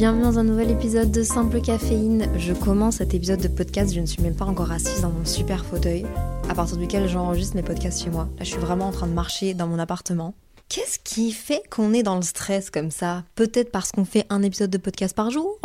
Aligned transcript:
Bienvenue 0.00 0.22
dans 0.22 0.38
un 0.38 0.44
nouvel 0.44 0.70
épisode 0.70 1.10
de 1.10 1.22
Simple 1.22 1.60
Caféine. 1.60 2.26
Je 2.38 2.54
commence 2.54 2.96
cet 2.96 3.12
épisode 3.12 3.42
de 3.42 3.48
podcast, 3.48 3.92
je 3.92 4.00
ne 4.00 4.06
suis 4.06 4.22
même 4.22 4.34
pas 4.34 4.46
encore 4.46 4.72
assise 4.72 5.02
dans 5.02 5.10
mon 5.10 5.26
super 5.26 5.62
fauteuil, 5.62 6.06
à 6.48 6.54
partir 6.54 6.78
duquel 6.78 7.06
j'enregistre 7.06 7.54
mes 7.54 7.62
podcasts 7.62 8.02
chez 8.02 8.08
moi. 8.08 8.26
Là, 8.38 8.44
je 8.44 8.50
suis 8.50 8.58
vraiment 8.58 8.86
en 8.86 8.92
train 8.92 9.06
de 9.06 9.12
marcher 9.12 9.52
dans 9.52 9.66
mon 9.66 9.78
appartement. 9.78 10.32
Qu'est-ce 10.70 10.98
qui 11.00 11.32
fait 11.32 11.60
qu'on 11.68 11.92
est 11.92 12.02
dans 12.02 12.16
le 12.16 12.22
stress 12.22 12.70
comme 12.70 12.90
ça? 12.90 13.24
Peut-être 13.34 13.70
parce 13.70 13.92
qu'on 13.92 14.06
fait 14.06 14.24
un 14.30 14.42
épisode 14.42 14.70
de 14.70 14.78
podcast 14.78 15.14
par 15.14 15.30
jour? 15.30 15.60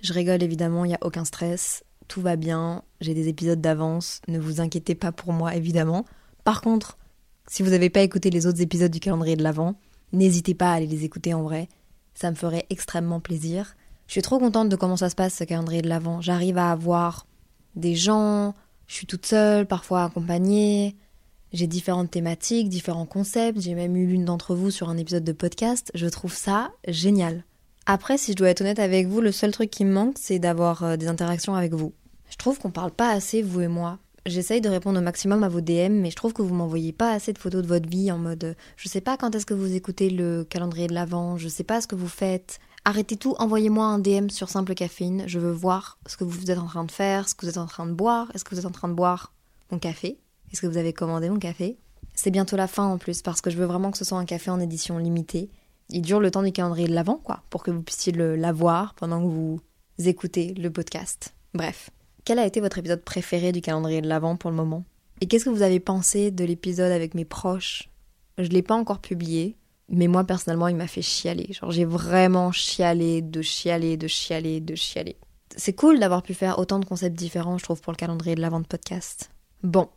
Je 0.00 0.12
rigole 0.12 0.44
évidemment, 0.44 0.84
il 0.84 0.88
n'y 0.90 0.94
a 0.94 1.00
aucun 1.02 1.24
stress, 1.24 1.82
tout 2.06 2.20
va 2.20 2.36
bien, 2.36 2.84
j'ai 3.00 3.14
des 3.14 3.26
épisodes 3.26 3.60
d'avance, 3.60 4.20
ne 4.28 4.38
vous 4.38 4.60
inquiétez 4.60 4.94
pas 4.94 5.10
pour 5.10 5.32
moi 5.32 5.56
évidemment. 5.56 6.04
Par 6.44 6.60
contre, 6.60 6.98
si 7.48 7.64
vous 7.64 7.70
n'avez 7.70 7.90
pas 7.90 8.02
écouté 8.02 8.30
les 8.30 8.46
autres 8.46 8.60
épisodes 8.60 8.92
du 8.92 9.00
calendrier 9.00 9.34
de 9.34 9.42
l'Avent, 9.42 9.74
n'hésitez 10.12 10.54
pas 10.54 10.70
à 10.70 10.74
aller 10.74 10.86
les 10.86 11.04
écouter 11.04 11.34
en 11.34 11.42
vrai 11.42 11.68
ça 12.16 12.30
me 12.30 12.36
ferait 12.36 12.66
extrêmement 12.70 13.20
plaisir. 13.20 13.76
Je 14.06 14.12
suis 14.12 14.22
trop 14.22 14.38
contente 14.38 14.68
de 14.68 14.76
comment 14.76 14.96
ça 14.96 15.10
se 15.10 15.14
passe 15.14 15.34
ce 15.34 15.44
calendrier 15.44 15.82
de 15.82 15.88
l'Avent. 15.88 16.20
J'arrive 16.20 16.58
à 16.58 16.72
avoir 16.72 17.26
des 17.74 17.94
gens, 17.94 18.54
je 18.86 18.94
suis 18.94 19.06
toute 19.06 19.26
seule, 19.26 19.66
parfois 19.66 20.04
accompagnée. 20.04 20.96
J'ai 21.52 21.66
différentes 21.66 22.10
thématiques, 22.10 22.68
différents 22.68 23.06
concepts. 23.06 23.60
J'ai 23.60 23.74
même 23.74 23.96
eu 23.96 24.06
l'une 24.06 24.24
d'entre 24.24 24.54
vous 24.54 24.70
sur 24.70 24.88
un 24.88 24.96
épisode 24.96 25.24
de 25.24 25.32
podcast. 25.32 25.90
Je 25.94 26.06
trouve 26.06 26.34
ça 26.34 26.70
génial. 26.88 27.44
Après, 27.84 28.18
si 28.18 28.32
je 28.32 28.36
dois 28.36 28.50
être 28.50 28.62
honnête 28.62 28.78
avec 28.80 29.06
vous, 29.06 29.20
le 29.20 29.30
seul 29.30 29.52
truc 29.52 29.70
qui 29.70 29.84
me 29.84 29.92
manque, 29.92 30.16
c'est 30.18 30.38
d'avoir 30.38 30.82
euh, 30.82 30.96
des 30.96 31.06
interactions 31.06 31.54
avec 31.54 31.72
vous. 31.72 31.92
Je 32.28 32.36
trouve 32.36 32.58
qu'on 32.58 32.72
parle 32.72 32.90
pas 32.90 33.10
assez, 33.10 33.42
vous 33.42 33.60
et 33.60 33.68
moi. 33.68 33.98
J'essaye 34.26 34.60
de 34.60 34.68
répondre 34.68 34.98
au 34.98 35.02
maximum 35.02 35.44
à 35.44 35.48
vos 35.48 35.60
DM, 35.60 36.00
mais 36.00 36.10
je 36.10 36.16
trouve 36.16 36.32
que 36.32 36.42
vous 36.42 36.52
m'envoyez 36.52 36.92
pas 36.92 37.12
assez 37.12 37.32
de 37.32 37.38
photos 37.38 37.62
de 37.62 37.68
votre 37.68 37.88
vie 37.88 38.10
en 38.10 38.18
mode 38.18 38.42
euh, 38.42 38.54
je 38.76 38.88
sais 38.88 39.00
pas 39.00 39.16
quand 39.16 39.32
est-ce 39.36 39.46
que 39.46 39.54
vous 39.54 39.76
écoutez 39.76 40.10
le 40.10 40.42
calendrier 40.42 40.88
de 40.88 40.94
l'Avent, 40.94 41.36
je 41.36 41.46
sais 41.46 41.62
pas 41.62 41.80
ce 41.80 41.86
que 41.86 41.94
vous 41.94 42.08
faites. 42.08 42.58
Arrêtez 42.84 43.16
tout, 43.16 43.36
envoyez-moi 43.38 43.86
un 43.86 44.00
DM 44.00 44.28
sur 44.28 44.48
Simple 44.48 44.74
Caféine. 44.74 45.22
Je 45.28 45.38
veux 45.38 45.52
voir 45.52 45.98
ce 46.06 46.16
que 46.16 46.24
vous 46.24 46.50
êtes 46.50 46.58
en 46.58 46.66
train 46.66 46.82
de 46.82 46.90
faire, 46.90 47.28
ce 47.28 47.36
que 47.36 47.46
vous 47.46 47.50
êtes 47.50 47.58
en 47.58 47.66
train 47.66 47.86
de 47.86 47.92
boire. 47.92 48.28
Est-ce 48.34 48.44
que 48.44 48.52
vous 48.52 48.58
êtes 48.58 48.66
en 48.66 48.72
train 48.72 48.88
de 48.88 48.94
boire 48.94 49.32
mon 49.70 49.78
café? 49.78 50.18
Est-ce 50.52 50.60
que 50.60 50.66
vous 50.66 50.76
avez 50.76 50.92
commandé 50.92 51.30
mon 51.30 51.38
café? 51.38 51.78
C'est 52.14 52.32
bientôt 52.32 52.56
la 52.56 52.66
fin 52.66 52.84
en 52.84 52.98
plus, 52.98 53.22
parce 53.22 53.40
que 53.40 53.50
je 53.50 53.56
veux 53.56 53.66
vraiment 53.66 53.92
que 53.92 53.98
ce 53.98 54.04
soit 54.04 54.18
un 54.18 54.24
café 54.24 54.50
en 54.50 54.58
édition 54.58 54.98
limitée. 54.98 55.50
Il 55.88 56.02
dure 56.02 56.18
le 56.18 56.32
temps 56.32 56.42
du 56.42 56.50
calendrier 56.50 56.88
de 56.88 56.94
l'Avent, 56.94 57.20
quoi, 57.22 57.44
pour 57.50 57.62
que 57.62 57.70
vous 57.70 57.82
puissiez 57.82 58.12
l'avoir 58.12 58.94
pendant 58.94 59.20
que 59.20 59.28
vous 59.28 59.60
écoutez 59.98 60.52
le 60.54 60.70
podcast. 60.70 61.32
Bref. 61.54 61.90
Quel 62.26 62.40
a 62.40 62.44
été 62.44 62.60
votre 62.60 62.78
épisode 62.78 63.04
préféré 63.04 63.52
du 63.52 63.60
calendrier 63.60 64.02
de 64.02 64.08
l'Avent 64.08 64.34
pour 64.34 64.50
le 64.50 64.56
moment? 64.56 64.84
Et 65.20 65.28
qu'est-ce 65.28 65.44
que 65.44 65.50
vous 65.50 65.62
avez 65.62 65.78
pensé 65.78 66.32
de 66.32 66.42
l'épisode 66.42 66.90
avec 66.90 67.14
mes 67.14 67.24
proches? 67.24 67.88
Je 68.36 68.48
l'ai 68.48 68.62
pas 68.62 68.74
encore 68.74 68.98
publié, 68.98 69.54
mais 69.88 70.08
moi 70.08 70.24
personnellement, 70.24 70.66
il 70.66 70.74
m'a 70.74 70.88
fait 70.88 71.02
chialer. 71.02 71.52
Genre 71.52 71.70
j'ai 71.70 71.84
vraiment 71.84 72.50
chialé, 72.50 73.22
de 73.22 73.42
chialer, 73.42 73.96
de 73.96 74.08
chialer, 74.08 74.60
de 74.60 74.74
chialer. 74.74 75.14
C'est 75.56 75.74
cool 75.74 76.00
d'avoir 76.00 76.24
pu 76.24 76.34
faire 76.34 76.58
autant 76.58 76.80
de 76.80 76.84
concepts 76.84 77.16
différents, 77.16 77.58
je 77.58 77.62
trouve, 77.62 77.80
pour 77.80 77.92
le 77.92 77.96
calendrier 77.96 78.34
de 78.34 78.40
l'Avent 78.40 78.58
de 78.58 78.66
podcast. 78.66 79.30
Bon, 79.62 79.88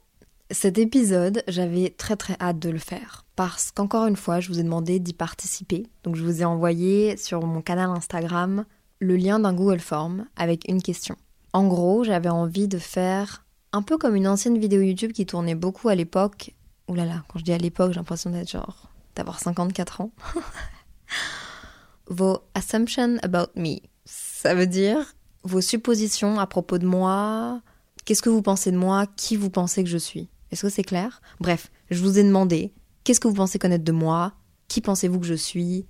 cet 0.52 0.78
épisode, 0.78 1.42
j'avais 1.48 1.90
très 1.90 2.16
très 2.16 2.36
hâte 2.40 2.60
de 2.60 2.70
le 2.70 2.78
faire 2.78 3.26
parce 3.36 3.72
qu'encore 3.72 4.06
une 4.06 4.16
fois, 4.16 4.40
je 4.40 4.50
vous 4.50 4.60
ai 4.60 4.64
demandé 4.64 5.00
d'y 5.00 5.14
participer. 5.14 5.88
Donc 6.04 6.16
je 6.16 6.24
vous 6.24 6.44
ai 6.44 6.46
envoyé 6.46 7.18
sur 7.18 7.42
mon 7.42 7.64
canal 7.64 7.90
Instagram 7.90 8.66
le 9.00 9.16
lien 9.16 9.40
d'un 9.40 9.54
Google 9.56 9.80
Form 9.80 10.28
avec 10.36 10.70
une 10.70 10.84
question. 10.84 11.16
En 11.54 11.68
gros, 11.68 12.04
j'avais 12.04 12.30
envie 12.30 12.68
de 12.68 12.78
faire 12.78 13.46
un 13.72 13.82
peu 13.82 13.98
comme 13.98 14.16
une 14.16 14.28
ancienne 14.28 14.58
vidéo 14.58 14.82
YouTube 14.82 15.12
qui 15.12 15.26
tournait 15.26 15.56
beaucoup 15.56 15.90
à 15.90 15.96
l'époque. 15.96 16.54
Ouh 16.88 16.96
là 16.96 17.06
là, 17.06 17.24
quand 17.28 17.40
je 17.40 17.44
dis 17.44 17.54
à 17.54 17.58
l'époque, 17.58 17.92
j'ai 17.92 18.00
l'impression 18.00 18.30
d'être 18.30 18.50
genre 18.50 18.90
d'avoir 19.16 19.40
54 19.40 20.02
ans. 20.02 20.12
vos 22.08 22.42
assumptions 22.54 23.18
about 23.22 23.52
me. 23.56 23.78
Ça 24.06 24.56
veut 24.56 24.68
dire 24.68 25.16
vos 25.44 25.62
suppositions 25.62 26.40
à 26.40 26.48
propos 26.48 26.78
de 26.78 26.86
moi. 26.86 27.62
Qu'est-ce 28.06 28.22
que 28.22 28.30
vous 28.30 28.42
pensez 28.42 28.72
de 28.72 28.78
moi? 28.78 29.06
Qui 29.16 29.36
vous 29.36 29.50
pensez 29.50 29.84
que 29.84 29.90
je 29.90 29.98
suis? 29.98 30.30
Est-ce 30.52 30.64
que 30.64 30.70
c'est 30.70 30.84
clair? 30.84 31.22
Bref, 31.40 31.72
je 31.90 32.02
vous 32.02 32.18
ai 32.18 32.24
demandé 32.24 32.74
qu'est-ce 33.04 33.20
que 33.20 33.28
vous 33.28 33.36
pensez 33.36 33.60
connaître 33.60 33.84
de 33.84 33.92
moi? 33.92 34.34
Qui 34.68 34.82
pensez-vous 34.82 35.20
que 35.20 35.26
je 35.26 35.36
suis? 35.36 35.86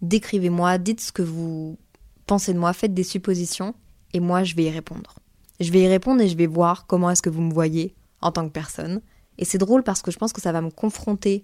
Décrivez-moi, 0.00 0.78
dites 0.78 1.00
ce 1.00 1.12
que 1.12 1.22
vous 1.22 1.78
pensez 2.26 2.52
de 2.52 2.58
moi, 2.58 2.72
faites 2.72 2.94
des 2.94 3.04
suppositions 3.04 3.74
et 4.12 4.20
moi 4.20 4.44
je 4.44 4.54
vais 4.54 4.64
y 4.64 4.70
répondre. 4.70 5.16
Je 5.60 5.70
vais 5.70 5.82
y 5.82 5.88
répondre 5.88 6.20
et 6.22 6.28
je 6.28 6.36
vais 6.36 6.46
voir 6.46 6.86
comment 6.86 7.10
est-ce 7.10 7.22
que 7.22 7.30
vous 7.30 7.42
me 7.42 7.52
voyez 7.52 7.94
en 8.20 8.32
tant 8.32 8.46
que 8.46 8.52
personne. 8.52 9.00
Et 9.38 9.44
c'est 9.44 9.58
drôle 9.58 9.82
parce 9.82 10.02
que 10.02 10.10
je 10.10 10.18
pense 10.18 10.32
que 10.32 10.40
ça 10.40 10.52
va 10.52 10.60
me 10.60 10.70
confronter 10.70 11.42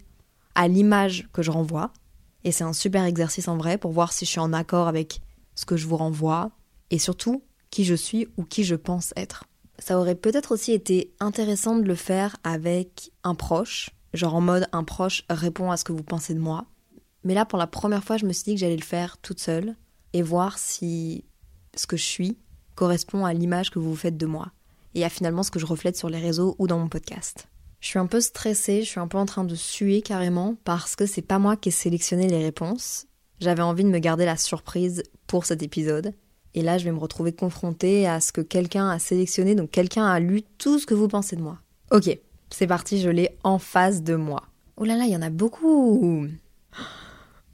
à 0.55 0.69
l'image 0.69 1.29
que 1.33 1.43
je 1.43 1.51
renvoie. 1.51 1.93
Et 2.45 2.53
c'est 2.53 2.65
un 2.65 2.73
super 2.73 3.05
exercice 3.05 3.49
en 3.49 3.57
vrai 3.57 3.79
pour 3.79 3.93
voir 3.93 4.13
si 4.13 4.25
je 4.25 4.31
suis 4.31 4.41
en 4.41 4.53
accord 4.53 4.89
avec 4.89 5.21
ce 5.55 5.67
que 5.67 5.77
je 5.77 5.87
vous 5.87 5.97
renvoie 5.97 6.51
et 6.91 6.99
surtout 6.99 7.43
qui 7.71 7.85
je 7.85 7.95
suis 7.95 8.29
ou 8.37 8.45
qui 8.45 8.65
je 8.65 8.75
pense 8.75 9.13
être. 9.17 9.45
Ça 9.79 9.99
aurait 9.99 10.15
peut-être 10.15 10.53
aussi 10.53 10.73
été 10.73 11.13
intéressant 11.21 11.77
de 11.77 11.85
le 11.85 11.95
faire 11.95 12.37
avec 12.43 13.13
un 13.23 13.35
proche, 13.35 13.91
genre 14.15 14.35
en 14.35 14.41
mode 14.41 14.69
un 14.73 14.85
proche 14.85 15.25
répond 15.31 15.71
à 15.71 15.77
ce 15.77 15.85
que 15.85 15.93
vous 15.93 16.03
pensez 16.03 16.35
de 16.35 16.41
moi. 16.41 16.67
Mais 17.25 17.35
là, 17.35 17.45
pour 17.45 17.59
la 17.59 17.67
première 17.67 18.03
fois, 18.03 18.17
je 18.17 18.27
me 18.27 18.33
suis 18.33 18.45
dit 18.45 18.55
que 18.55 18.61
j'allais 18.61 18.77
le 18.77 18.83
faire 18.83 19.19
toute 19.19 19.41
seule 19.41 19.77
et 20.13 20.23
voir 20.23 20.59
si 20.59 21.25
ce 21.77 21.87
que 21.87 21.97
je 21.97 22.05
suis 22.05 22.39
correspond 22.79 23.25
à 23.25 23.33
l'image 23.33 23.71
que 23.71 23.81
vous 23.81 23.91
vous 23.91 23.97
faites 23.97 24.17
de 24.17 24.27
moi 24.27 24.53
et 24.95 25.05
à 25.05 25.09
finalement 25.09 25.43
ce 25.43 25.51
que 25.51 25.59
je 25.59 25.67
reflète 25.67 25.97
sur 25.97 26.09
les 26.09 26.21
réseaux 26.21 26.55
ou 26.59 26.69
dans 26.69 26.79
mon 26.79 26.89
podcast. 26.89 27.49
Je 27.81 27.89
suis 27.89 27.99
un 27.99 28.07
peu 28.07 28.21
stressée, 28.21 28.83
je 28.83 28.89
suis 28.89 29.01
un 29.01 29.09
peu 29.09 29.19
en 29.19 29.27
train 29.27 29.43
de 29.43 29.57
suer 29.57 30.01
carrément 30.01 30.55
parce 30.65 30.95
que 30.95 31.05
c'est 31.05 31.23
pas 31.23 31.41
moi 31.41 31.57
qui 31.57 31.71
ai 31.71 31.73
sélectionné 31.73 32.29
les 32.29 32.43
réponses. 32.43 33.07
J'avais 33.41 33.63
envie 33.63 33.83
de 33.83 33.89
me 33.89 33.99
garder 33.99 34.25
la 34.25 34.37
surprise 34.37 35.03
pour 35.27 35.45
cet 35.45 35.63
épisode. 35.65 36.15
Et 36.55 36.63
là, 36.63 36.79
je 36.79 36.85
vais 36.85 36.93
me 36.93 36.99
retrouver 36.99 37.33
confrontée 37.33 38.07
à 38.07 38.21
ce 38.21 38.31
que 38.33 38.41
quelqu'un 38.41 38.89
a 38.89 39.01
sélectionné, 39.01 39.57
donc 39.57 39.73
quelqu'un 39.73 40.07
a 40.07 40.21
lu 40.21 40.43
tout 40.59 40.79
ce 40.79 40.87
que 40.87 40.95
vous 40.95 41.09
pensez 41.09 41.35
de 41.35 41.43
moi. 41.43 41.59
Ok, 41.91 42.17
c'est 42.51 42.67
parti, 42.69 43.01
je 43.01 43.11
l'ai 43.11 43.37
en 43.43 43.59
face 43.59 44.05
de 44.05 44.15
moi. 44.15 44.45
Oh 44.77 44.85
là 44.85 44.97
là, 44.97 45.05
il 45.05 45.13
y 45.13 45.17
en 45.17 45.23
a 45.23 45.31
beaucoup 45.31 46.27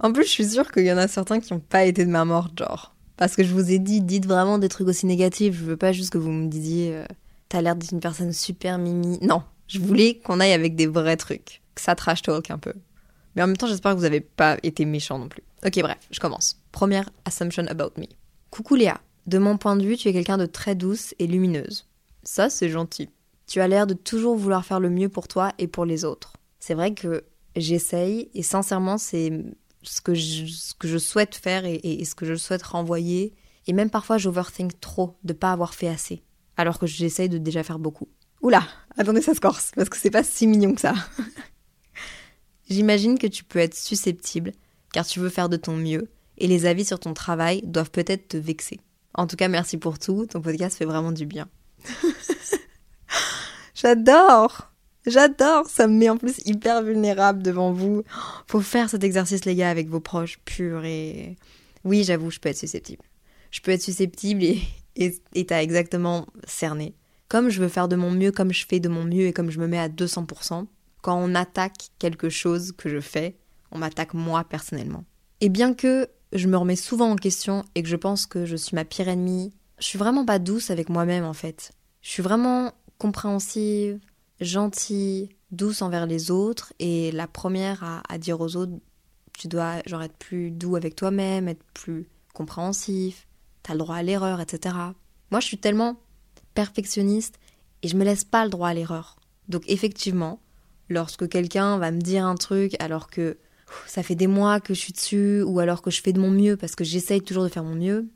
En 0.00 0.12
plus, 0.12 0.24
je 0.24 0.30
suis 0.30 0.48
sûre 0.50 0.70
qu'il 0.70 0.84
y 0.84 0.92
en 0.92 0.98
a 0.98 1.08
certains 1.08 1.40
qui 1.40 1.52
n'ont 1.52 1.60
pas 1.60 1.84
été 1.84 2.04
de 2.04 2.10
ma 2.10 2.26
mort, 2.26 2.50
genre. 2.56 2.93
Parce 3.16 3.36
que 3.36 3.44
je 3.44 3.52
vous 3.52 3.70
ai 3.70 3.78
dit, 3.78 4.00
dites 4.00 4.26
vraiment 4.26 4.58
des 4.58 4.68
trucs 4.68 4.88
aussi 4.88 5.06
négatifs. 5.06 5.54
Je 5.56 5.64
veux 5.64 5.76
pas 5.76 5.92
juste 5.92 6.10
que 6.10 6.18
vous 6.18 6.30
me 6.30 6.48
disiez, 6.48 6.94
euh, 6.94 7.04
t'as 7.48 7.62
l'air 7.62 7.76
d'être 7.76 7.92
une 7.92 8.00
personne 8.00 8.32
super 8.32 8.78
mimi. 8.78 9.18
Non, 9.22 9.42
je 9.68 9.78
voulais 9.78 10.16
qu'on 10.18 10.40
aille 10.40 10.52
avec 10.52 10.74
des 10.74 10.86
vrais 10.86 11.16
trucs. 11.16 11.62
Que 11.74 11.80
ça 11.80 11.94
trash 11.94 12.22
talk 12.22 12.50
un 12.50 12.58
peu. 12.58 12.72
Mais 13.34 13.42
en 13.42 13.46
même 13.46 13.56
temps, 13.56 13.66
j'espère 13.66 13.94
que 13.94 13.98
vous 13.98 14.04
avez 14.04 14.20
pas 14.20 14.58
été 14.62 14.84
méchant 14.84 15.18
non 15.18 15.28
plus. 15.28 15.42
Ok, 15.64 15.80
bref, 15.80 15.98
je 16.10 16.20
commence. 16.20 16.60
Première 16.72 17.10
assumption 17.24 17.66
about 17.68 17.92
me. 17.98 18.06
Coucou 18.50 18.74
Léa. 18.76 19.00
De 19.26 19.38
mon 19.38 19.56
point 19.56 19.76
de 19.76 19.84
vue, 19.84 19.96
tu 19.96 20.08
es 20.08 20.12
quelqu'un 20.12 20.36
de 20.36 20.46
très 20.46 20.74
douce 20.74 21.14
et 21.18 21.26
lumineuse. 21.26 21.86
Ça, 22.22 22.50
c'est 22.50 22.68
gentil. 22.68 23.08
Tu 23.46 23.60
as 23.60 23.68
l'air 23.68 23.86
de 23.86 23.94
toujours 23.94 24.36
vouloir 24.36 24.64
faire 24.64 24.80
le 24.80 24.90
mieux 24.90 25.08
pour 25.08 25.28
toi 25.28 25.52
et 25.58 25.66
pour 25.66 25.84
les 25.84 26.04
autres. 26.04 26.34
C'est 26.60 26.74
vrai 26.74 26.94
que 26.94 27.24
j'essaye 27.56 28.30
et 28.34 28.42
sincèrement, 28.42 28.98
c'est 28.98 29.32
ce 29.84 30.00
que 30.00 30.14
je, 30.14 30.98
souhaite 30.98 31.34
faire 31.34 31.64
et, 31.64 32.04
ce 32.04 32.14
que 32.14 32.26
je 32.26 32.34
souhaite 32.34 32.62
renvoyer. 32.62 33.32
Et 33.66 33.72
même 33.72 33.90
parfois, 33.90 34.18
j'overthink 34.18 34.78
trop 34.80 35.16
de 35.24 35.32
pas 35.32 35.52
avoir 35.52 35.74
fait 35.74 35.88
assez, 35.88 36.22
alors 36.56 36.78
que 36.78 36.86
j'essaye 36.86 37.28
de 37.28 37.38
déjà 37.38 37.62
faire 37.62 37.78
beaucoup. 37.78 38.08
Oula, 38.42 38.62
attendez, 38.98 39.22
ça 39.22 39.34
se 39.34 39.40
corse, 39.40 39.70
parce 39.74 39.88
que 39.88 39.96
c'est 39.96 40.10
pas 40.10 40.22
si 40.22 40.46
mignon 40.46 40.74
que 40.74 40.80
ça. 40.80 40.94
J'imagine 42.68 43.18
que 43.18 43.26
tu 43.26 43.44
peux 43.44 43.58
être 43.58 43.76
susceptible, 43.76 44.52
car 44.92 45.06
tu 45.06 45.20
veux 45.20 45.30
faire 45.30 45.48
de 45.48 45.56
ton 45.56 45.76
mieux, 45.76 46.10
et 46.36 46.46
les 46.46 46.66
avis 46.66 46.84
sur 46.84 46.98
ton 46.98 47.14
travail 47.14 47.62
doivent 47.64 47.90
peut-être 47.90 48.28
te 48.28 48.36
vexer. 48.36 48.80
En 49.14 49.26
tout 49.26 49.36
cas, 49.36 49.48
merci 49.48 49.78
pour 49.78 49.98
tout, 49.98 50.26
ton 50.26 50.42
podcast 50.42 50.76
fait 50.76 50.84
vraiment 50.84 51.12
du 51.12 51.24
bien. 51.24 51.48
J'adore 53.74 54.73
J'adore, 55.06 55.68
ça 55.68 55.86
me 55.86 55.94
met 55.94 56.08
en 56.08 56.16
plus 56.16 56.40
hyper 56.46 56.82
vulnérable 56.82 57.42
devant 57.42 57.72
vous. 57.72 58.02
Faut 58.46 58.60
faire 58.60 58.88
cet 58.88 59.04
exercice, 59.04 59.44
les 59.44 59.54
gars, 59.54 59.70
avec 59.70 59.88
vos 59.88 60.00
proches 60.00 60.38
purs 60.44 60.84
et... 60.84 61.36
Oui, 61.84 62.04
j'avoue, 62.04 62.30
je 62.30 62.40
peux 62.40 62.48
être 62.48 62.56
susceptible. 62.56 63.04
Je 63.50 63.60
peux 63.60 63.72
être 63.72 63.82
susceptible 63.82 64.42
et, 64.42 64.62
Et 64.96 65.46
t'as 65.46 65.62
exactement 65.62 66.26
cerné. 66.46 66.94
Comme 67.28 67.50
je 67.50 67.60
veux 67.60 67.68
faire 67.68 67.88
de 67.88 67.96
mon 67.96 68.10
mieux, 68.10 68.32
comme 68.32 68.52
je 68.52 68.66
fais 68.66 68.80
de 68.80 68.88
mon 68.88 69.04
mieux 69.04 69.26
et 69.26 69.32
comme 69.32 69.50
je 69.50 69.60
me 69.60 69.66
mets 69.66 69.78
à 69.78 69.88
200%, 69.88 70.66
quand 71.02 71.18
on 71.18 71.34
attaque 71.34 71.90
quelque 71.98 72.28
chose 72.28 72.72
que 72.72 72.88
je 72.88 73.00
fais, 73.00 73.36
on 73.70 73.78
m'attaque 73.78 74.14
moi 74.14 74.44
personnellement. 74.44 75.04
Et 75.40 75.48
bien 75.48 75.74
que 75.74 76.08
je 76.32 76.48
me 76.48 76.56
remets 76.56 76.76
souvent 76.76 77.10
en 77.10 77.16
question 77.16 77.64
et 77.74 77.82
que 77.82 77.88
je 77.88 77.96
pense 77.96 78.26
que 78.26 78.46
je 78.46 78.56
suis 78.56 78.74
ma 78.74 78.84
pire 78.84 79.08
ennemie, 79.08 79.52
je 79.78 79.84
suis 79.84 79.98
vraiment 79.98 80.24
pas 80.24 80.38
douce 80.38 80.70
avec 80.70 80.88
moi-même 80.88 81.24
en 81.24 81.34
fait. 81.34 81.72
Je 82.02 82.10
suis 82.10 82.22
vraiment 82.22 82.72
compréhensive, 82.98 83.98
gentille, 84.44 85.30
douce 85.50 85.82
envers 85.82 86.06
les 86.06 86.30
autres 86.30 86.72
et 86.78 87.12
la 87.12 87.26
première 87.26 88.02
à, 88.08 88.18
dire 88.18 88.40
aux 88.40 88.56
autres 88.56 88.72
tu 89.36 89.48
dois 89.48 89.82
genre 89.86 90.02
être 90.02 90.16
plus 90.16 90.50
doux 90.52 90.76
avec 90.76 90.94
toi-même, 90.94 91.48
être 91.48 91.64
plus 91.74 92.08
compréhensif, 92.34 93.26
t'as 93.62 93.72
le 93.72 93.80
droit 93.80 93.96
à 93.96 94.02
l'erreur, 94.02 94.40
etc. 94.40 94.76
Moi 95.30 95.40
je 95.40 95.46
suis 95.46 95.58
tellement 95.58 95.96
perfectionniste 96.54 97.38
et 97.82 97.88
je 97.88 97.96
me 97.96 98.04
laisse 98.04 98.24
pas 98.24 98.44
le 98.44 98.50
droit 98.50 98.68
à 98.68 98.74
l'erreur. 98.74 99.16
Donc 99.48 99.64
effectivement, 99.66 100.40
lorsque 100.88 101.28
quelqu'un 101.28 101.78
va 101.78 101.90
me 101.90 102.00
dire 102.00 102.24
un 102.24 102.36
truc 102.36 102.76
alors 102.80 103.08
que 103.08 103.38
ça 103.86 104.02
fait 104.02 104.14
des 104.14 104.26
mois 104.26 104.60
que 104.60 104.74
je 104.74 104.78
suis 104.78 104.92
dessus 104.92 105.42
ou 105.42 105.58
alors 105.58 105.82
que 105.82 105.90
je 105.90 106.00
fais 106.00 106.12
de 106.12 106.20
mon 106.20 106.30
mieux 106.30 106.56
parce 106.56 106.74
que 106.76 106.84
j'essaye 106.84 107.22
toujours 107.22 107.44
de 107.44 107.48
faire 107.48 107.64
mon 107.64 107.74
mieux, 107.74 108.08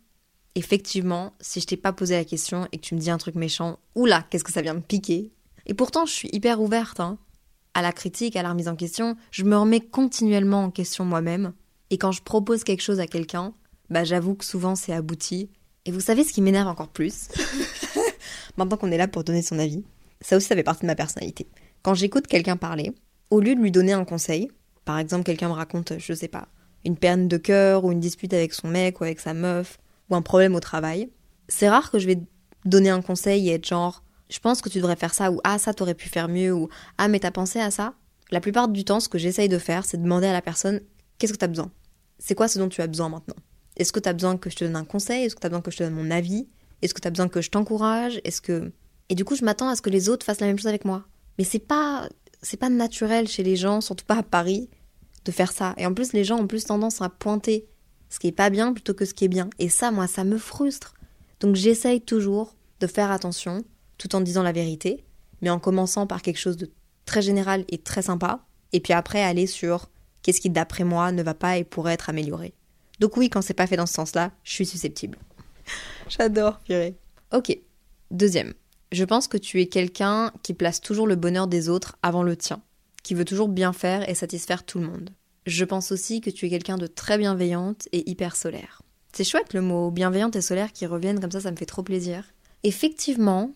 effectivement, 0.54 1.34
si 1.40 1.60
je 1.60 1.66
t'ai 1.66 1.76
pas 1.76 1.92
posé 1.92 2.14
la 2.14 2.24
question 2.24 2.68
et 2.72 2.78
que 2.78 2.82
tu 2.82 2.94
me 2.94 3.00
dis 3.00 3.10
un 3.10 3.18
truc 3.18 3.34
méchant, 3.34 3.78
oula, 3.94 4.24
qu'est-ce 4.30 4.44
que 4.44 4.52
ça 4.52 4.62
vient 4.62 4.74
me 4.74 4.80
piquer? 4.80 5.32
Et 5.68 5.74
pourtant, 5.74 6.06
je 6.06 6.12
suis 6.12 6.30
hyper 6.32 6.60
ouverte 6.60 6.98
hein, 6.98 7.18
à 7.74 7.82
la 7.82 7.92
critique, 7.92 8.36
à 8.36 8.42
la 8.42 8.50
remise 8.50 8.68
en 8.68 8.76
question. 8.76 9.16
Je 9.30 9.44
me 9.44 9.56
remets 9.56 9.80
continuellement 9.80 10.64
en 10.64 10.70
question 10.70 11.04
moi-même. 11.04 11.52
Et 11.90 11.98
quand 11.98 12.12
je 12.12 12.22
propose 12.22 12.64
quelque 12.64 12.82
chose 12.82 13.00
à 13.00 13.06
quelqu'un, 13.06 13.54
bah 13.90 14.04
j'avoue 14.04 14.34
que 14.34 14.44
souvent 14.44 14.74
c'est 14.74 14.92
abouti. 14.92 15.50
Et 15.84 15.92
vous 15.92 16.00
savez 16.00 16.24
ce 16.24 16.32
qui 16.32 16.42
m'énerve 16.42 16.68
encore 16.68 16.88
plus? 16.88 17.28
Maintenant 18.56 18.76
qu'on 18.76 18.90
est 18.90 18.98
là 18.98 19.08
pour 19.08 19.24
donner 19.24 19.42
son 19.42 19.58
avis, 19.58 19.84
ça 20.20 20.36
aussi 20.36 20.46
ça 20.46 20.54
fait 20.54 20.62
partie 20.62 20.82
de 20.82 20.86
ma 20.86 20.96
personnalité. 20.96 21.46
Quand 21.82 21.94
j'écoute 21.94 22.26
quelqu'un 22.26 22.56
parler, 22.56 22.92
au 23.30 23.40
lieu 23.40 23.54
de 23.54 23.60
lui 23.60 23.70
donner 23.70 23.92
un 23.92 24.04
conseil, 24.04 24.50
par 24.84 24.98
exemple 24.98 25.24
quelqu'un 25.24 25.48
me 25.48 25.54
raconte, 25.54 25.92
je 25.98 26.12
sais 26.12 26.28
pas, 26.28 26.48
une 26.84 26.96
peine 26.96 27.28
de 27.28 27.36
cœur 27.36 27.84
ou 27.84 27.92
une 27.92 28.00
dispute 28.00 28.34
avec 28.34 28.52
son 28.52 28.68
mec 28.68 29.00
ou 29.00 29.04
avec 29.04 29.20
sa 29.20 29.34
meuf, 29.34 29.78
ou 30.10 30.16
un 30.16 30.22
problème 30.22 30.54
au 30.54 30.60
travail, 30.60 31.10
c'est 31.48 31.68
rare 31.68 31.90
que 31.90 31.98
je 31.98 32.06
vais 32.06 32.20
donner 32.64 32.90
un 32.90 33.02
conseil 33.02 33.48
et 33.48 33.54
être 33.54 33.66
genre 33.66 34.02
je 34.28 34.38
pense 34.38 34.60
que 34.60 34.68
tu 34.68 34.78
devrais 34.78 34.96
faire 34.96 35.14
ça 35.14 35.30
ou 35.32 35.40
ah 35.44 35.58
ça 35.58 35.74
t'aurais 35.74 35.94
pu 35.94 36.08
faire 36.08 36.28
mieux 36.28 36.52
ou 36.52 36.68
ah 36.98 37.08
mais 37.08 37.20
t'as 37.20 37.30
pensé 37.30 37.60
à 37.60 37.70
ça. 37.70 37.94
La 38.30 38.40
plupart 38.40 38.68
du 38.68 38.84
temps, 38.84 39.00
ce 39.00 39.08
que 39.08 39.18
j'essaye 39.18 39.48
de 39.48 39.58
faire, 39.58 39.84
c'est 39.84 39.96
de 39.96 40.02
demander 40.02 40.26
à 40.26 40.32
la 40.32 40.42
personne 40.42 40.80
qu'est-ce 41.18 41.32
que 41.32 41.38
t'as 41.38 41.46
besoin? 41.46 41.70
C'est 42.18 42.34
quoi 42.34 42.48
ce 42.48 42.58
dont 42.58 42.68
tu 42.68 42.82
as 42.82 42.86
besoin 42.86 43.08
maintenant? 43.08 43.36
Est-ce 43.76 43.92
que 43.92 44.00
t'as 44.00 44.12
besoin 44.12 44.36
que 44.36 44.50
je 44.50 44.56
te 44.56 44.64
donne 44.64 44.76
un 44.76 44.84
conseil? 44.84 45.24
Est-ce 45.24 45.34
que 45.34 45.40
t'as 45.40 45.48
besoin 45.48 45.62
que 45.62 45.70
je 45.70 45.78
te 45.78 45.82
donne 45.84 45.94
mon 45.94 46.10
avis? 46.10 46.48
Est-ce 46.82 46.94
que 46.94 47.00
t'as 47.00 47.10
besoin 47.10 47.28
que 47.28 47.40
je 47.40 47.50
t'encourage? 47.50 48.20
Est-ce 48.24 48.40
que 48.40 48.72
et 49.08 49.14
du 49.14 49.24
coup 49.24 49.34
je 49.34 49.44
m'attends 49.44 49.68
à 49.68 49.76
ce 49.76 49.82
que 49.82 49.90
les 49.90 50.08
autres 50.08 50.24
fassent 50.24 50.40
la 50.40 50.46
même 50.46 50.58
chose 50.58 50.66
avec 50.66 50.84
moi. 50.84 51.04
Mais 51.38 51.44
c'est 51.44 51.58
pas 51.58 52.08
c'est 52.42 52.56
pas 52.56 52.68
naturel 52.68 53.26
chez 53.26 53.42
les 53.42 53.56
gens, 53.56 53.80
surtout 53.80 54.04
pas 54.04 54.18
à 54.18 54.22
Paris, 54.22 54.68
de 55.24 55.32
faire 55.32 55.52
ça. 55.52 55.74
Et 55.76 55.86
en 55.86 55.94
plus 55.94 56.12
les 56.12 56.24
gens 56.24 56.38
ont 56.38 56.46
plus 56.46 56.64
tendance 56.64 57.00
à 57.00 57.08
pointer 57.08 57.66
ce 58.10 58.18
qui 58.18 58.28
est 58.28 58.32
pas 58.32 58.50
bien 58.50 58.72
plutôt 58.72 58.94
que 58.94 59.04
ce 59.04 59.14
qui 59.14 59.24
est 59.24 59.28
bien. 59.28 59.50
Et 59.58 59.68
ça, 59.68 59.90
moi, 59.90 60.06
ça 60.06 60.24
me 60.24 60.38
frustre. 60.38 60.94
Donc 61.40 61.56
j'essaye 61.56 62.00
toujours 62.00 62.54
de 62.80 62.86
faire 62.86 63.10
attention, 63.10 63.64
tout 63.98 64.14
en 64.16 64.20
disant 64.20 64.42
la 64.42 64.52
vérité, 64.52 65.04
mais 65.42 65.50
en 65.50 65.58
commençant 65.58 66.06
par 66.06 66.22
quelque 66.22 66.38
chose 66.38 66.56
de 66.56 66.70
très 67.04 67.22
général 67.22 67.64
et 67.68 67.78
très 67.78 68.02
sympa, 68.02 68.46
et 68.72 68.80
puis 68.80 68.92
après 68.92 69.22
aller 69.22 69.46
sur 69.46 69.90
qu'est-ce 70.22 70.40
qui, 70.40 70.50
d'après 70.50 70.84
moi, 70.84 71.12
ne 71.12 71.22
va 71.22 71.34
pas 71.34 71.58
et 71.58 71.64
pourrait 71.64 71.94
être 71.94 72.10
amélioré. 72.10 72.54
Donc 73.00 73.16
oui, 73.16 73.30
quand 73.30 73.42
c'est 73.42 73.54
pas 73.54 73.66
fait 73.66 73.76
dans 73.76 73.86
ce 73.86 73.94
sens-là, 73.94 74.32
je 74.44 74.52
suis 74.52 74.66
susceptible. 74.66 75.18
J'adore, 76.08 76.58
purée. 76.60 76.96
Ok. 77.32 77.56
Deuxième. 78.10 78.54
Je 78.90 79.04
pense 79.04 79.28
que 79.28 79.36
tu 79.36 79.60
es 79.60 79.66
quelqu'un 79.66 80.32
qui 80.42 80.54
place 80.54 80.80
toujours 80.80 81.06
le 81.06 81.16
bonheur 81.16 81.46
des 81.46 81.68
autres 81.68 81.96
avant 82.02 82.22
le 82.22 82.36
tien, 82.36 82.62
qui 83.02 83.14
veut 83.14 83.24
toujours 83.24 83.48
bien 83.48 83.72
faire 83.72 84.08
et 84.08 84.14
satisfaire 84.14 84.64
tout 84.64 84.78
le 84.78 84.86
monde. 84.86 85.10
Je 85.46 85.64
pense 85.64 85.92
aussi 85.92 86.20
que 86.20 86.30
tu 86.30 86.46
es 86.46 86.50
quelqu'un 86.50 86.78
de 86.78 86.86
très 86.86 87.18
bienveillante 87.18 87.88
et 87.92 88.08
hyper 88.10 88.36
solaire. 88.36 88.82
C'est 89.12 89.24
chouette 89.24 89.54
le 89.54 89.62
mot 89.62 89.90
bienveillante 89.90 90.36
et 90.36 90.42
solaire 90.42 90.72
qui 90.72 90.86
reviennent 90.86 91.20
comme 91.20 91.30
ça, 91.30 91.40
ça 91.40 91.50
me 91.50 91.56
fait 91.56 91.66
trop 91.66 91.82
plaisir. 91.82 92.24
Effectivement, 92.64 93.52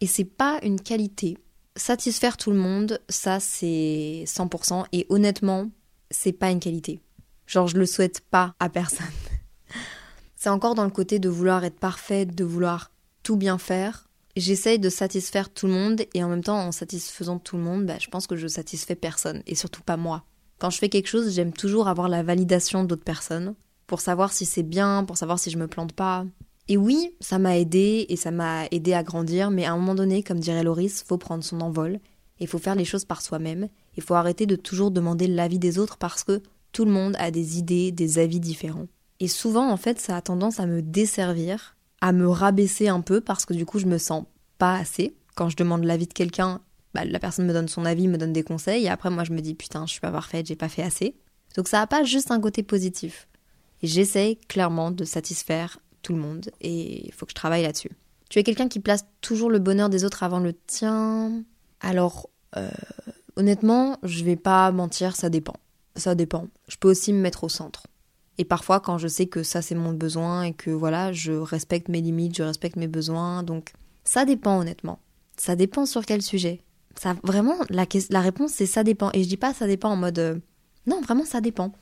et 0.00 0.06
c'est 0.06 0.24
pas 0.24 0.58
une 0.62 0.80
qualité, 0.80 1.36
satisfaire 1.76 2.36
tout 2.36 2.50
le 2.50 2.56
monde, 2.56 3.00
ça 3.08 3.40
c'est 3.40 4.24
100% 4.26 4.84
et 4.92 5.06
honnêtement, 5.08 5.70
c'est 6.10 6.32
pas 6.32 6.50
une 6.50 6.60
qualité. 6.60 7.00
Genre 7.46 7.66
je 7.66 7.76
le 7.76 7.86
souhaite 7.86 8.20
pas 8.20 8.54
à 8.60 8.68
personne. 8.68 9.06
c'est 10.36 10.48
encore 10.48 10.74
dans 10.74 10.84
le 10.84 10.90
côté 10.90 11.18
de 11.18 11.28
vouloir 11.28 11.64
être 11.64 11.78
parfaite, 11.78 12.34
de 12.34 12.44
vouloir 12.44 12.90
tout 13.22 13.36
bien 13.36 13.58
faire. 13.58 14.08
J'essaye 14.36 14.78
de 14.78 14.88
satisfaire 14.88 15.52
tout 15.52 15.66
le 15.66 15.72
monde 15.72 16.02
et 16.14 16.22
en 16.22 16.28
même 16.28 16.44
temps 16.44 16.60
en 16.60 16.72
satisfaisant 16.72 17.38
tout 17.38 17.56
le 17.56 17.62
monde, 17.62 17.86
bah, 17.86 17.98
je 17.98 18.08
pense 18.08 18.26
que 18.26 18.36
je 18.36 18.46
satisfais 18.46 18.94
personne 18.94 19.42
et 19.46 19.54
surtout 19.54 19.82
pas 19.82 19.96
moi. 19.96 20.24
Quand 20.58 20.70
je 20.70 20.78
fais 20.78 20.88
quelque 20.88 21.08
chose, 21.08 21.34
j'aime 21.34 21.52
toujours 21.52 21.88
avoir 21.88 22.08
la 22.08 22.22
validation 22.22 22.84
d'autres 22.84 23.04
personnes 23.04 23.54
pour 23.86 24.00
savoir 24.00 24.32
si 24.32 24.46
c'est 24.46 24.62
bien, 24.62 25.04
pour 25.04 25.16
savoir 25.16 25.38
si 25.38 25.50
je 25.50 25.58
me 25.58 25.66
plante 25.66 25.92
pas. 25.92 26.24
Et 26.70 26.78
oui, 26.78 27.14
ça 27.20 27.38
m'a 27.38 27.58
aidé 27.58 28.06
et 28.08 28.16
ça 28.16 28.30
m'a 28.30 28.64
aidé 28.70 28.94
à 28.94 29.02
grandir, 29.02 29.50
mais 29.50 29.66
à 29.66 29.72
un 29.72 29.76
moment 29.76 29.94
donné, 29.94 30.22
comme 30.22 30.40
dirait 30.40 30.62
Loris, 30.62 31.04
faut 31.06 31.18
prendre 31.18 31.44
son 31.44 31.60
envol 31.60 32.00
il 32.40 32.48
faut 32.48 32.58
faire 32.58 32.74
les 32.74 32.84
choses 32.84 33.04
par 33.04 33.22
soi-même. 33.22 33.68
Il 33.96 34.02
faut 34.02 34.14
arrêter 34.14 34.46
de 34.46 34.56
toujours 34.56 34.90
demander 34.90 35.26
l'avis 35.26 35.58
des 35.58 35.78
autres 35.78 35.98
parce 35.98 36.24
que 36.24 36.42
tout 36.72 36.84
le 36.84 36.90
monde 36.90 37.14
a 37.18 37.30
des 37.30 37.58
idées, 37.58 37.92
des 37.92 38.18
avis 38.18 38.40
différents. 38.40 38.86
Et 39.20 39.28
souvent, 39.28 39.70
en 39.70 39.76
fait, 39.76 40.00
ça 40.00 40.16
a 40.16 40.22
tendance 40.22 40.58
à 40.58 40.66
me 40.66 40.80
desservir, 40.80 41.76
à 42.00 42.12
me 42.12 42.26
rabaisser 42.26 42.88
un 42.88 43.02
peu 43.02 43.20
parce 43.20 43.44
que 43.44 43.52
du 43.52 43.66
coup, 43.66 43.78
je 43.78 43.86
me 43.86 43.98
sens 43.98 44.24
pas 44.56 44.76
assez. 44.76 45.14
Quand 45.34 45.50
je 45.50 45.56
demande 45.56 45.84
l'avis 45.84 46.06
de 46.06 46.14
quelqu'un, 46.14 46.60
bah, 46.94 47.04
la 47.04 47.18
personne 47.18 47.46
me 47.46 47.52
donne 47.52 47.68
son 47.68 47.84
avis, 47.84 48.08
me 48.08 48.16
donne 48.16 48.32
des 48.32 48.42
conseils, 48.42 48.84
et 48.84 48.88
après 48.88 49.10
moi 49.10 49.24
je 49.24 49.32
me 49.32 49.40
dis 49.40 49.54
putain, 49.54 49.86
je 49.86 49.92
suis 49.92 50.00
pas 50.00 50.10
parfaite, 50.10 50.46
j'ai 50.46 50.56
pas 50.56 50.68
fait 50.68 50.82
assez. 50.82 51.14
Donc 51.56 51.68
ça 51.68 51.78
n'a 51.78 51.86
pas 51.86 52.02
juste 52.02 52.30
un 52.30 52.40
côté 52.40 52.62
positif. 52.62 53.28
Et 53.82 53.86
j'essaye 53.86 54.36
clairement 54.36 54.90
de 54.90 55.04
satisfaire 55.04 55.78
tout 56.02 56.12
le 56.12 56.18
monde, 56.18 56.50
et 56.60 57.06
il 57.06 57.12
faut 57.12 57.26
que 57.26 57.30
je 57.30 57.36
travaille 57.36 57.62
là-dessus. 57.62 57.90
Tu 58.28 58.38
es 58.38 58.42
quelqu'un 58.42 58.68
qui 58.68 58.80
place 58.80 59.04
toujours 59.20 59.50
le 59.50 59.58
bonheur 59.58 59.88
des 59.88 60.04
autres 60.04 60.22
avant 60.22 60.38
le 60.38 60.52
tien. 60.52 61.42
Alors, 61.80 62.30
euh, 62.56 62.70
honnêtement, 63.36 63.98
je 64.02 64.24
vais 64.24 64.36
pas 64.36 64.70
mentir, 64.70 65.16
ça 65.16 65.30
dépend. 65.30 65.56
Ça 65.96 66.14
dépend. 66.14 66.46
Je 66.68 66.76
peux 66.76 66.88
aussi 66.88 67.12
me 67.12 67.20
mettre 67.20 67.44
au 67.44 67.48
centre. 67.48 67.86
Et 68.38 68.44
parfois, 68.44 68.80
quand 68.80 68.98
je 68.98 69.08
sais 69.08 69.26
que 69.26 69.42
ça 69.42 69.60
c'est 69.60 69.74
mon 69.74 69.92
besoin 69.92 70.44
et 70.44 70.52
que 70.52 70.70
voilà, 70.70 71.12
je 71.12 71.32
respecte 71.32 71.88
mes 71.88 72.00
limites, 72.00 72.36
je 72.36 72.42
respecte 72.42 72.76
mes 72.76 72.88
besoins, 72.88 73.42
donc 73.42 73.72
ça 74.04 74.24
dépend 74.24 74.60
honnêtement. 74.60 74.98
Ça 75.36 75.56
dépend 75.56 75.84
sur 75.84 76.06
quel 76.06 76.22
sujet. 76.22 76.62
Ça, 76.96 77.16
vraiment, 77.22 77.56
la, 77.68 78.20
réponse, 78.20 78.52
c'est 78.52 78.66
ça 78.66 78.82
dépend. 78.82 79.10
Et 79.12 79.22
je 79.22 79.28
dis 79.28 79.36
pas 79.36 79.52
ça 79.52 79.66
dépend 79.66 79.90
en 79.90 79.96
mode. 79.96 80.18
Euh, 80.18 80.38
non, 80.86 81.00
vraiment, 81.00 81.24
ça 81.24 81.40
dépend. 81.40 81.72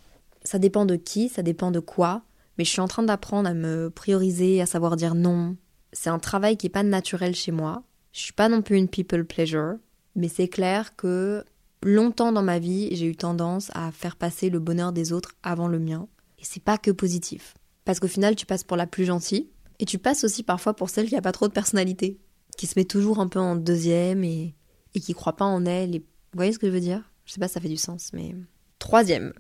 Ça 0.43 0.59
dépend 0.59 0.85
de 0.85 0.97
qui, 0.97 1.29
ça 1.29 1.43
dépend 1.43 1.71
de 1.71 1.81
quoi. 1.81 2.23
Mais 2.59 2.65
je 2.65 2.71
suis 2.71 2.81
en 2.81 2.89
train 2.89 3.05
d'apprendre 3.05 3.49
à 3.49 3.55
me 3.55 3.89
prioriser, 3.89 4.61
à 4.61 4.67
savoir 4.67 4.97
dire 4.97 5.15
non. 5.15 5.57
C'est 5.93 6.11
un 6.11 6.19
travail 6.19 6.57
qui 6.57 6.67
est 6.67 6.71
pas 6.71 6.83
naturel 6.83 7.35
chez 7.35 7.53
moi. 7.53 7.85
Je 8.13 8.21
suis 8.21 8.33
pas 8.33 8.49
non 8.49 8.63
plus 8.63 8.77
une 8.77 8.89
people 8.89 9.25
pleasure. 9.25 9.77
Mais 10.17 10.29
c'est 10.29 10.49
clair 10.49 10.97
que 10.97 11.45
longtemps 11.83 12.33
dans 12.33 12.43
ma 12.43 12.59
vie, 12.59 12.89
j'ai 12.95 13.07
eu 13.07 13.17
tendance 13.17 13.71
à 13.75 13.93
faire 13.93 14.17
passer 14.17 14.51
le 14.51 14.59
bonheur 14.59 14.93
des 14.93 15.13
autres 15.13 15.35
avant 15.43 15.69
le 15.69 15.79
mien. 15.79 16.09
Et 16.39 16.45
c'est 16.45 16.63
pas 16.63 16.79
que 16.79 16.91
positif. 16.91 17.55
Parce 17.85 18.01
qu'au 18.01 18.09
final, 18.09 18.35
tu 18.35 18.45
passes 18.45 18.65
pour 18.65 18.77
la 18.77 18.87
plus 18.87 19.05
gentille. 19.05 19.49
Et 19.79 19.85
tu 19.85 19.99
passes 19.99 20.25
aussi 20.25 20.43
parfois 20.43 20.75
pour 20.75 20.91
celle 20.91 21.09
qui 21.09 21.17
a 21.17 21.23
pas 21.23 21.33
trop 21.33 21.47
de 21.47 21.53
personnalité. 21.53 22.19
Qui 22.57 22.67
se 22.67 22.77
met 22.77 22.85
toujours 22.85 23.21
un 23.21 23.29
peu 23.29 23.39
en 23.39 23.55
deuxième 23.55 24.25
et 24.25 24.57
et 24.95 25.01
qui 25.01 25.15
croit 25.15 25.37
pas 25.37 25.45
en 25.45 25.65
elle. 25.65 25.95
Et... 25.95 25.99
Vous 26.01 26.37
voyez 26.37 26.53
ce 26.53 26.59
que 26.59 26.67
je 26.67 26.73
veux 26.73 26.81
dire? 26.81 27.11
Je 27.25 27.33
sais 27.33 27.41
pas 27.41 27.49
si 27.49 27.55
ça 27.55 27.61
fait 27.61 27.69
du 27.69 27.77
sens, 27.77 28.11
mais. 28.13 28.35
Troisième. 28.79 29.33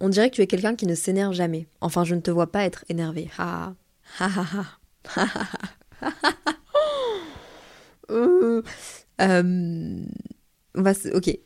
On 0.00 0.08
dirait 0.08 0.30
que 0.30 0.36
tu 0.36 0.42
es 0.42 0.46
quelqu'un 0.46 0.76
qui 0.76 0.86
ne 0.86 0.94
s'énerve 0.94 1.32
jamais. 1.32 1.66
Enfin, 1.80 2.04
je 2.04 2.14
ne 2.14 2.20
te 2.20 2.30
vois 2.30 2.50
pas 2.50 2.64
être 2.64 2.84
énervé. 2.88 3.30
Ha 3.38 3.74
ha 4.20 4.28
ha 4.30 4.64
ha 5.16 5.26
euh, 8.10 8.62
on 10.74 10.82
va 10.82 10.92
ok, 11.12 11.38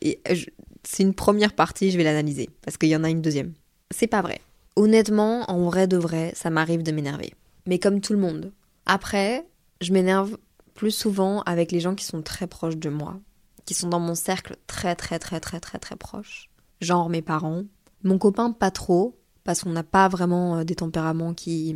c'est 0.83 1.03
une 1.03 1.13
première 1.13 1.53
partie, 1.53 1.91
je 1.91 1.97
vais 1.97 2.03
l'analyser 2.03 2.49
parce 2.61 2.77
qu'il 2.77 2.89
y 2.89 2.95
en 2.95 3.03
a 3.03 3.09
une 3.09 3.21
deuxième. 3.21 3.53
C'est 3.91 4.07
pas 4.07 4.21
vrai. 4.21 4.39
Honnêtement, 4.75 5.49
en 5.49 5.63
vrai 5.63 5.87
de 5.87 5.97
vrai, 5.97 6.31
ça 6.35 6.49
m'arrive 6.49 6.83
de 6.83 6.91
m'énerver. 6.91 7.33
Mais 7.65 7.79
comme 7.79 8.01
tout 8.01 8.13
le 8.13 8.19
monde. 8.19 8.51
Après, 8.85 9.45
je 9.81 9.91
m'énerve 9.93 10.37
plus 10.73 10.91
souvent 10.91 11.41
avec 11.41 11.71
les 11.71 11.79
gens 11.79 11.95
qui 11.95 12.05
sont 12.05 12.21
très 12.21 12.47
proches 12.47 12.77
de 12.77 12.89
moi 12.89 13.19
qui 13.65 13.73
sont 13.73 13.89
dans 13.89 13.99
mon 13.99 14.15
cercle 14.15 14.57
très 14.67 14.95
très 14.95 15.19
très 15.19 15.39
très 15.39 15.59
très 15.59 15.79
très 15.79 15.95
proche, 15.95 16.49
genre 16.81 17.09
mes 17.09 17.21
parents. 17.21 17.63
Mon 18.03 18.17
copain 18.17 18.51
pas 18.51 18.71
trop, 18.71 19.17
parce 19.43 19.63
qu'on 19.63 19.71
n'a 19.71 19.83
pas 19.83 20.07
vraiment 20.07 20.57
euh, 20.57 20.63
des 20.63 20.75
tempéraments 20.75 21.33
qui, 21.33 21.75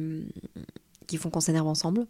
qui 1.07 1.17
font 1.17 1.29
qu'on 1.29 1.39
s'énerve 1.39 1.67
ensemble. 1.67 2.07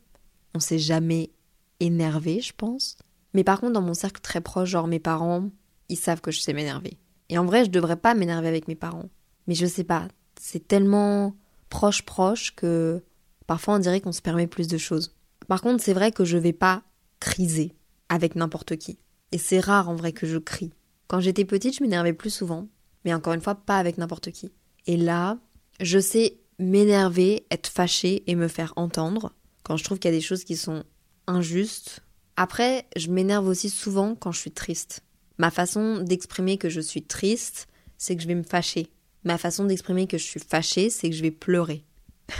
On 0.54 0.60
s'est 0.60 0.80
jamais 0.80 1.32
énervé, 1.80 2.42
je 2.42 2.54
pense. 2.56 2.98
Mais 3.34 3.44
par 3.44 3.60
contre, 3.60 3.74
dans 3.74 3.82
mon 3.82 3.94
cercle 3.94 4.22
très 4.22 4.42
proche, 4.42 4.70
genre 4.70 4.88
mes 4.88 5.00
parents, 5.00 5.50
ils 5.90 5.98
savent 5.98 6.22
que 6.22 6.32
je 6.32 6.40
sais 6.40 6.54
m'énerver. 6.54 6.98
Et 7.30 7.38
en 7.38 7.46
vrai, 7.46 7.66
je 7.66 7.70
devrais 7.70 7.98
pas 7.98 8.14
m'énerver 8.14 8.48
avec 8.48 8.68
mes 8.68 8.76
parents. 8.76 9.10
Mais 9.48 9.56
je 9.56 9.66
sais 9.66 9.84
pas, 9.84 10.08
c'est 10.40 10.68
tellement 10.68 11.36
proche 11.70 12.04
proche 12.04 12.56
que 12.56 13.04
parfois 13.46 13.76
on 13.76 13.80
dirait 13.80 14.02
qu'on 14.02 14.12
se 14.12 14.22
permet 14.22 14.48
plus 14.48 14.68
de 14.68 14.78
choses. 14.78 15.16
Par 15.48 15.62
contre, 15.62 15.84
c'est 15.84 15.94
vrai 15.94 16.12
que 16.12 16.26
je 16.26 16.38
vais 16.38 16.54
pas 16.54 16.84
criser 17.20 17.74
avec 18.10 18.36
n'importe 18.36 18.78
qui. 18.78 18.98
Et 19.32 19.38
c'est 19.38 19.60
rare 19.60 19.90
en 19.90 19.96
vrai 19.96 20.14
que 20.14 20.28
je 20.28 20.38
crie. 20.38 20.72
Quand 21.08 21.20
j'étais 21.20 21.46
petite, 21.46 21.78
je 21.78 21.84
m'énervais 21.84 22.14
plus 22.14 22.30
souvent, 22.30 22.68
mais 23.08 23.14
encore 23.14 23.32
une 23.32 23.42
fois, 23.42 23.56
pas 23.56 23.78
avec 23.78 23.98
n'importe 23.98 24.32
qui. 24.32 24.52
Et 24.86 24.98
là, 24.98 25.38
je 25.80 25.98
sais 25.98 26.40
m'énerver, 26.60 27.46
être 27.52 27.68
fâchée 27.68 28.22
et 28.28 28.36
me 28.36 28.50
faire 28.50 28.74
entendre 28.76 29.32
quand 29.64 29.78
je 29.78 29.86
trouve 29.86 29.98
qu'il 29.98 30.12
y 30.12 30.14
a 30.14 30.18
des 30.18 30.22
choses 30.22 30.44
qui 30.44 30.58
sont 30.58 30.84
injustes. 31.26 32.02
Après, 32.36 32.86
je 32.98 33.08
m'énerve 33.10 33.48
aussi 33.48 33.70
souvent 33.70 34.14
quand 34.14 34.34
je 34.34 34.40
suis 34.40 34.52
triste. 34.52 35.06
Ma 35.38 35.52
façon 35.52 36.00
d'exprimer 36.00 36.58
que 36.58 36.68
je 36.68 36.82
suis 36.82 37.02
triste, 37.02 37.70
c'est 37.98 38.18
que 38.18 38.22
je 38.22 38.28
vais 38.28 38.36
me 38.36 38.44
fâcher. 38.44 38.90
Ma 39.24 39.38
façon 39.38 39.64
d'exprimer 39.64 40.06
que 40.06 40.18
je 40.18 40.26
suis 40.26 40.42
fâchée, 40.42 40.90
c'est 40.90 41.10
que 41.10 41.16
je 41.16 41.22
vais 41.22 41.32
pleurer. 41.32 41.86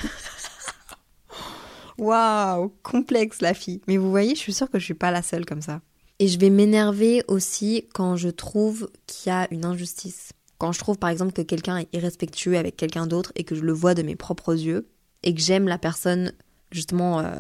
Waouh, 1.98 2.74
complexe 2.84 3.40
la 3.40 3.54
fille. 3.54 3.80
Mais 3.88 3.96
vous 3.96 4.10
voyez, 4.10 4.36
je 4.36 4.42
suis 4.42 4.54
sûre 4.54 4.70
que 4.70 4.80
je 4.80 4.84
suis 4.84 4.96
pas 4.96 5.12
la 5.12 5.22
seule 5.22 5.46
comme 5.46 5.62
ça. 5.62 5.80
Et 6.20 6.28
je 6.28 6.38
vais 6.38 6.50
m'énerver 6.50 7.24
aussi 7.30 7.88
quand 7.94 8.18
je 8.18 8.28
trouve 8.28 8.90
qu'il 9.06 9.30
y 9.30 9.34
a 9.34 9.48
une 9.50 9.64
injustice. 9.64 10.34
Quand 10.58 10.72
je 10.72 10.80
trouve 10.80 10.98
par 10.98 11.10
exemple 11.10 11.34
que 11.34 11.42
quelqu'un 11.42 11.78
est 11.78 11.94
irrespectueux 11.94 12.58
avec 12.58 12.78
quelqu'un 12.78 13.08
d'autre 13.08 13.32
et 13.36 13.44
que 13.44 13.56
je 13.56 13.62
le 13.62 13.74
vois 13.74 13.94
de 13.94 14.02
mes 14.02 14.16
propres 14.16 14.54
yeux 14.54 14.88
et 15.24 15.34
que 15.34 15.42
j'aime 15.42 15.68
la 15.68 15.78
personne 15.78 16.34
justement 16.72 17.20
euh, 17.20 17.36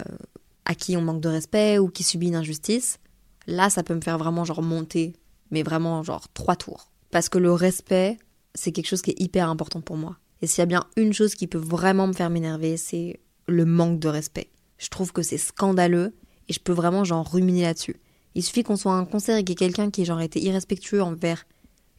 à 0.65 0.75
qui 0.75 0.95
on 0.97 1.01
manque 1.01 1.21
de 1.21 1.29
respect 1.29 1.79
ou 1.79 1.89
qui 1.89 2.03
subit 2.03 2.27
une 2.27 2.35
injustice, 2.35 2.99
là 3.47 3.69
ça 3.69 3.83
peut 3.83 3.95
me 3.95 4.01
faire 4.01 4.17
vraiment 4.17 4.45
genre 4.45 4.61
monter, 4.61 5.13
mais 5.51 5.63
vraiment 5.63 6.03
genre 6.03 6.27
trois 6.33 6.55
tours. 6.55 6.91
Parce 7.11 7.29
que 7.29 7.37
le 7.37 7.51
respect, 7.51 8.17
c'est 8.53 8.71
quelque 8.71 8.87
chose 8.87 9.01
qui 9.01 9.11
est 9.11 9.21
hyper 9.21 9.49
important 9.49 9.81
pour 9.81 9.97
moi. 9.97 10.17
Et 10.41 10.47
s'il 10.47 10.59
y 10.59 10.63
a 10.63 10.67
bien 10.67 10.85
une 10.97 11.13
chose 11.13 11.35
qui 11.35 11.47
peut 11.47 11.57
vraiment 11.57 12.07
me 12.07 12.13
faire 12.13 12.29
m'énerver, 12.29 12.77
c'est 12.77 13.19
le 13.47 13.65
manque 13.65 13.99
de 13.99 14.07
respect. 14.07 14.49
Je 14.77 14.89
trouve 14.89 15.11
que 15.11 15.23
c'est 15.23 15.37
scandaleux 15.37 16.13
et 16.47 16.53
je 16.53 16.59
peux 16.59 16.73
vraiment 16.73 17.03
genre 17.03 17.29
ruminer 17.29 17.63
là-dessus. 17.63 17.95
Il 18.35 18.43
suffit 18.43 18.63
qu'on 18.63 18.75
soit 18.75 18.93
à 18.93 18.97
un 18.97 19.05
concert 19.05 19.37
et 19.37 19.43
qu'il 19.43 19.51
y 19.51 19.53
ait 19.53 19.67
quelqu'un 19.67 19.89
qui 19.89 20.01
ait 20.01 20.05
genre 20.05 20.21
été 20.21 20.39
irrespectueux 20.39 21.01
envers 21.01 21.45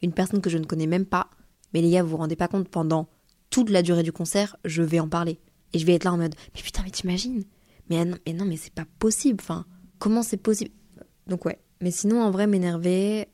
une 0.01 0.13
personne 0.13 0.41
que 0.41 0.49
je 0.49 0.57
ne 0.57 0.65
connais 0.65 0.87
même 0.87 1.05
pas. 1.05 1.29
Mais 1.73 1.81
les 1.81 1.91
gars, 1.91 2.03
vous 2.03 2.09
vous 2.09 2.17
rendez 2.17 2.35
pas 2.35 2.47
compte, 2.47 2.69
pendant 2.69 3.09
toute 3.49 3.69
la 3.69 3.81
durée 3.81 4.03
du 4.03 4.11
concert, 4.11 4.55
je 4.65 4.81
vais 4.83 4.99
en 4.99 5.09
parler. 5.09 5.39
Et 5.73 5.79
je 5.79 5.85
vais 5.85 5.93
être 5.93 6.03
là 6.03 6.13
en 6.13 6.17
mode, 6.17 6.35
mais 6.55 6.61
putain, 6.61 6.81
mais 6.83 6.91
t'imagines? 6.91 7.43
Mais, 7.89 8.05
non, 8.05 8.17
mais 8.25 8.33
non, 8.33 8.45
mais 8.45 8.57
c'est 8.57 8.73
pas 8.73 8.85
possible. 8.99 9.39
Enfin, 9.41 9.65
comment 9.99 10.23
c'est 10.23 10.37
possible? 10.37 10.71
Donc 11.27 11.45
ouais. 11.45 11.59
Mais 11.81 11.91
sinon, 11.91 12.21
en 12.21 12.31
vrai, 12.31 12.47
m'énerver, 12.47 13.27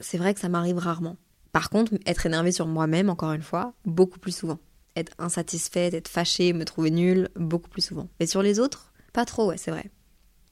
c'est 0.00 0.18
vrai 0.18 0.34
que 0.34 0.40
ça 0.40 0.48
m'arrive 0.48 0.78
rarement. 0.78 1.16
Par 1.52 1.70
contre, 1.70 1.94
être 2.06 2.26
énervé 2.26 2.52
sur 2.52 2.66
moi-même, 2.66 3.10
encore 3.10 3.32
une 3.32 3.42
fois, 3.42 3.74
beaucoup 3.84 4.18
plus 4.18 4.36
souvent. 4.36 4.58
Être 4.96 5.12
insatisfaite, 5.18 5.94
être 5.94 6.08
fâchée, 6.08 6.52
me 6.52 6.64
trouver 6.64 6.90
nulle, 6.90 7.28
beaucoup 7.36 7.68
plus 7.68 7.82
souvent. 7.82 8.08
Mais 8.20 8.26
sur 8.26 8.42
les 8.42 8.60
autres, 8.60 8.92
pas 9.12 9.24
trop, 9.24 9.48
ouais, 9.48 9.56
c'est 9.56 9.70
vrai. 9.70 9.90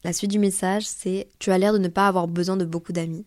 La 0.04 0.12
suite 0.12 0.30
du 0.30 0.38
message, 0.38 0.86
c'est 0.86 1.28
Tu 1.38 1.50
as 1.50 1.58
l'air 1.58 1.72
de 1.72 1.78
ne 1.78 1.88
pas 1.88 2.08
avoir 2.08 2.28
besoin 2.28 2.56
de 2.56 2.64
beaucoup 2.64 2.92
d'amis. 2.92 3.26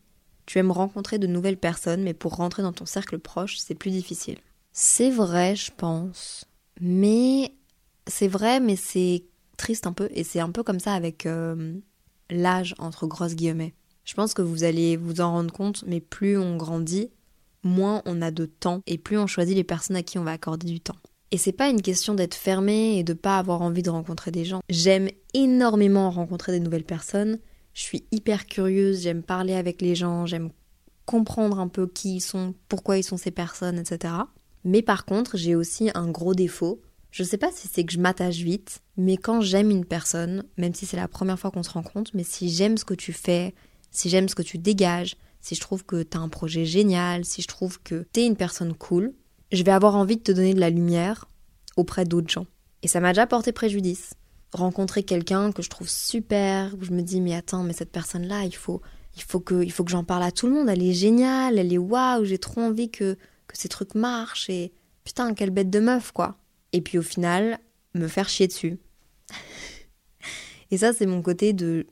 Tu 0.50 0.58
aimes 0.58 0.72
rencontrer 0.72 1.20
de 1.20 1.28
nouvelles 1.28 1.60
personnes, 1.60 2.02
mais 2.02 2.16
pour 2.16 2.38
rentrer 2.38 2.64
dans 2.64 2.74
ton 2.74 2.88
cercle 2.88 3.20
proche, 3.20 3.60
c'est 3.60 3.76
plus 3.76 3.92
difficile. 3.92 4.40
C'est 4.72 5.12
vrai, 5.12 5.56
je 5.56 5.70
pense. 5.78 6.46
Mais 6.82 7.54
c'est 8.08 8.28
vrai, 8.28 8.60
mais 8.60 8.76
c'est 8.76 9.26
triste 9.58 9.86
un 9.86 9.94
peu. 9.94 10.10
Et 10.12 10.24
c'est 10.24 10.40
un 10.40 10.50
peu 10.50 10.64
comme 10.64 10.80
ça 10.80 10.94
avec 10.94 11.28
euh, 11.28 11.76
l'âge, 12.32 12.74
entre 12.80 13.06
grosses 13.06 13.36
guillemets. 13.36 13.76
Je 14.06 14.16
pense 14.16 14.34
que 14.34 14.42
vous 14.42 14.64
allez 14.64 14.98
vous 14.98 15.22
en 15.22 15.34
rendre 15.34 15.54
compte, 15.54 15.84
mais 15.86 16.00
plus 16.00 16.36
on 16.40 16.58
grandit, 16.58 17.12
moins 17.62 18.02
on 18.08 18.20
a 18.20 18.32
de 18.32 18.48
temps 18.48 18.82
et 18.88 18.98
plus 18.98 19.20
on 19.20 19.28
choisit 19.28 19.56
les 19.56 19.64
personnes 19.64 19.98
à 19.98 20.02
qui 20.02 20.18
on 20.18 20.24
va 20.24 20.32
accorder 20.32 20.66
du 20.66 20.80
temps. 20.80 20.98
Et 21.30 21.38
c'est 21.38 21.52
pas 21.52 21.70
une 21.70 21.84
question 21.84 22.16
d'être 22.16 22.34
fermé 22.34 22.98
et 22.98 23.04
de 23.04 23.14
pas 23.14 23.38
avoir 23.38 23.62
envie 23.62 23.84
de 23.84 23.92
rencontrer 23.92 24.32
des 24.32 24.46
gens. 24.46 24.62
J'aime 24.68 25.10
énormément 25.36 26.10
rencontrer 26.10 26.54
des 26.54 26.60
nouvelles 26.60 26.86
personnes. 26.86 27.38
Je 27.80 27.86
suis 27.86 28.04
hyper 28.12 28.46
curieuse, 28.46 29.04
j'aime 29.04 29.24
parler 29.24 29.54
avec 29.54 29.82
les 29.82 29.96
gens, 29.96 30.26
j'aime 30.26 30.50
comprendre 31.06 31.62
un 31.62 31.70
peu 31.70 31.88
qui 31.88 32.18
ils 32.18 32.22
sont, 32.22 32.54
pourquoi 32.68 32.98
ils 32.98 33.06
sont 33.06 33.16
ces 33.16 33.32
personnes, 33.32 33.80
etc. 33.80 34.16
Mais 34.66 34.82
par 34.82 35.06
contre, 35.06 35.38
j'ai 35.38 35.56
aussi 35.56 35.90
un 35.96 36.10
gros 36.10 36.34
défaut. 36.34 36.82
Je 37.10 37.24
sais 37.24 37.38
pas 37.38 37.54
si 37.54 37.70
c'est 37.70 37.86
que 37.86 37.94
je 37.94 38.00
m'attache 38.00 38.40
vite, 38.40 38.82
mais 38.98 39.16
quand 39.16 39.40
j'aime 39.40 39.72
une 39.72 39.86
personne, 39.86 40.44
même 40.58 40.74
si 40.74 40.86
c'est 40.86 40.98
la 40.98 41.08
première 41.08 41.40
fois 41.40 41.52
qu'on 41.52 41.64
se 41.64 41.70
rencontre, 41.70 42.12
mais 42.14 42.26
si 42.26 42.50
j'aime 42.50 42.78
ce 42.78 42.84
que 42.84 42.94
tu 42.94 43.14
fais, 43.14 43.56
si 43.92 44.10
j'aime 44.10 44.28
ce 44.28 44.36
que 44.36 44.42
tu 44.42 44.58
dégages, 44.58 45.16
si 45.40 45.56
je 45.56 45.62
trouve 45.62 45.86
que 45.86 46.04
t'as 46.04 46.20
un 46.20 46.28
projet 46.28 46.66
génial, 46.66 47.24
si 47.24 47.42
je 47.42 47.48
trouve 47.48 47.82
que 47.82 48.06
t'es 48.12 48.26
une 48.26 48.36
personne 48.36 48.74
cool, 48.74 49.14
je 49.54 49.64
vais 49.64 49.72
avoir 49.72 49.96
envie 49.96 50.18
de 50.18 50.24
te 50.24 50.34
donner 50.34 50.54
de 50.54 50.60
la 50.60 50.70
lumière 50.70 51.30
auprès 51.78 52.04
d'autres 52.04 52.30
gens. 52.30 52.46
Et 52.84 52.90
ça 52.90 53.00
m'a 53.00 53.12
déjà 53.14 53.26
porté 53.26 53.54
préjudice. 53.54 54.16
Rencontrer 54.52 55.04
quelqu'un 55.04 55.52
que 55.52 55.62
je 55.62 55.70
trouve 55.70 55.90
super, 55.90 56.74
où 56.76 56.84
je 56.84 56.92
me 56.92 57.02
dis 57.02 57.22
mais 57.22 57.36
attends, 57.36 57.64
mais 57.64 57.74
cette 57.74 57.92
personne-là, 57.92 58.46
il 58.46 58.56
faut, 58.56 58.82
il 59.16 59.22
faut 59.22 59.40
que, 59.40 59.64
il 59.64 59.72
faut 59.72 59.84
que 59.84 59.92
j'en 59.92 60.04
parle 60.04 60.24
à 60.24 60.32
tout 60.32 60.48
le 60.48 60.54
monde. 60.54 60.70
Elle 60.70 60.84
est 60.84 60.94
géniale, 60.94 61.60
elle 61.60 61.72
est 61.72 61.78
waouh, 61.78 62.26
j'ai 62.26 62.40
trop 62.40 62.62
envie 62.62 62.90
que, 62.90 63.16
que 63.48 63.58
ces 63.58 63.70
trucs 63.70 63.96
marchent 63.96 64.50
et 64.50 64.72
putain 65.04 65.34
quelle 65.34 65.52
bête 65.52 65.70
de 65.70 65.80
meuf 65.80 66.12
quoi. 66.12 66.38
Et 66.74 66.82
puis 66.82 66.98
au 66.98 67.04
final, 67.04 67.60
me 67.94 68.08
faire 68.08 68.30
chier 68.30 68.48
dessus. 68.48 68.80
et 70.72 70.78
ça 70.78 70.94
c'est 70.94 71.06
mon 71.06 71.22
côté 71.22 71.54
de 71.54 71.86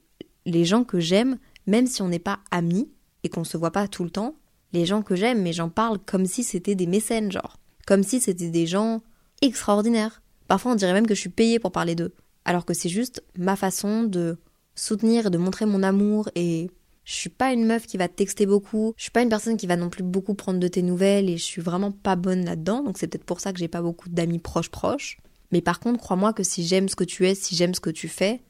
les 0.45 0.65
gens 0.65 0.83
que 0.83 0.99
j'aime, 0.99 1.37
même 1.67 1.85
si 1.85 2.01
on 2.01 2.07
n'est 2.07 2.19
pas 2.19 2.39
amis 2.51 2.89
et 3.23 3.29
qu'on 3.29 3.43
se 3.43 3.57
voit 3.57 3.71
pas 3.71 3.87
tout 3.87 4.03
le 4.03 4.09
temps, 4.09 4.35
les 4.73 4.85
gens 4.85 5.01
que 5.01 5.15
j'aime, 5.15 5.41
mais 5.41 5.53
j'en 5.53 5.69
parle 5.69 5.99
comme 5.99 6.25
si 6.25 6.43
c'était 6.43 6.75
des 6.75 6.87
mécènes, 6.87 7.31
genre. 7.31 7.57
Comme 7.85 8.03
si 8.03 8.19
c'était 8.19 8.49
des 8.49 8.67
gens 8.67 9.01
extraordinaires. 9.41 10.21
Parfois, 10.47 10.71
on 10.73 10.75
dirait 10.75 10.93
même 10.93 11.07
que 11.07 11.15
je 11.15 11.19
suis 11.19 11.29
payée 11.29 11.59
pour 11.59 11.71
parler 11.71 11.95
d'eux. 11.95 12.13
Alors 12.47 12.65
que 12.65 12.73
c'est 12.73 12.89
juste 12.89 13.21
ma 13.37 13.57
façon 13.57 14.03
de 14.03 14.37
soutenir 14.73 15.27
et 15.27 15.29
de 15.29 15.37
montrer 15.37 15.65
mon 15.65 15.83
amour 15.83 16.29
et 16.33 16.71
je 17.03 17.13
suis 17.13 17.29
pas 17.29 17.51
une 17.51 17.65
meuf 17.65 17.85
qui 17.85 17.97
va 17.97 18.07
texter 18.07 18.45
beaucoup, 18.45 18.93
je 18.95 19.03
suis 19.03 19.11
pas 19.11 19.21
une 19.21 19.27
personne 19.27 19.57
qui 19.57 19.67
va 19.67 19.75
non 19.75 19.89
plus 19.89 20.03
beaucoup 20.03 20.33
prendre 20.33 20.57
de 20.57 20.67
tes 20.69 20.81
nouvelles 20.81 21.29
et 21.29 21.37
je 21.37 21.43
suis 21.43 21.61
vraiment 21.61 21.91
pas 21.91 22.15
bonne 22.15 22.45
là-dedans, 22.45 22.83
donc 22.83 22.97
c'est 22.97 23.07
peut-être 23.07 23.25
pour 23.25 23.41
ça 23.41 23.51
que 23.51 23.59
j'ai 23.59 23.67
pas 23.67 23.81
beaucoup 23.81 24.07
d'amis 24.07 24.39
proches 24.39 24.69
proches. 24.69 25.17
Mais 25.51 25.59
par 25.59 25.81
contre, 25.81 25.99
crois-moi 25.99 26.31
que 26.31 26.43
si 26.43 26.65
j'aime 26.65 26.87
ce 26.87 26.95
que 26.95 27.03
tu 27.03 27.27
es, 27.27 27.35
si 27.35 27.53
j'aime 27.53 27.73
ce 27.73 27.81
que 27.81 27.89
tu 27.89 28.07
fais, 28.07 28.41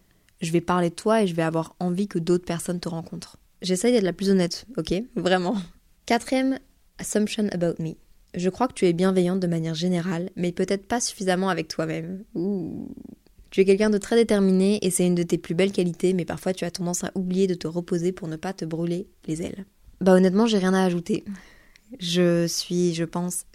je 0.41 0.51
vais 0.51 0.61
parler 0.61 0.91
de 0.91 0.95
toi 0.95 1.23
et 1.23 1.27
je 1.27 1.33
vais 1.33 1.41
avoir 1.41 1.75
envie 1.79 2.07
que 2.07 2.19
d'autres 2.19 2.45
personnes 2.45 2.79
te 2.79 2.89
rencontrent. 2.89 3.37
J'essaye 3.63 3.93
d'être 3.93 4.03
la 4.03 4.13
plus 4.13 4.29
honnête, 4.29 4.67
ok? 4.77 4.93
Vraiment. 5.15 5.55
Quatrième 6.05 6.59
assumption 6.99 7.47
about 7.51 7.81
me. 7.81 7.95
Je 8.35 8.49
crois 8.49 8.67
que 8.67 8.73
tu 8.73 8.85
es 8.85 8.93
bienveillante 8.93 9.39
de 9.39 9.47
manière 9.47 9.73
générale, 9.73 10.29
mais 10.35 10.51
peut-être 10.51 10.87
pas 10.87 11.01
suffisamment 11.01 11.49
avec 11.49 11.67
toi-même. 11.67 12.23
Tu 13.49 13.61
es 13.61 13.65
quelqu'un 13.65 13.89
de 13.89 13.97
très 13.97 14.15
déterminé 14.15 14.79
et 14.85 14.91
c'est 14.91 15.05
une 15.05 15.15
de 15.15 15.23
tes 15.23 15.37
plus 15.37 15.55
belles 15.55 15.71
qualités, 15.71 16.13
mais 16.13 16.25
parfois 16.25 16.53
tu 16.53 16.65
as 16.65 16.71
tendance 16.71 17.03
à 17.03 17.11
oublier 17.15 17.47
de 17.47 17.53
te 17.53 17.67
reposer 17.67 18.11
pour 18.11 18.27
ne 18.27 18.35
pas 18.35 18.53
te 18.53 18.65
brûler 18.65 19.07
les 19.25 19.41
ailes. 19.41 19.65
Bah 20.01 20.13
honnêtement, 20.13 20.45
j'ai 20.45 20.57
rien 20.57 20.73
à 20.73 20.83
ajouter. 20.83 21.23
Je 21.99 22.45
suis, 22.47 22.93
je 22.93 23.03
pense, 23.03 23.45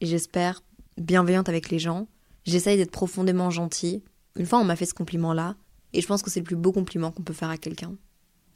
et 0.00 0.06
j'espère, 0.06 0.62
bienveillante 0.98 1.48
avec 1.48 1.70
les 1.70 1.78
gens. 1.78 2.08
J'essaye 2.44 2.76
d'être 2.76 2.90
profondément 2.90 3.50
gentille. 3.50 4.02
Une 4.36 4.46
fois, 4.46 4.58
on 4.58 4.64
m'a 4.64 4.76
fait 4.76 4.86
ce 4.86 4.94
compliment-là, 4.94 5.56
et 5.92 6.00
je 6.00 6.06
pense 6.06 6.22
que 6.22 6.30
c'est 6.30 6.40
le 6.40 6.44
plus 6.44 6.56
beau 6.56 6.72
compliment 6.72 7.12
qu'on 7.12 7.22
peut 7.22 7.32
faire 7.32 7.50
à 7.50 7.56
quelqu'un. 7.56 7.94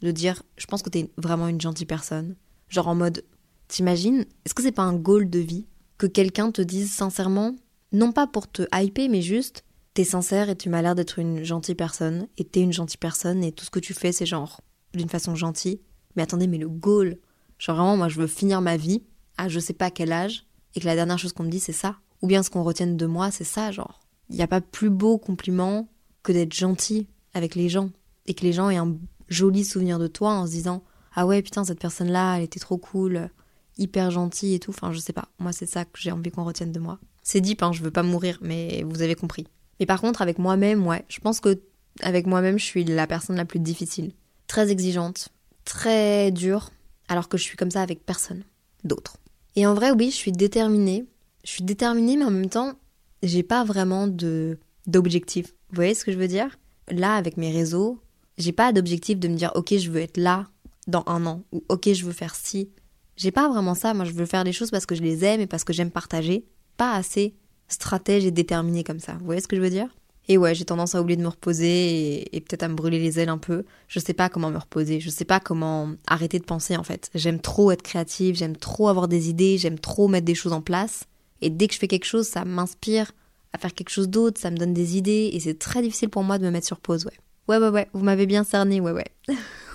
De 0.03 0.11
dire, 0.11 0.43
je 0.57 0.67
pense 0.67 0.83
que 0.83 0.91
t'es 0.91 1.11
vraiment 1.17 1.49
une 1.49 1.61
gentille 1.61 1.87
personne. 1.87 2.35
Genre 2.69 2.89
en 2.89 2.95
mode, 2.95 3.23
T'imagines 3.71 4.25
Est-ce 4.45 4.53
que 4.53 4.63
c'est 4.63 4.73
pas 4.73 4.83
un 4.83 4.97
goal 4.97 5.31
de 5.31 5.39
vie 5.39 5.67
que 5.97 6.09
quelqu'un 6.09 6.51
te 6.51 6.61
dise 6.61 6.93
sincèrement, 6.93 7.55
non 7.93 8.11
pas 8.11 8.27
pour 8.27 8.51
te 8.51 8.63
hyper, 8.75 9.09
mais 9.09 9.23
juste 9.23 9.65
t'es 9.95 10.05
sincère 10.05 10.49
et 10.49 10.57
tu 10.57 10.69
m'as 10.69 10.83
l'air 10.83 10.95
d'être 10.95 11.19
une 11.19 11.45
gentille 11.45 11.75
personne 11.75 12.29
et 12.39 12.45
t'es 12.45 12.61
une 12.61 12.73
gentille 12.73 12.99
personne 12.99 13.43
et 13.43 13.53
tout 13.53 13.65
ce 13.65 13.71
que 13.71 13.81
tu 13.81 13.95
fais 13.95 14.13
c'est 14.13 14.27
genre 14.27 14.61
d'une 14.95 15.09
façon 15.09 15.35
gentille. 15.35 15.81
Mais 16.17 16.23
attendez, 16.23 16.47
mais 16.47 16.59
le 16.59 16.69
goal, 16.69 17.19
genre 17.59 17.77
vraiment 17.77 17.97
moi 17.97 18.09
je 18.09 18.21
veux 18.21 18.27
finir 18.27 18.61
ma 18.61 18.77
vie 18.77 19.03
à 19.37 19.49
je 19.49 19.61
sais 19.61 19.73
pas 19.73 19.91
quel 19.91 20.13
âge 20.13 20.47
et 20.75 20.81
que 20.81 20.87
la 20.87 20.95
dernière 20.95 21.19
chose 21.19 21.33
qu'on 21.33 21.45
me 21.45 21.51
dit 21.51 21.61
c'est 21.61 21.73
ça. 21.73 21.97
Ou 22.23 22.27
bien 22.27 22.43
ce 22.43 22.51
qu'on 22.51 22.63
retienne 22.63 22.97
de 22.97 23.07
moi 23.07 23.31
c'est 23.31 23.45
ça, 23.45 23.71
genre. 23.73 24.01
Il 24.29 24.37
n'y 24.37 24.43
a 24.43 24.49
pas 24.49 24.61
plus 24.61 24.91
beau 24.91 25.19
compliment 25.19 25.89
que 26.23 26.33
d'être 26.33 26.55
gentil 26.55 27.09
avec 27.35 27.55
les 27.55 27.69
gens 27.69 27.91
et 28.27 28.35
que 28.35 28.43
les 28.43 28.53
gens 28.53 28.71
aient 28.71 28.77
un 28.77 28.97
joli 29.29 29.65
souvenir 29.65 29.99
de 29.99 30.07
toi 30.07 30.33
en 30.35 30.47
se 30.47 30.53
disant 30.53 30.83
ah 31.15 31.27
ouais 31.27 31.43
putain 31.43 31.65
cette 31.65 31.81
personne 31.81 32.11
là 32.11 32.37
elle 32.37 32.45
était 32.45 32.61
trop 32.61 32.79
cool 32.79 33.31
hyper 33.81 34.11
gentil 34.11 34.55
et 34.55 34.61
tout. 34.61 34.71
Enfin, 34.71 34.93
je 34.93 34.99
sais 34.99 35.13
pas. 35.13 35.29
Moi, 35.39 35.53
c'est 35.53 35.67
ça 35.67 35.85
que 35.85 35.99
j'ai 35.99 36.13
envie 36.13 36.31
qu'on 36.31 36.45
retienne 36.45 36.71
de 36.71 36.79
moi. 36.79 36.99
C'est 37.23 37.41
deep, 37.41 37.63
hein, 37.63 37.73
je 37.73 37.83
veux 37.83 37.91
pas 37.91 38.03
mourir, 38.03 38.39
mais 38.43 38.85
vous 38.85 39.03
avez 39.03 39.15
compris. 39.15 39.47
Mais 39.81 39.87
par 39.87 40.01
contre, 40.01 40.23
avec 40.23 40.39
moi-même, 40.39 40.87
ouais, 40.87 41.05
je 41.09 41.19
pense 41.19 41.41
que 41.41 41.61
avec 42.03 42.27
moi-même, 42.27 42.59
je 42.59 42.65
suis 42.65 42.85
la 42.85 43.07
personne 43.07 43.37
la 43.37 43.45
plus 43.45 43.59
difficile. 43.59 44.13
Très 44.47 44.71
exigeante, 44.71 45.31
très 45.65 46.31
dure, 46.31 46.71
alors 47.09 47.29
que 47.29 47.37
je 47.37 47.43
suis 47.43 47.57
comme 47.57 47.71
ça 47.71 47.83
avec 47.83 48.05
personne 48.05 48.45
d'autre. 48.85 49.17
Et 49.57 49.67
en 49.67 49.75
vrai, 49.75 49.91
oui, 49.91 50.11
je 50.11 50.17
suis 50.17 50.33
déterminée. 50.33 51.07
Je 51.45 51.51
suis 51.51 51.65
déterminée, 51.65 52.17
mais 52.17 52.25
en 52.25 52.31
même 52.31 52.49
temps, 52.49 52.75
j'ai 53.23 53.43
pas 53.43 53.65
vraiment 53.65 54.07
de 54.07 54.59
d'objectif. 54.87 55.55
Vous 55.71 55.77
voyez 55.77 55.95
ce 55.95 56.05
que 56.05 56.13
je 56.13 56.19
veux 56.19 56.29
dire? 56.29 56.59
Là, 56.91 57.15
avec 57.15 57.37
mes 57.37 57.51
réseaux, 57.51 58.01
j'ai 58.39 58.53
pas 58.53 58.73
d'objectif 58.73 59.19
de 59.19 59.29
me 59.29 59.37
dire, 59.37 59.53
ok, 59.55 59.77
je 59.77 59.91
veux 59.91 60.01
être 60.01 60.17
là 60.17 60.49
dans 60.87 61.05
un 61.07 61.25
an, 61.27 61.43
ou 61.53 61.63
ok, 61.69 61.93
je 61.93 62.05
veux 62.05 62.13
faire 62.13 62.35
ci, 62.35 62.71
j'ai 63.17 63.31
pas 63.31 63.49
vraiment 63.49 63.75
ça. 63.75 63.95
Moi, 63.95 64.05
je 64.05 64.13
veux 64.13 64.27
faire 64.27 64.45
les 64.45 64.53
choses 64.53 64.71
parce 64.71 64.87
que 64.87 64.95
je 64.95 65.03
les 65.03 65.25
aime 65.25 65.41
et 65.41 65.47
parce 65.47 65.63
que 65.63 65.73
j'aime 65.73 65.91
partager. 65.91 66.47
Pas 66.77 66.95
assez 66.95 67.35
stratège 67.71 68.25
et 68.25 68.31
déterminé 68.31 68.85
comme 68.85 69.01
ça. 69.01 69.15
Vous 69.15 69.25
voyez 69.25 69.41
ce 69.41 69.49
que 69.49 69.57
je 69.57 69.61
veux 69.61 69.71
dire? 69.71 69.89
Et 70.29 70.39
ouais, 70.39 70.55
j'ai 70.55 70.65
tendance 70.65 70.95
à 70.95 71.01
oublier 71.01 71.17
de 71.17 71.23
me 71.23 71.29
reposer 71.29 72.37
et, 72.37 72.41
peut-être 72.41 72.63
à 72.63 72.69
me 72.69 72.75
brûler 72.75 73.01
les 73.01 73.19
ailes 73.19 73.31
un 73.31 73.39
peu. 73.39 73.65
Je 73.89 73.99
sais 73.99 74.13
pas 74.13 74.29
comment 74.29 74.51
me 74.51 74.59
reposer, 74.59 75.01
je 75.01 75.11
sais 75.11 75.25
pas 75.25 75.41
comment 75.41 75.93
arrêter 76.07 76.39
de 76.39 76.45
penser 76.45 76.77
en 76.77 76.85
fait. 76.85 77.11
J'aime 77.17 77.41
trop 77.41 77.73
être 77.73 77.83
créative, 77.83 78.37
j'aime 78.37 78.57
trop 78.57 78.89
avoir 78.89 79.09
des 79.09 79.29
idées, 79.29 79.59
j'aime 79.59 79.79
trop 79.79 80.07
mettre 80.07 80.27
des 80.27 80.37
choses 80.37 80.53
en 80.53 80.61
place. 80.61 81.05
Et 81.41 81.51
dès 81.51 81.67
que 81.67 81.75
je 81.75 81.81
fais 81.81 81.89
quelque 81.89 82.05
chose, 82.05 82.29
ça 82.29 82.45
m'inspire 82.45 83.11
à 83.53 83.59
faire 83.59 83.75
quelque 83.75 83.91
chose 83.91 84.09
d'autre, 84.09 84.41
ça 84.41 84.51
me 84.51 84.57
donne 84.57 84.73
des 84.73 84.97
idées 84.97 85.31
et 85.33 85.41
c'est 85.41 85.59
très 85.59 85.83
difficile 85.83 86.11
pour 86.11 86.23
moi 86.23 86.39
de 86.39 86.45
me 86.45 86.51
mettre 86.51 86.67
sur 86.67 86.79
pause, 86.79 87.07
ouais. 87.07 87.19
Ouais, 87.49 87.57
ouais, 87.57 87.71
ouais, 87.71 87.89
vous 87.93 88.05
m'avez 88.05 88.27
bien 88.27 88.45
cerné, 88.45 88.81
ouais, 88.81 88.93
ouais. 88.93 89.11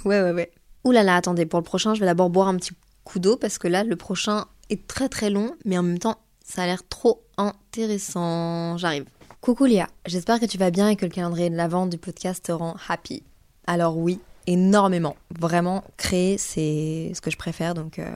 ouais, 0.05 0.21
ouais, 0.21 0.31
ouais. 0.31 0.51
Ouh 0.85 0.91
là 0.91 1.03
là, 1.03 1.17
attendez, 1.17 1.45
pour 1.45 1.59
le 1.59 1.65
prochain, 1.65 1.93
je 1.95 1.99
vais 1.99 2.05
d'abord 2.05 2.29
boire 2.29 2.47
un 2.47 2.55
petit 2.55 2.71
coup 3.03 3.19
d'eau 3.19 3.35
parce 3.35 3.57
que 3.57 3.67
là, 3.67 3.83
le 3.83 3.97
prochain 3.97 4.45
est 4.69 4.87
très 4.87 5.09
très 5.09 5.29
long, 5.29 5.55
mais 5.65 5.77
en 5.77 5.83
même 5.83 5.99
temps, 5.99 6.17
ça 6.45 6.63
a 6.63 6.65
l'air 6.67 6.87
trop 6.87 7.23
intéressant. 7.37 8.77
J'arrive. 8.77 9.05
Coucou 9.41 9.65
Léa, 9.65 9.87
j'espère 10.05 10.39
que 10.39 10.45
tu 10.45 10.57
vas 10.57 10.71
bien 10.71 10.89
et 10.89 10.95
que 10.95 11.05
le 11.05 11.11
calendrier 11.11 11.49
de 11.49 11.55
l'avant 11.55 11.87
du 11.87 11.97
podcast 11.97 12.45
te 12.45 12.51
rend 12.51 12.75
happy. 12.87 13.23
Alors 13.67 13.97
oui, 13.97 14.19
énormément. 14.47 15.15
Vraiment, 15.37 15.83
créer, 15.97 16.37
c'est 16.37 17.11
ce 17.13 17.21
que 17.21 17.31
je 17.31 17.37
préfère, 17.37 17.73
donc 17.73 17.99
euh, 17.99 18.15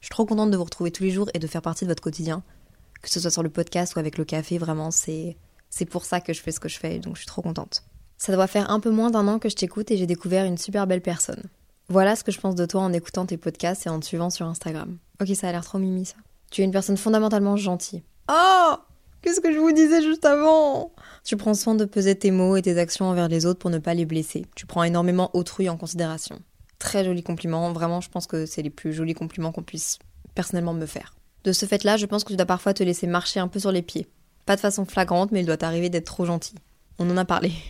je 0.00 0.06
suis 0.06 0.10
trop 0.10 0.26
contente 0.26 0.50
de 0.50 0.56
vous 0.56 0.64
retrouver 0.64 0.90
tous 0.90 1.02
les 1.02 1.10
jours 1.10 1.28
et 1.34 1.38
de 1.38 1.46
faire 1.46 1.62
partie 1.62 1.84
de 1.84 1.90
votre 1.90 2.02
quotidien. 2.02 2.42
Que 3.00 3.10
ce 3.10 3.20
soit 3.20 3.30
sur 3.30 3.42
le 3.42 3.50
podcast 3.50 3.96
ou 3.96 3.98
avec 3.98 4.16
le 4.16 4.24
café, 4.24 4.58
vraiment, 4.58 4.90
c'est, 4.90 5.36
c'est 5.68 5.86
pour 5.86 6.04
ça 6.04 6.20
que 6.20 6.32
je 6.32 6.40
fais 6.40 6.52
ce 6.52 6.60
que 6.60 6.68
je 6.68 6.78
fais, 6.78 6.98
donc 6.98 7.16
je 7.16 7.20
suis 7.20 7.26
trop 7.26 7.42
contente. 7.42 7.82
Ça 8.16 8.32
doit 8.32 8.46
faire 8.46 8.70
un 8.70 8.80
peu 8.80 8.90
moins 8.90 9.10
d'un 9.10 9.26
an 9.28 9.38
que 9.38 9.48
je 9.48 9.56
t'écoute 9.56 9.90
et 9.90 9.96
j'ai 9.96 10.06
découvert 10.06 10.44
une 10.44 10.58
super 10.58 10.86
belle 10.86 11.02
personne. 11.02 11.42
Voilà 11.88 12.16
ce 12.16 12.22
que 12.22 12.32
je 12.32 12.38
pense 12.38 12.54
de 12.54 12.64
toi 12.64 12.82
en 12.82 12.92
écoutant 12.92 13.26
tes 13.26 13.36
podcasts 13.36 13.86
et 13.86 13.90
en 13.90 13.98
te 13.98 14.06
suivant 14.06 14.30
sur 14.30 14.46
Instagram. 14.46 14.98
Ok, 15.20 15.34
ça 15.34 15.48
a 15.48 15.52
l'air 15.52 15.64
trop 15.64 15.78
mimi 15.78 16.04
ça. 16.04 16.16
Tu 16.52 16.60
es 16.60 16.64
une 16.64 16.70
personne 16.70 16.98
fondamentalement 16.98 17.56
gentille. 17.56 18.02
Oh 18.30 18.74
Qu'est-ce 19.22 19.40
que 19.40 19.52
je 19.52 19.58
vous 19.58 19.72
disais 19.72 20.02
juste 20.02 20.26
avant 20.26 20.92
Tu 21.24 21.38
prends 21.38 21.54
soin 21.54 21.74
de 21.74 21.86
peser 21.86 22.14
tes 22.14 22.30
mots 22.30 22.56
et 22.56 22.62
tes 22.62 22.78
actions 22.78 23.06
envers 23.06 23.28
les 23.28 23.46
autres 23.46 23.58
pour 23.58 23.70
ne 23.70 23.78
pas 23.78 23.94
les 23.94 24.04
blesser. 24.04 24.44
Tu 24.54 24.66
prends 24.66 24.82
énormément 24.84 25.30
autrui 25.32 25.70
en 25.70 25.78
considération. 25.78 26.42
Très 26.78 27.04
joli 27.04 27.22
compliment, 27.22 27.72
vraiment 27.72 28.02
je 28.02 28.10
pense 28.10 28.26
que 28.26 28.44
c'est 28.44 28.60
les 28.60 28.68
plus 28.68 28.92
jolis 28.92 29.14
compliments 29.14 29.50
qu'on 29.50 29.62
puisse 29.62 29.98
personnellement 30.34 30.74
me 30.74 30.84
faire. 30.84 31.14
De 31.44 31.52
ce 31.52 31.64
fait-là, 31.64 31.96
je 31.96 32.04
pense 32.04 32.22
que 32.22 32.32
tu 32.32 32.36
dois 32.36 32.44
parfois 32.44 32.74
te 32.74 32.82
laisser 32.82 33.06
marcher 33.06 33.40
un 33.40 33.48
peu 33.48 33.58
sur 33.58 33.72
les 33.72 33.82
pieds. 33.82 34.06
Pas 34.44 34.56
de 34.56 34.60
façon 34.60 34.84
flagrante, 34.84 35.32
mais 35.32 35.40
il 35.40 35.46
doit 35.46 35.56
t'arriver 35.56 35.88
d'être 35.88 36.04
trop 36.04 36.26
gentil. 36.26 36.56
On 36.98 37.08
en 37.10 37.16
a 37.16 37.24
parlé. 37.24 37.52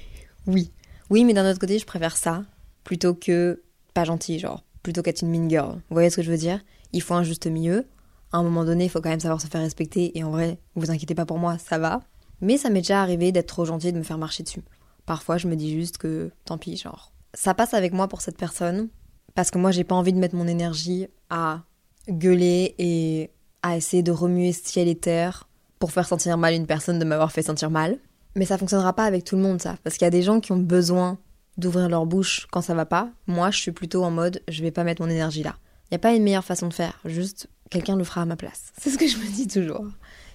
Oui. 0.49 0.73
Oui, 1.09 1.25
mais 1.25 1.35
d'un 1.35 1.49
autre 1.49 1.61
côté, 1.61 1.79
je 1.79 1.87
préfère 1.87 2.17
ça 2.17 2.43
plutôt 2.83 3.15
que 3.15 3.63
pas 3.95 4.03
gentil, 4.03 4.41
genre. 4.41 4.65
Plutôt 4.83 5.03
qu'être 5.03 5.23
une 5.23 5.31
mean 5.31 5.49
girl. 5.49 5.75
Vous 5.75 5.95
voyez 5.95 6.11
ce 6.11 6.17
que 6.17 6.23
je 6.23 6.33
veux 6.33 6.37
dire? 6.37 6.65
Il 6.93 7.01
faut 7.01 7.15
un 7.15 7.23
juste 7.23 7.47
milieu 7.47 7.87
à 8.33 8.39
un 8.39 8.43
moment 8.43 8.65
donné, 8.65 8.85
il 8.85 8.91
faut 8.91 9.01
quand 9.01 9.11
même 9.11 9.21
savoir 9.21 9.41
se 9.41 9.47
faire 9.47 9.61
respecter. 9.61 10.17
Et 10.19 10.25
en 10.25 10.31
vrai, 10.31 10.59
vous 10.75 10.91
inquiétez 10.91 11.15
pas 11.15 11.27
pour 11.27 11.39
moi, 11.39 11.59
ça 11.59 11.79
va. 11.79 12.01
Mais 12.41 12.57
ça 12.57 12.71
m'est 12.71 12.81
déjà 12.81 13.03
arrivé 13.03 13.31
d'être 13.31 13.47
trop 13.47 13.65
gentil 13.65 13.89
et 13.89 13.93
de 13.93 13.99
me 13.99 14.03
faire 14.03 14.19
marcher 14.19 14.43
dessus. 14.43 14.63
Parfois, 15.07 15.37
je 15.37 15.49
me 15.49 15.55
dis 15.55 15.73
juste 15.73 15.99
que 15.99 16.31
tant 16.45 16.59
pis, 16.59 16.77
genre. 16.77 17.13
Ça 17.35 17.55
passe 17.55 17.75
avec 17.75 17.93
moi 17.93 18.09
pour 18.09 18.21
cette 18.21 18.37
personne. 18.37 18.89
Parce 19.35 19.51
que 19.51 19.59
moi, 19.59 19.71
j'ai 19.71 19.85
pas 19.85 19.95
envie 19.95 20.13
de 20.13 20.19
mettre 20.19 20.35
mon 20.35 20.47
énergie 20.47 21.07
à 21.31 21.63
gueuler 22.09 22.75
et 22.79 23.31
à 23.63 23.77
essayer 23.77 24.03
de 24.03 24.13
remuer 24.13 24.53
ciel 24.53 24.89
et 24.89 24.97
terre 24.97 25.49
pour 25.79 25.93
faire 25.93 26.07
sentir 26.07 26.37
mal 26.37 26.55
une 26.55 26.67
personne 26.67 26.99
de 26.99 27.05
m'avoir 27.05 27.33
fait 27.33 27.43
sentir 27.43 27.71
mal. 27.71 27.99
Mais 28.35 28.45
ça 28.45 28.59
fonctionnera 28.59 28.93
pas 28.93 29.05
avec 29.05 29.25
tout 29.25 29.37
le 29.37 29.43
monde, 29.43 29.61
ça. 29.61 29.77
Parce 29.85 29.97
qu'il 29.97 30.05
y 30.05 30.09
a 30.09 30.11
des 30.11 30.23
gens 30.23 30.41
qui 30.41 30.53
ont 30.53 30.59
besoin 30.59 31.19
d'ouvrir 31.59 31.89
leur 31.89 32.07
bouche 32.07 32.47
quand 32.51 32.63
ça 32.63 32.75
va 32.75 32.87
pas. 32.87 33.11
Moi, 33.27 33.51
je 33.51 33.59
suis 33.59 33.73
plutôt 33.73 34.05
en 34.05 34.11
mode, 34.11 34.43
je 34.49 34.63
vais 34.63 34.71
pas 34.71 34.85
mettre 34.85 35.03
mon 35.03 35.09
énergie 35.09 35.43
là. 35.43 35.57
Il 35.85 35.95
n'y 35.95 35.97
a 35.97 35.99
pas 35.99 36.15
une 36.15 36.23
meilleure 36.23 36.45
façon 36.45 36.69
de 36.69 36.75
faire. 36.75 36.99
Juste 37.05 37.49
quelqu'un 37.71 37.97
le 37.97 38.05
fera 38.05 38.23
à 38.23 38.27
ma 38.27 38.37
place. 38.37 38.73
C'est 38.79 38.91
ce 38.91 38.99
que 38.99 39.07
je 39.07 39.17
me 39.17 39.27
dis 39.27 39.47
toujours. 39.47 39.87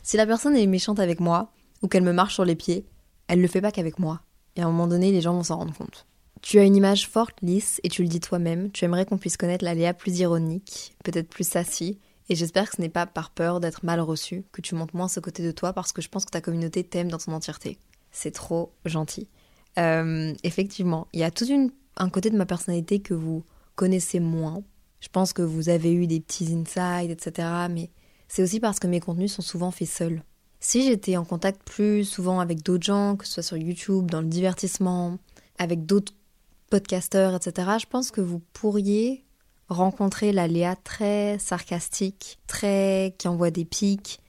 Si 0.03 0.17
la 0.17 0.25
personne 0.25 0.55
est 0.55 0.67
méchante 0.67 0.99
avec 0.99 1.19
moi, 1.19 1.51
ou 1.81 1.87
qu'elle 1.87 2.03
me 2.03 2.13
marche 2.13 2.33
sur 2.33 2.45
les 2.45 2.55
pieds, 2.55 2.85
elle 3.27 3.41
le 3.41 3.47
fait 3.47 3.61
pas 3.61 3.71
qu'avec 3.71 3.99
moi. 3.99 4.21
Et 4.55 4.61
à 4.61 4.65
un 4.65 4.71
moment 4.71 4.87
donné, 4.87 5.11
les 5.11 5.21
gens 5.21 5.33
vont 5.33 5.43
s'en 5.43 5.57
rendre 5.57 5.73
compte. 5.73 6.05
Tu 6.41 6.59
as 6.59 6.63
une 6.63 6.75
image 6.75 7.07
forte, 7.07 7.35
lisse, 7.41 7.79
et 7.83 7.89
tu 7.89 8.03
le 8.03 8.07
dis 8.07 8.19
toi-même, 8.19 8.71
tu 8.71 8.85
aimerais 8.85 9.05
qu'on 9.05 9.17
puisse 9.17 9.37
connaître 9.37 9.65
la 9.65 9.73
Léa 9.73 9.93
plus 9.93 10.19
ironique, 10.19 10.95
peut-être 11.03 11.29
plus 11.29 11.47
sassy, 11.47 11.99
et 12.29 12.35
j'espère 12.35 12.69
que 12.69 12.75
ce 12.77 12.81
n'est 12.81 12.89
pas 12.89 13.05
par 13.05 13.31
peur 13.31 13.59
d'être 13.59 13.83
mal 13.83 14.01
reçu 14.01 14.43
que 14.51 14.61
tu 14.61 14.75
montes 14.75 14.93
moins 14.93 15.07
ce 15.07 15.19
côté 15.19 15.43
de 15.43 15.51
toi 15.51 15.73
parce 15.73 15.93
que 15.93 16.01
je 16.01 16.09
pense 16.09 16.25
que 16.25 16.31
ta 16.31 16.41
communauté 16.41 16.83
t'aime 16.83 17.09
dans 17.09 17.19
son 17.19 17.31
entièreté. 17.31 17.77
C'est 18.11 18.31
trop 18.31 18.73
gentil. 18.85 19.27
Euh, 19.77 20.33
effectivement, 20.43 21.07
il 21.13 21.21
y 21.21 21.23
a 21.23 21.31
tout 21.31 21.45
un 21.95 22.09
côté 22.09 22.29
de 22.29 22.37
ma 22.37 22.45
personnalité 22.45 22.99
que 22.99 23.13
vous 23.13 23.43
connaissez 23.75 24.19
moins, 24.19 24.61
je 24.99 25.09
pense 25.09 25.33
que 25.33 25.41
vous 25.41 25.69
avez 25.69 25.93
eu 25.93 26.07
des 26.07 26.19
petits 26.19 26.53
insights, 26.53 27.11
etc. 27.11 27.47
Mais 27.69 27.89
c'est 28.27 28.43
aussi 28.43 28.59
parce 28.59 28.79
que 28.79 28.87
mes 28.87 28.99
contenus 28.99 29.33
sont 29.33 29.41
souvent 29.41 29.71
faits 29.71 29.89
seuls. 29.89 30.23
Si 30.59 30.83
j'étais 30.83 31.17
en 31.17 31.25
contact 31.25 31.61
plus 31.63 32.03
souvent 32.03 32.39
avec 32.39 32.63
d'autres 32.63 32.85
gens, 32.85 33.15
que 33.15 33.25
ce 33.25 33.33
soit 33.33 33.43
sur 33.43 33.57
YouTube, 33.57 34.09
dans 34.09 34.21
le 34.21 34.27
divertissement, 34.27 35.17
avec 35.59 35.85
d'autres 35.85 36.13
podcasteurs, 36.69 37.35
etc., 37.35 37.69
je 37.79 37.85
pense 37.85 38.11
que 38.11 38.21
vous 38.21 38.41
pourriez 38.53 39.23
rencontrer 39.69 40.31
la 40.31 40.47
Léa 40.47 40.75
très 40.75 41.37
sarcastique, 41.39 42.39
très 42.47 43.15
qui 43.17 43.27
envoie 43.27 43.51
des 43.51 43.65
pics, 43.65 44.19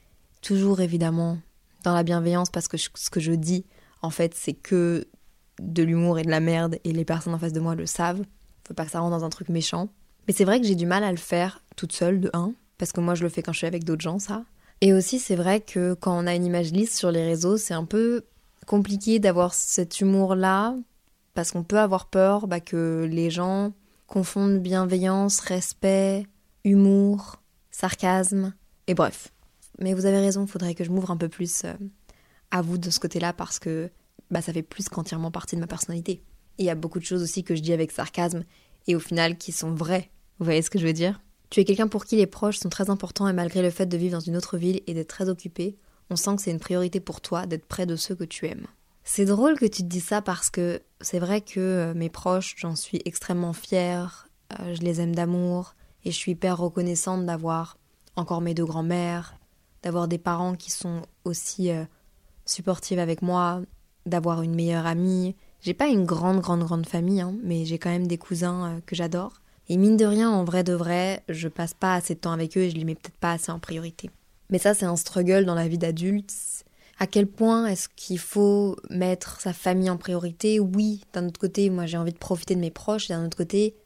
toujours 0.43 0.81
évidemment 0.81 1.39
dans 1.85 1.95
la 1.95 2.03
bienveillance 2.03 2.51
parce 2.51 2.69
que 2.69 2.77
ce 2.77 3.11
que 3.11 3.21
je 3.21 3.33
dis, 3.33 3.65
en 4.03 4.11
fait, 4.11 4.35
c'est 4.35 4.53
que 4.53 5.07
de 5.61 5.83
l'humour 5.83 6.19
et 6.19 6.23
de 6.23 6.31
la 6.31 6.41
merde 6.41 6.79
et 6.85 6.93
les 6.93 7.05
personnes 7.05 7.35
en 7.35 7.39
face 7.39 7.53
de 7.53 7.61
moi 7.61 7.75
le 7.75 7.87
savent. 7.87 8.23
Faut 8.67 8.75
pas 8.75 8.85
que 8.85 8.91
ça 8.91 9.01
rentre 9.01 9.17
dans 9.17 9.25
un 9.25 9.31
truc 9.31 9.49
méchant. 9.49 9.89
Mais 10.29 10.35
c'est 10.35 10.45
vrai 10.45 10.61
que 10.61 10.67
j'ai 10.67 10.75
du 10.75 10.85
mal 10.85 11.03
à 11.03 11.11
le 11.11 11.17
faire 11.17 11.63
toute 11.75 11.93
seule, 11.93 12.21
de 12.21 12.31
un, 12.35 12.53
parce 12.77 12.93
que 12.93 13.01
moi 13.01 13.15
je 13.15 13.23
le 13.23 13.31
fais 13.31 13.43
quand 13.43 13.53
je 13.53 13.59
suis 13.59 13.67
avec 13.67 13.85
d'autres 13.85 14.03
gens, 14.03 14.19
ça. 14.19 14.45
Et 14.83 14.93
aussi, 14.93 15.19
c'est 15.19 15.35
vrai 15.35 15.61
que 15.61 15.95
quand 15.95 16.17
on 16.17 16.27
a 16.27 16.35
une 16.35 16.45
image 16.45 16.71
lisse 16.71 16.97
sur 16.97 17.11
les 17.11 17.25
réseaux, 17.25 17.57
c'est 17.57 17.75
un 17.75 17.87
peu 17.87 18.25
compliqué 18.67 19.19
d'avoir 19.19 19.55
cet 19.55 20.01
humour-là, 20.01 20.77
parce 21.33 21.51
qu'on 21.51 21.65
peut 21.65 21.79
avoir 21.79 22.07
peur 22.07 22.47
bah, 22.47 22.61
que 22.61 23.09
les 23.11 23.31
gens 23.31 23.73
confondent 24.07 24.59
bienveillance, 24.59 25.41
respect, 25.41 26.27
humour, 26.63 27.41
sarcasme, 27.71 28.53
et 28.87 28.95
bref. 28.95 29.33
Mais 29.81 29.95
vous 29.95 30.05
avez 30.05 30.19
raison, 30.19 30.47
faudrait 30.47 30.75
que 30.75 30.85
je 30.85 30.91
m'ouvre 30.91 31.11
un 31.11 31.17
peu 31.17 31.29
plus 31.29 31.65
euh, 31.65 31.73
à 32.51 32.61
vous 32.61 32.77
de 32.77 32.91
ce 32.91 33.01
côté-là, 33.01 33.33
parce 33.33 33.59
que 33.59 33.91
bah, 34.31 34.43
ça 34.43 34.53
fait 34.53 34.63
plus 34.63 34.91
qu'entièrement 34.91 35.31
partie 35.31 35.57
de 35.57 35.61
ma 35.61 35.67
personnalité. 35.67 36.23
Il 36.59 36.67
y 36.67 36.71
a 36.71 36.75
beaucoup 36.75 36.99
de 36.99 37.05
choses 37.05 37.23
aussi 37.23 37.45
que 37.45 37.57
je 37.57 37.63
dis 37.63 37.73
avec 37.73 37.93
sarcasme, 37.93 38.45
et 38.87 38.95
au 38.95 39.01
final 39.01 39.39
qui 39.39 39.53
sont 39.53 39.73
vraies 39.73 40.11
vous 40.39 40.45
voyez 40.45 40.63
ce 40.63 40.71
que 40.71 40.79
je 40.79 40.87
veux 40.87 40.93
dire? 40.93 41.21
Tu 41.51 41.61
es 41.61 41.65
quelqu'un 41.65 41.89
pour 41.89 42.05
qui 42.05 42.17
les 42.17 42.27
proches 42.27 42.59
sont 42.59 42.69
très 42.69 42.91
importants 42.91 43.27
et 43.27 43.33
malgré 43.33 43.63
le 43.63 43.71
fait 43.71 43.87
de 43.87 43.97
vivre 43.97 44.13
dans 44.13 44.25
une 44.25 44.37
autre 44.37 44.59
ville 44.59 44.83
et 44.87 44.95
d'être 44.95 45.09
très 45.09 45.29
occupé, 45.29 45.77
on 46.11 46.17
sent 46.17 46.37
que 46.37 46.43
c'est 46.43 46.51
une 46.51 46.61
priorité 46.61 47.01
pour 47.01 47.21
toi 47.21 47.47
d'être 47.47 47.67
près 47.67 47.87
de 47.87 47.97
ceux 47.97 48.15
que 48.15 48.25
tu 48.25 48.47
aimes. 48.47 48.67
C'est 49.05 49.25
drôle 49.25 49.59
que 49.59 49.65
tu 49.65 49.83
te 49.83 49.89
dises 49.89 50.05
ça 50.05 50.21
parce 50.21 50.51
que 50.51 50.83
c'est 51.01 51.19
vrai 51.19 51.41
que 51.41 51.61
euh, 51.61 51.95
mes 51.95 52.11
proches, 52.11 52.55
j'en 52.59 52.77
suis 52.77 53.01
extrêmement 53.07 53.55
fière, 53.55 54.29
euh, 54.61 54.75
je 54.75 54.83
les 54.83 55.01
aime 55.01 55.15
d'amour 55.15 55.75
et 56.05 56.11
je 56.11 56.17
suis 56.17 56.33
hyper 56.33 56.59
reconnaissante 56.59 57.25
d'avoir 57.25 57.79
encore 58.17 58.43
mes 58.43 58.53
deux 58.53 58.67
grands-mères, 58.67 59.35
d'avoir 59.83 60.09
des 60.09 60.19
parents 60.19 60.55
qui 60.55 60.71
sont 60.71 61.03
aussi 61.25 61.71
euh, 61.71 61.85
supportifs 62.45 62.99
avec 62.99 63.23
moi, 63.23 63.63
d'avoir 64.05 64.43
une 64.43 64.55
meilleure 64.55 64.87
amie. 64.87 65.35
J'ai 65.61 65.75
pas 65.75 65.89
une 65.89 66.05
grande, 66.05 66.41
grande, 66.41 66.65
grande 66.65 66.87
famille, 66.87 67.23
hein, 67.23 67.35
mais 67.43 67.65
j'ai 67.65 67.79
quand 67.79 67.91
même 67.91 68.07
des 68.07 68.19
cousins 68.19 68.81
que 68.85 68.95
j'adore. 68.95 69.41
Et 69.71 69.77
mine 69.77 69.97
de 69.97 70.07
rien, 70.07 70.31
en 70.31 70.45
vrai 70.45 70.65
de 70.65 70.73
vrai, 70.73 71.23
je 71.29 71.49
passe 71.49 71.75
pas 71.75 71.95
assez 71.95 72.15
de 72.15 72.21
temps 72.21 72.33
avec 72.33 72.57
eux 72.57 72.63
et 72.63 72.71
je 72.71 72.77
les 72.77 72.85
mets 72.85 72.95
peut-être 72.95 73.19
pas 73.19 73.33
assez 73.33 73.53
en 73.53 73.59
priorité. 73.59 74.11
Mais 74.51 74.59
ça, 74.59 74.73
c'est 74.73 74.87
un 74.87 74.97
struggle 74.97 75.45
dans 75.45 75.55
la 75.55 75.69
vie 75.69 75.77
d'adulte. 75.77 76.33
À 76.99 77.07
quel 77.07 77.27
point 77.27 77.67
est-ce 77.67 77.89
qu'il 77.95 78.19
faut 78.19 78.77
mettre 78.91 79.41
sa 79.41 79.53
famille 79.53 79.91
en 79.91 79.99
priorité? 79.99 80.59
Oui, 80.59 81.03
d'un 81.13 81.29
autre 81.29 81.39
côté, 81.39 81.71
moi 81.71 81.87
j'ai 81.87 81.99
envie 81.99 82.13
de 82.13 82.19
profiter 82.19 82.55
de 82.55 82.61
mes 82.61 82.71
proches, 82.71 83.11
et 83.11 83.13
d'un 83.13 83.27
autre 83.27 83.37
côté, 83.37 83.77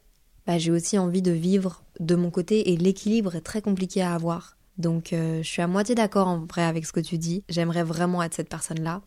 bah, 0.47 0.57
j'ai 0.57 0.71
aussi 0.71 0.97
envie 0.97 1.21
de 1.21 1.31
vivre 1.31 1.83
de 1.99 2.15
mon 2.15 2.31
côté 2.31 2.71
et 2.71 2.77
l'équilibre 2.77 3.35
est 3.35 3.41
très 3.41 3.61
compliqué 3.61 4.01
à 4.01 4.15
avoir. 4.15 4.57
Donc 4.77 5.13
euh, 5.13 5.43
je 5.43 5.47
suis 5.47 5.61
à 5.61 5.67
moitié 5.67 5.95
d'accord 5.95 6.27
en 6.27 6.45
vrai 6.45 6.63
avec 6.63 6.85
ce 6.85 6.91
que 6.91 6.99
tu 6.99 7.17
dis. 7.17 7.43
J'aimerais 7.49 7.83
vraiment 7.83 8.23
être 8.23 8.33
cette 8.33 8.49
personne-là, 8.49 9.01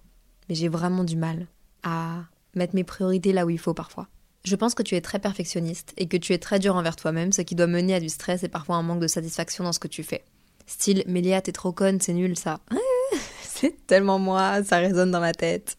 mais 0.48 0.54
j'ai 0.54 0.68
vraiment 0.68 1.04
du 1.04 1.16
mal 1.16 1.46
à 1.82 2.24
mettre 2.54 2.74
mes 2.74 2.84
priorités 2.84 3.32
là 3.32 3.44
où 3.44 3.50
il 3.50 3.58
faut 3.58 3.74
parfois. 3.74 4.08
Je 4.46 4.54
pense 4.54 4.76
que 4.76 4.84
tu 4.84 4.94
es 4.94 5.00
très 5.00 5.18
perfectionniste 5.18 5.92
et 5.96 6.06
que 6.06 6.16
tu 6.16 6.32
es 6.32 6.38
très 6.38 6.60
dur 6.60 6.76
envers 6.76 6.94
toi-même, 6.94 7.32
ce 7.32 7.42
qui 7.42 7.56
doit 7.56 7.66
mener 7.66 7.94
à 7.94 8.00
du 8.00 8.08
stress 8.08 8.44
et 8.44 8.48
parfois 8.48 8.76
un 8.76 8.82
manque 8.82 9.00
de 9.00 9.08
satisfaction 9.08 9.64
dans 9.64 9.72
ce 9.72 9.80
que 9.80 9.88
tu 9.88 10.04
fais. 10.04 10.22
Style, 10.68 11.02
Mélia, 11.08 11.42
t'es 11.42 11.50
trop 11.50 11.72
conne, 11.72 12.00
c'est 12.00 12.12
nul 12.12 12.38
ça. 12.38 12.60
c'est 13.42 13.74
tellement 13.88 14.20
moi, 14.20 14.62
ça 14.62 14.76
résonne 14.76 15.10
dans 15.10 15.18
ma 15.18 15.32
tête. 15.32 15.76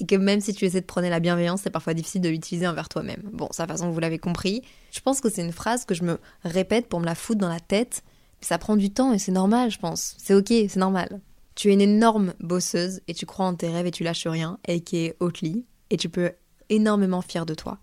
Et 0.00 0.06
que 0.06 0.16
même 0.16 0.40
si 0.40 0.54
tu 0.54 0.64
essaies 0.64 0.80
de 0.80 0.86
prôner 0.86 1.10
la 1.10 1.20
bienveillance, 1.20 1.60
c'est 1.64 1.70
parfois 1.70 1.92
difficile 1.92 2.22
de 2.22 2.30
l'utiliser 2.30 2.66
envers 2.66 2.88
toi-même. 2.88 3.20
Bon, 3.34 3.48
ça 3.50 3.66
façon, 3.66 3.90
vous 3.90 4.00
l'avez 4.00 4.18
compris. 4.18 4.62
Je 4.90 5.00
pense 5.00 5.20
que 5.20 5.28
c'est 5.28 5.42
une 5.42 5.52
phrase 5.52 5.84
que 5.84 5.94
je 5.94 6.02
me 6.02 6.18
répète 6.44 6.88
pour 6.88 7.00
me 7.00 7.06
la 7.06 7.14
foutre 7.14 7.40
dans 7.40 7.50
la 7.50 7.60
tête. 7.60 8.02
Ça 8.40 8.56
prend 8.56 8.76
du 8.76 8.90
temps 8.90 9.12
et 9.12 9.18
c'est 9.18 9.32
normal, 9.32 9.70
je 9.70 9.78
pense. 9.78 10.14
C'est 10.16 10.32
ok, 10.32 10.48
c'est 10.48 10.76
normal. 10.76 11.20
Tu 11.54 11.68
es 11.68 11.74
une 11.74 11.82
énorme 11.82 12.32
bosseuse 12.40 13.02
et 13.06 13.12
tu 13.12 13.26
crois 13.26 13.44
en 13.44 13.54
tes 13.54 13.68
rêves 13.68 13.86
et 13.86 13.90
tu 13.90 14.02
lâches 14.02 14.26
rien, 14.26 14.58
et 14.66 14.80
qui 14.80 14.96
est 15.04 15.16
Oatly. 15.20 15.66
Et 15.90 15.98
tu 15.98 16.08
peux 16.08 16.32
énormément 16.68 17.22
fière 17.22 17.46
de 17.46 17.54
toi. 17.54 17.78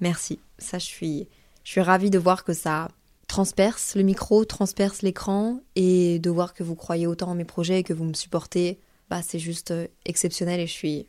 Merci. 0.00 0.38
Ça, 0.58 0.78
je 0.78 0.86
suis, 0.86 1.28
je 1.64 1.70
suis 1.70 1.80
ravie 1.80 2.10
de 2.10 2.18
voir 2.18 2.44
que 2.44 2.52
ça 2.52 2.88
transperce 3.28 3.96
le 3.96 4.02
micro, 4.02 4.44
transperce 4.44 5.02
l'écran 5.02 5.60
et 5.74 6.18
de 6.18 6.30
voir 6.30 6.54
que 6.54 6.62
vous 6.62 6.76
croyez 6.76 7.06
autant 7.06 7.30
en 7.30 7.34
mes 7.34 7.44
projets 7.44 7.80
et 7.80 7.82
que 7.82 7.92
vous 7.92 8.04
me 8.04 8.14
supportez. 8.14 8.78
Bah, 9.10 9.22
c'est 9.22 9.38
juste 9.38 9.70
euh, 9.70 9.86
exceptionnel 10.04 10.60
et 10.60 10.66
je 10.66 10.72
suis 10.72 11.06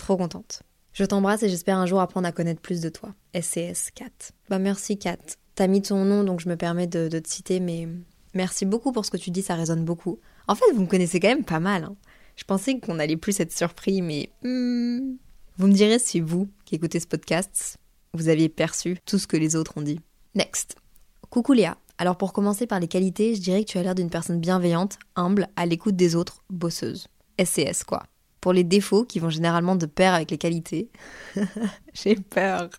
Trop 0.00 0.16
contente. 0.16 0.62
Je 0.94 1.04
t'embrasse 1.04 1.42
et 1.42 1.50
j'espère 1.50 1.76
un 1.76 1.84
jour 1.84 2.00
apprendre 2.00 2.26
à 2.26 2.32
connaître 2.32 2.62
plus 2.62 2.80
de 2.80 2.88
toi. 2.88 3.10
SCS 3.38 3.90
Kat. 3.94 4.32
Bah 4.48 4.58
merci 4.58 4.98
Kat. 4.98 5.18
T'as 5.54 5.66
mis 5.66 5.82
ton 5.82 6.06
nom 6.06 6.24
donc 6.24 6.40
je 6.40 6.48
me 6.48 6.56
permets 6.56 6.86
de, 6.86 7.06
te 7.06 7.28
citer, 7.28 7.60
mais 7.60 7.86
merci 8.32 8.64
beaucoup 8.64 8.90
pour 8.90 9.04
ce 9.04 9.10
que 9.10 9.18
tu 9.18 9.30
dis, 9.30 9.42
ça 9.42 9.56
résonne 9.56 9.84
beaucoup. 9.84 10.18
En 10.48 10.54
fait, 10.54 10.64
vous 10.74 10.80
me 10.80 10.86
connaissez 10.86 11.20
quand 11.20 11.28
même 11.28 11.44
pas 11.44 11.60
mal. 11.60 11.84
Hein. 11.84 11.96
Je 12.34 12.44
pensais 12.44 12.80
qu'on 12.80 12.98
allait 12.98 13.18
plus 13.18 13.38
être 13.40 13.52
surpris, 13.52 14.00
mais 14.00 14.30
hmm. 14.42 15.16
Vous 15.60 15.66
me 15.66 15.74
direz 15.74 15.98
si 15.98 16.20
vous, 16.20 16.48
qui 16.64 16.74
écoutez 16.74 17.00
ce 17.00 17.06
podcast, 17.06 17.76
vous 18.14 18.30
aviez 18.30 18.48
perçu 18.48 18.96
tout 19.04 19.18
ce 19.18 19.26
que 19.26 19.36
les 19.36 19.56
autres 19.56 19.76
ont 19.76 19.82
dit. 19.82 20.00
Next. 20.34 20.74
Coucou 21.28 21.52
Léa. 21.52 21.76
Alors 21.98 22.16
pour 22.16 22.32
commencer 22.32 22.66
par 22.66 22.80
les 22.80 22.88
qualités, 22.88 23.34
je 23.34 23.42
dirais 23.42 23.62
que 23.62 23.70
tu 23.70 23.76
as 23.76 23.82
l'air 23.82 23.94
d'une 23.94 24.08
personne 24.08 24.40
bienveillante, 24.40 24.98
humble, 25.16 25.48
à 25.56 25.66
l'écoute 25.66 25.96
des 25.96 26.16
autres, 26.16 26.42
bosseuse. 26.48 27.08
SCS 27.38 27.84
quoi. 27.86 28.04
Pour 28.40 28.54
les 28.54 28.64
défauts 28.64 29.04
qui 29.04 29.18
vont 29.18 29.28
généralement 29.28 29.76
de 29.76 29.84
pair 29.84 30.14
avec 30.14 30.30
les 30.30 30.38
qualités, 30.38 30.88
j'ai 31.92 32.14
peur. 32.14 32.70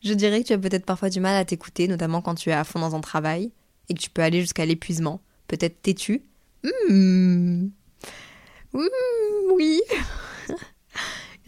Je 0.00 0.14
dirais 0.14 0.42
que 0.42 0.46
tu 0.46 0.52
as 0.52 0.58
peut-être 0.58 0.86
parfois 0.86 1.10
du 1.10 1.18
mal 1.18 1.34
à 1.34 1.44
t'écouter, 1.44 1.88
notamment 1.88 2.22
quand 2.22 2.36
tu 2.36 2.50
es 2.50 2.52
à 2.52 2.62
fond 2.62 2.78
dans 2.78 2.94
un 2.94 3.00
travail, 3.00 3.50
et 3.88 3.94
que 3.94 3.98
tu 4.00 4.10
peux 4.10 4.22
aller 4.22 4.40
jusqu'à 4.40 4.66
l'épuisement. 4.66 5.20
Peut-être 5.48 5.82
têtu. 5.82 6.22
Mmh. 6.62 7.70
oui. 9.52 9.80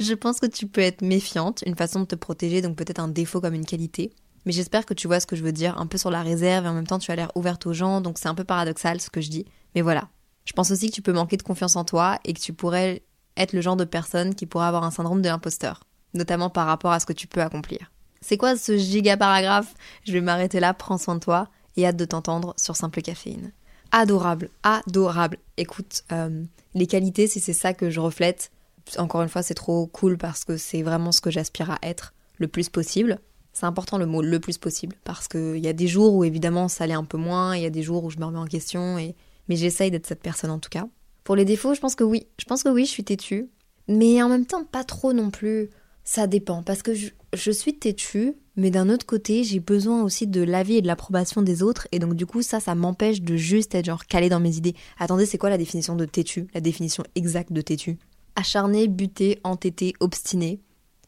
Je 0.01 0.15
pense 0.15 0.41
que 0.41 0.47
tu 0.47 0.67
peux 0.67 0.81
être 0.81 1.03
méfiante, 1.03 1.63
une 1.67 1.77
façon 1.77 2.01
de 2.01 2.05
te 2.07 2.15
protéger, 2.15 2.63
donc 2.63 2.75
peut-être 2.75 3.01
un 3.01 3.09
défaut 3.09 3.43
comme 3.43 3.53
une 3.53 3.67
qualité. 3.67 4.11
Mais 4.47 4.53
j'espère 4.53 4.87
que 4.87 4.95
tu 4.95 5.07
vois 5.07 5.21
ce 5.21 5.27
que 5.27 5.37
je 5.37 5.45
veux 5.45 5.53
dire, 5.53 5.79
un 5.79 5.87
peu 5.87 5.99
sur 5.99 6.11
la 6.11 6.23
réserve 6.23 6.65
et 6.65 6.69
en 6.69 6.73
même 6.73 6.87
temps 6.87 6.99
tu 6.99 7.11
as 7.11 7.17
l'air 7.17 7.31
ouverte 7.35 7.67
aux 7.67 7.75
gens, 7.75 8.01
donc 8.01 8.17
c'est 8.19 8.29
un 8.29 8.35
peu 8.35 8.45
paradoxal 8.45 8.99
ce 8.99 9.11
que 9.11 9.21
je 9.21 9.29
dis. 9.29 9.45
Mais 9.75 9.83
voilà. 9.83 10.09
Je 10.47 10.55
pense 10.55 10.71
aussi 10.71 10.89
que 10.89 10.95
tu 10.95 11.03
peux 11.03 11.13
manquer 11.13 11.37
de 11.37 11.43
confiance 11.43 11.77
en 11.77 11.85
toi 11.85 12.19
et 12.25 12.33
que 12.33 12.41
tu 12.41 12.55
pourrais 12.55 13.03
être 13.37 13.53
le 13.53 13.61
genre 13.61 13.77
de 13.77 13.85
personne 13.85 14.35
qui 14.35 14.47
pourrait 14.47 14.67
avoir 14.67 14.85
un 14.85 14.91
syndrome 14.91 15.21
de 15.21 15.29
l'imposteur, 15.29 15.85
notamment 16.15 16.49
par 16.49 16.67
rapport 16.67 16.93
à 16.93 16.99
ce 16.99 17.05
que 17.05 17.13
tu 17.13 17.27
peux 17.27 17.43
accomplir. 17.43 17.93
C'est 18.23 18.39
quoi 18.39 18.57
ce 18.57 18.79
giga 18.79 19.19
paragraphe 19.19 19.75
Je 20.07 20.13
vais 20.13 20.23
m'arrêter 20.23 20.61
là, 20.61 20.73
prends 20.73 20.99
soin 20.99 21.17
de 21.17 21.21
toi 21.21 21.49
et 21.77 21.87
hâte 21.87 21.97
de 21.97 22.07
t'entendre 22.07 22.55
sur 22.57 22.75
Simple 22.75 23.03
Caféine. 23.03 23.53
Adorable, 23.93 24.49
adorable. 24.63 25.37
Écoute, 25.59 26.05
euh, 26.11 26.43
les 26.75 26.87
qualités, 26.87 27.27
si 27.27 27.39
c'est 27.39 27.53
ça 27.53 27.75
que 27.75 27.91
je 27.91 28.01
reflète, 28.01 28.51
encore 28.99 29.23
une 29.23 29.29
fois, 29.29 29.43
c'est 29.43 29.55
trop 29.55 29.87
cool 29.87 30.19
parce 30.19 30.45
que 30.45 30.57
c'est 30.57 30.83
vraiment 30.83 31.13
ce 31.13 31.21
que 31.21 31.31
j'aspire 31.31 31.71
à 31.71 31.79
être 31.83 32.15
le 32.39 32.49
plus 32.49 32.69
possible. 32.69 33.19
C'est 33.53 33.67
important 33.67 33.99
le 33.99 34.07
mot 34.07 34.23
le 34.23 34.41
plus 34.41 34.59
possible 34.59 34.97
parce 35.05 35.29
qu'il 35.29 35.59
y 35.59 35.69
a 35.69 35.73
des 35.73 35.89
jours 35.89 36.15
où 36.15 36.25
évidemment 36.25 36.69
ça 36.69 36.85
allait 36.85 36.95
un 36.95 37.05
peu 37.05 37.19
moins, 37.19 37.57
il 37.57 37.63
y 37.63 37.67
a 37.67 37.71
des 37.71 37.83
jours 37.83 38.05
où 38.05 38.11
je 38.11 38.19
me 38.19 38.25
remets 38.25 38.39
en 38.39 38.47
question, 38.47 38.99
et... 38.99 39.17
mais 39.49 39.57
j'essaye 39.57 39.91
d'être 39.91 40.07
cette 40.07 40.23
personne 40.23 40.51
en 40.51 40.59
tout 40.59 40.71
cas. 40.71 40.87
Pour 41.25 41.37
les 41.37 41.45
défauts, 41.45 41.75
je 41.75 41.81
pense 41.81 41.95
que 41.95 42.05
oui. 42.05 42.27
Je 42.39 42.45
pense 42.45 42.63
que 42.63 42.69
oui, 42.69 42.85
je 42.85 42.91
suis 42.91 43.05
têtue. 43.05 43.49
Mais 43.89 44.23
en 44.23 44.29
même 44.29 44.47
temps, 44.47 44.65
pas 44.65 44.85
trop 44.85 45.13
non 45.13 45.31
plus. 45.31 45.69
Ça 46.05 46.27
dépend. 46.27 46.63
Parce 46.63 46.83
que 46.83 46.93
je, 46.95 47.51
suis 47.51 47.79
têtue, 47.79 48.35
mais 48.57 48.71
d'un 48.71 48.89
autre 48.89 49.07
côté, 49.07 49.45
j'ai 49.45 49.61
besoin 49.61 50.03
aussi 50.03 50.27
de 50.27 50.43
l'avis 50.43 50.77
et 50.77 50.83
de 50.83 50.87
l'approbation 50.87 51.43
des 51.43 51.63
autres. 51.63 51.87
Et 51.93 51.99
donc, 51.99 52.15
du 52.15 52.27
coup, 52.27 52.43
ça, 52.43 52.59
ça 52.59 52.75
m'empêche 52.75 53.21
de 53.21 53.37
juste 53.37 53.75
être 53.75 53.85
genre 53.85 54.07
calé 54.07 54.29
dans 54.29 54.41
mes 54.41 54.57
idées. 54.57 54.75
Attendez, 54.99 55.27
c'est 55.27 55.39
quoi 55.39 55.51
la 55.51 55.59
définition 55.59 55.95
de 55.95 56.05
têtu 56.05 56.47
La 56.55 56.61
définition 56.61 57.05
exacte 57.15 57.53
de 57.53 57.61
têtu 57.61 57.99
Acharné, 58.37 58.89
buté, 58.89 59.41
entêté, 59.45 59.95
obstiné. 60.01 60.61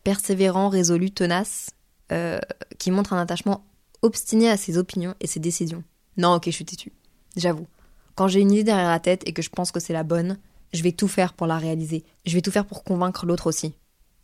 Persévérant, 0.04 0.68
résolu, 0.68 1.10
tenace. 1.10 1.70
Euh, 2.12 2.38
qui 2.78 2.90
montre 2.90 3.14
un 3.14 3.20
attachement 3.20 3.64
obstiné 4.02 4.50
à 4.50 4.58
ses 4.58 4.76
opinions 4.76 5.14
et 5.20 5.26
ses 5.26 5.40
décisions. 5.40 5.82
Non, 6.18 6.34
ok, 6.34 6.42
je 6.46 6.50
suis 6.50 6.64
têtue. 6.64 6.92
J'avoue. 7.36 7.66
Quand 8.16 8.28
j'ai 8.28 8.40
une 8.40 8.52
idée 8.52 8.64
derrière 8.64 8.90
la 8.90 9.00
tête 9.00 9.22
et 9.26 9.32
que 9.32 9.40
je 9.40 9.48
pense 9.48 9.72
que 9.72 9.80
c'est 9.80 9.94
la 9.94 10.02
bonne, 10.02 10.38
je 10.74 10.82
vais 10.82 10.92
tout 10.92 11.08
faire 11.08 11.32
pour 11.32 11.46
la 11.46 11.56
réaliser. 11.56 12.04
Je 12.26 12.34
vais 12.34 12.42
tout 12.42 12.50
faire 12.50 12.66
pour 12.66 12.84
convaincre 12.84 13.24
l'autre 13.24 13.46
aussi. 13.46 13.74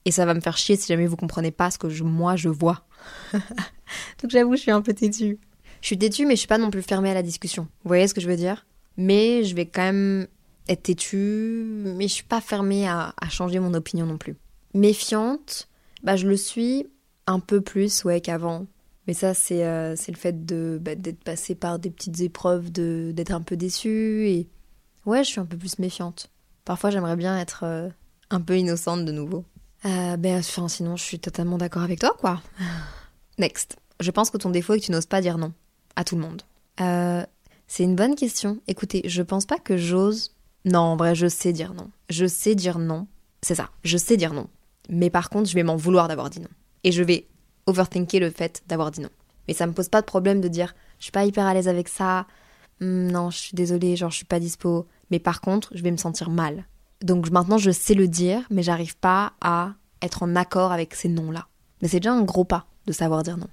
Et 0.05 0.11
ça 0.11 0.27
va 0.27 0.35
me 0.35 0.41
faire 0.41 0.59
chier 0.59 0.77
si 0.77 0.89
jamais 0.89 1.07
vous 1.07 1.17
comprenez 1.17 1.51
pas 1.51 1.71
ce 1.71 1.79
que 1.79 2.03
moi 2.03 2.37
je 2.37 2.51
vois. 2.51 2.87
Donc 3.33 4.31
j'avoue, 4.31 4.57
je 4.57 4.63
suis 4.63 4.71
un 4.71 4.83
peu 4.83 4.93
têtue. 4.93 5.39
Je 5.81 5.87
suis 5.87 5.99
têtue, 5.99 6.27
mais 6.27 6.35
je 6.35 6.41
suis 6.41 6.49
pas 6.49 6.59
non 6.59 6.71
plus 6.71 6.83
fermée 6.83 7.11
à 7.11 7.15
la 7.15 7.23
discussion. 7.23 7.69
Vous 7.85 7.89
voyez 7.89 8.07
ce 8.07 8.15
que 8.15 8.21
je 8.21 8.29
veux 8.29 8.37
dire? 8.37 8.67
Mais 8.97 9.45
je 9.45 9.55
vais 9.55 9.67
quand 9.67 9.83
même 9.83 10.27
être 10.68 10.83
têtue, 10.83 11.64
mais 11.96 12.09
je 12.09 12.14
suis 12.14 12.24
pas 12.24 12.40
fermée 12.40 12.88
à, 12.88 13.14
changer 13.31 13.59
mon 13.59 13.74
opinion 13.74 14.07
non 14.07 14.18
plus. 14.18 14.37
Méfiante, 14.74 15.68
bah 16.02 16.16
je 16.16 16.26
le 16.26 16.37
suis 16.37 16.87
un 17.26 17.40
peu 17.40 17.61
plus 17.61 18.04
ouais 18.04 18.20
qu'avant. 18.20 18.66
Mais 19.07 19.14
ça, 19.14 19.33
c'est 19.33 19.64
euh, 19.64 19.96
le 20.07 20.16
fait 20.16 20.44
de 20.44 20.78
bah, 20.81 20.94
d'être 20.94 21.24
passé 21.24 21.54
par 21.54 21.78
des 21.78 21.90
petites 21.90 22.20
épreuves, 22.20 22.70
d'être 22.70 23.33
un 23.33 23.40
peu 23.40 23.57
déçu. 23.57 24.28
Et 24.28 24.48
ouais, 25.07 25.24
je 25.24 25.31
suis 25.31 25.40
un 25.40 25.46
peu 25.46 25.57
plus 25.57 25.78
méfiante. 25.78 26.31
Parfois, 26.66 26.90
j'aimerais 26.90 27.16
bien 27.16 27.38
être 27.38 27.64
euh, 27.64 27.88
un 28.28 28.40
peu 28.42 28.59
innocente 28.59 29.07
de 29.07 29.12
nouveau. 29.12 29.44
Euh, 29.87 30.18
ben, 30.18 30.38
enfin, 30.38 30.68
sinon, 30.68 30.96
je 30.96 31.04
suis 31.04 31.18
totalement 31.18 31.57
d'accord 31.57 31.83
avec 31.83 32.00
toi, 32.00 32.14
quoi. 32.18 32.42
Next. 33.38 33.76
Je 34.00 34.11
pense 34.11 34.31
que 34.31 34.37
ton 34.37 34.50
défaut 34.50 34.74
est 34.74 34.81
que 34.81 34.85
tu 34.85 34.92
n'oses 34.92 35.07
pas 35.07 35.20
dire 35.20 35.38
non 35.38 35.52
à 35.96 36.04
tout 36.04 36.14
le 36.14 36.22
monde. 36.22 36.42
C'est 37.66 37.83
une 37.83 37.96
bonne 37.96 38.14
question. 38.14 38.61
Écoutez, 38.68 39.02
je 39.07 39.22
pense 39.22 39.44
pas 39.44 39.59
que 39.59 39.76
j'ose. 39.76 40.33
Non, 40.64 40.81
en 40.81 40.97
vrai, 40.97 41.14
je 41.14 41.27
sais 41.27 41.53
dire 41.53 41.75
non. 41.75 41.90
Je 42.11 42.27
sais 42.27 42.55
dire 42.55 42.79
non. 42.79 43.07
C'est 43.42 43.55
ça, 43.55 43.71
je 43.85 43.97
sais 43.97 44.16
dire 44.16 44.35
non. 44.35 44.49
Mais 44.88 45.11
par 45.11 45.31
contre, 45.31 45.49
je 45.49 45.55
vais 45.55 45.62
m'en 45.62 45.77
vouloir 45.77 46.09
d'avoir 46.09 46.31
dit 46.31 46.40
non. 46.40 46.49
Et 46.85 46.92
je 46.92 47.03
vais 47.03 47.27
overthinker 47.66 48.21
le 48.21 48.31
fait 48.31 48.62
d'avoir 48.66 48.90
dit 48.90 49.01
non. 49.01 49.11
Mais 49.47 49.55
ça 49.55 49.66
me 49.66 49.73
pose 49.73 49.88
pas 49.88 50.01
de 50.01 50.07
problème 50.07 50.40
de 50.40 50.49
dire 50.49 50.75
je 50.99 51.05
suis 51.05 51.12
pas 51.12 51.25
hyper 51.25 51.47
à 51.47 51.55
l'aise 51.55 51.68
avec 51.68 51.88
ça, 51.88 52.27
hmm, 52.81 53.11
non, 53.11 53.31
je 53.31 53.38
suis 53.38 53.55
désolée, 53.55 53.97
genre 53.97 54.11
je 54.11 54.16
suis 54.16 54.25
pas 54.25 54.40
dispo. 54.40 54.87
Mais 55.11 55.18
par 55.18 55.40
contre, 55.40 55.71
je 55.75 55.83
vais 55.83 55.90
me 55.90 55.97
sentir 55.97 56.31
mal. 56.31 56.66
Donc 57.03 57.31
maintenant, 57.31 57.59
je 57.59 57.71
sais 57.71 57.94
le 57.94 58.09
dire, 58.09 58.42
mais 58.51 58.62
j'arrive 58.62 58.97
pas 58.97 59.33
à 59.40 59.75
être 60.03 60.23
en 60.23 60.37
accord 60.37 60.73
avec 60.73 60.94
ces 60.94 61.09
noms-là. 61.09 61.47
Mais 61.81 61.88
c'est 61.88 62.01
déjà 62.01 62.12
un 62.12 62.23
gros 62.23 62.44
pas 62.44 62.66
de 62.87 62.92
savoir 62.92 63.23
dire 63.23 63.37
non. 63.37 63.49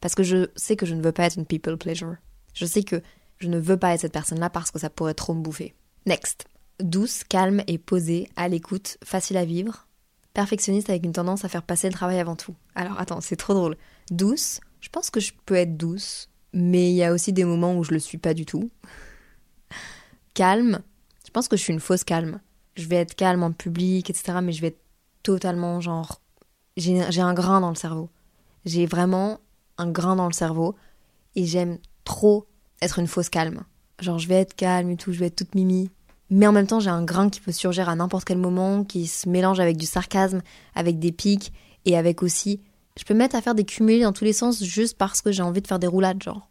Parce 0.00 0.14
que 0.14 0.22
je 0.22 0.48
sais 0.56 0.76
que 0.76 0.86
je 0.86 0.94
ne 0.94 1.02
veux 1.02 1.12
pas 1.12 1.24
être 1.24 1.36
une 1.36 1.46
people 1.46 1.76
pleasure. 1.76 2.16
Je 2.54 2.64
sais 2.64 2.82
que 2.82 3.02
je 3.38 3.48
ne 3.48 3.58
veux 3.58 3.76
pas 3.76 3.94
être 3.94 4.00
cette 4.00 4.12
personne-là 4.12 4.50
parce 4.50 4.70
que 4.70 4.78
ça 4.78 4.88
pourrait 4.90 5.14
trop 5.14 5.34
me 5.34 5.42
bouffer. 5.42 5.74
Next. 6.06 6.46
Douce, 6.78 7.24
calme 7.24 7.64
et 7.66 7.78
posée, 7.78 8.30
à 8.36 8.46
l'écoute, 8.46 8.96
facile 9.02 9.36
à 9.38 9.44
vivre, 9.44 9.88
perfectionniste 10.34 10.88
avec 10.88 11.04
une 11.04 11.12
tendance 11.12 11.44
à 11.44 11.48
faire 11.48 11.64
passer 11.64 11.88
le 11.88 11.94
travail 11.94 12.20
avant 12.20 12.36
tout. 12.36 12.54
Alors 12.76 13.00
attends, 13.00 13.20
c'est 13.20 13.34
trop 13.34 13.54
drôle. 13.54 13.76
Douce, 14.12 14.60
je 14.80 14.88
pense 14.88 15.10
que 15.10 15.18
je 15.18 15.32
peux 15.46 15.56
être 15.56 15.76
douce, 15.76 16.28
mais 16.52 16.90
il 16.90 16.94
y 16.94 17.02
a 17.02 17.12
aussi 17.12 17.32
des 17.32 17.44
moments 17.44 17.76
où 17.76 17.82
je 17.82 17.90
le 17.90 17.98
suis 17.98 18.18
pas 18.18 18.34
du 18.34 18.46
tout. 18.46 18.70
Calme, 20.34 20.80
je 21.24 21.30
pense 21.32 21.48
que 21.48 21.56
je 21.56 21.62
suis 21.62 21.72
une 21.72 21.80
fausse 21.80 22.04
calme. 22.04 22.40
Je 22.76 22.86
vais 22.86 22.96
être 22.96 23.16
calme 23.16 23.42
en 23.42 23.50
public, 23.50 24.08
etc., 24.08 24.38
mais 24.42 24.52
je 24.52 24.60
vais 24.60 24.68
être 24.68 24.82
totalement 25.24 25.80
genre. 25.80 26.20
J'ai 26.76 27.20
un 27.20 27.34
grain 27.34 27.60
dans 27.60 27.70
le 27.70 27.74
cerveau. 27.74 28.10
J'ai 28.64 28.86
vraiment 28.86 29.40
un 29.76 29.90
grain 29.90 30.14
dans 30.14 30.28
le 30.28 30.34
cerveau 30.34 30.76
et 31.34 31.46
j'aime 31.46 31.78
trop 32.04 32.46
être 32.80 33.00
une 33.00 33.08
fausse 33.08 33.30
calme. 33.30 33.64
Genre, 33.98 34.18
je 34.18 34.28
vais 34.28 34.34
être 34.34 34.54
calme 34.54 34.90
et 34.90 34.96
tout, 34.96 35.12
je 35.12 35.18
vais 35.18 35.26
être 35.26 35.36
toute 35.36 35.54
mimi 35.54 35.90
mais 36.30 36.46
en 36.46 36.52
même 36.52 36.66
temps 36.66 36.80
j'ai 36.80 36.90
un 36.90 37.04
grain 37.04 37.28
qui 37.28 37.40
peut 37.40 37.52
surgir 37.52 37.88
à 37.88 37.96
n'importe 37.96 38.24
quel 38.24 38.38
moment, 38.38 38.84
qui 38.84 39.06
se 39.06 39.28
mélange 39.28 39.60
avec 39.60 39.76
du 39.76 39.86
sarcasme, 39.86 40.42
avec 40.74 40.98
des 40.98 41.12
pics, 41.12 41.52
et 41.84 41.96
avec 41.96 42.22
aussi... 42.22 42.60
Je 42.98 43.04
peux 43.04 43.12
me 43.12 43.18
mettre 43.18 43.36
à 43.36 43.42
faire 43.42 43.54
des 43.54 43.64
cumulés 43.64 44.02
dans 44.02 44.14
tous 44.14 44.24
les 44.24 44.32
sens 44.32 44.64
juste 44.64 44.96
parce 44.96 45.20
que 45.20 45.30
j'ai 45.30 45.42
envie 45.42 45.60
de 45.60 45.66
faire 45.66 45.78
des 45.78 45.86
roulades, 45.86 46.22
genre. 46.22 46.48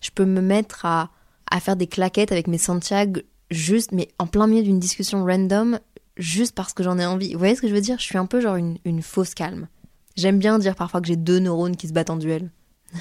Je 0.00 0.10
peux 0.10 0.24
me 0.24 0.40
mettre 0.40 0.86
à, 0.86 1.10
à 1.50 1.58
faire 1.58 1.74
des 1.74 1.88
claquettes 1.88 2.30
avec 2.30 2.46
mes 2.46 2.56
Santiago 2.56 3.20
juste, 3.50 3.92
mais 3.92 4.08
en 4.18 4.26
plein 4.26 4.46
milieu 4.46 4.62
d'une 4.62 4.78
discussion 4.78 5.24
random, 5.24 5.80
juste 6.16 6.54
parce 6.54 6.72
que 6.72 6.82
j'en 6.82 6.98
ai 6.98 7.06
envie. 7.06 7.32
Vous 7.32 7.38
voyez 7.38 7.54
ce 7.54 7.62
que 7.62 7.68
je 7.68 7.74
veux 7.74 7.80
dire? 7.80 7.98
Je 7.98 8.04
suis 8.04 8.18
un 8.18 8.26
peu 8.26 8.40
genre 8.40 8.56
une, 8.56 8.78
une 8.84 9.02
fausse 9.02 9.34
calme. 9.34 9.68
J'aime 10.16 10.38
bien 10.38 10.58
dire 10.58 10.74
parfois 10.74 11.00
que 11.00 11.06
j'ai 11.06 11.16
deux 11.16 11.38
neurones 11.38 11.76
qui 11.76 11.88
se 11.88 11.92
battent 11.92 12.10
en 12.10 12.16
duel. 12.16 12.50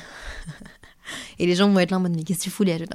et 1.40 1.46
les 1.46 1.56
gens 1.56 1.70
vont 1.70 1.80
être 1.80 1.92
là 1.92 1.98
en 1.98 2.02
mode 2.02 2.16
mais 2.16 2.24
qu'est-ce 2.24 2.40
que 2.40 2.44
tu 2.46 2.50
fous 2.50 2.64
Léa? 2.64 2.78
Je 2.78 2.86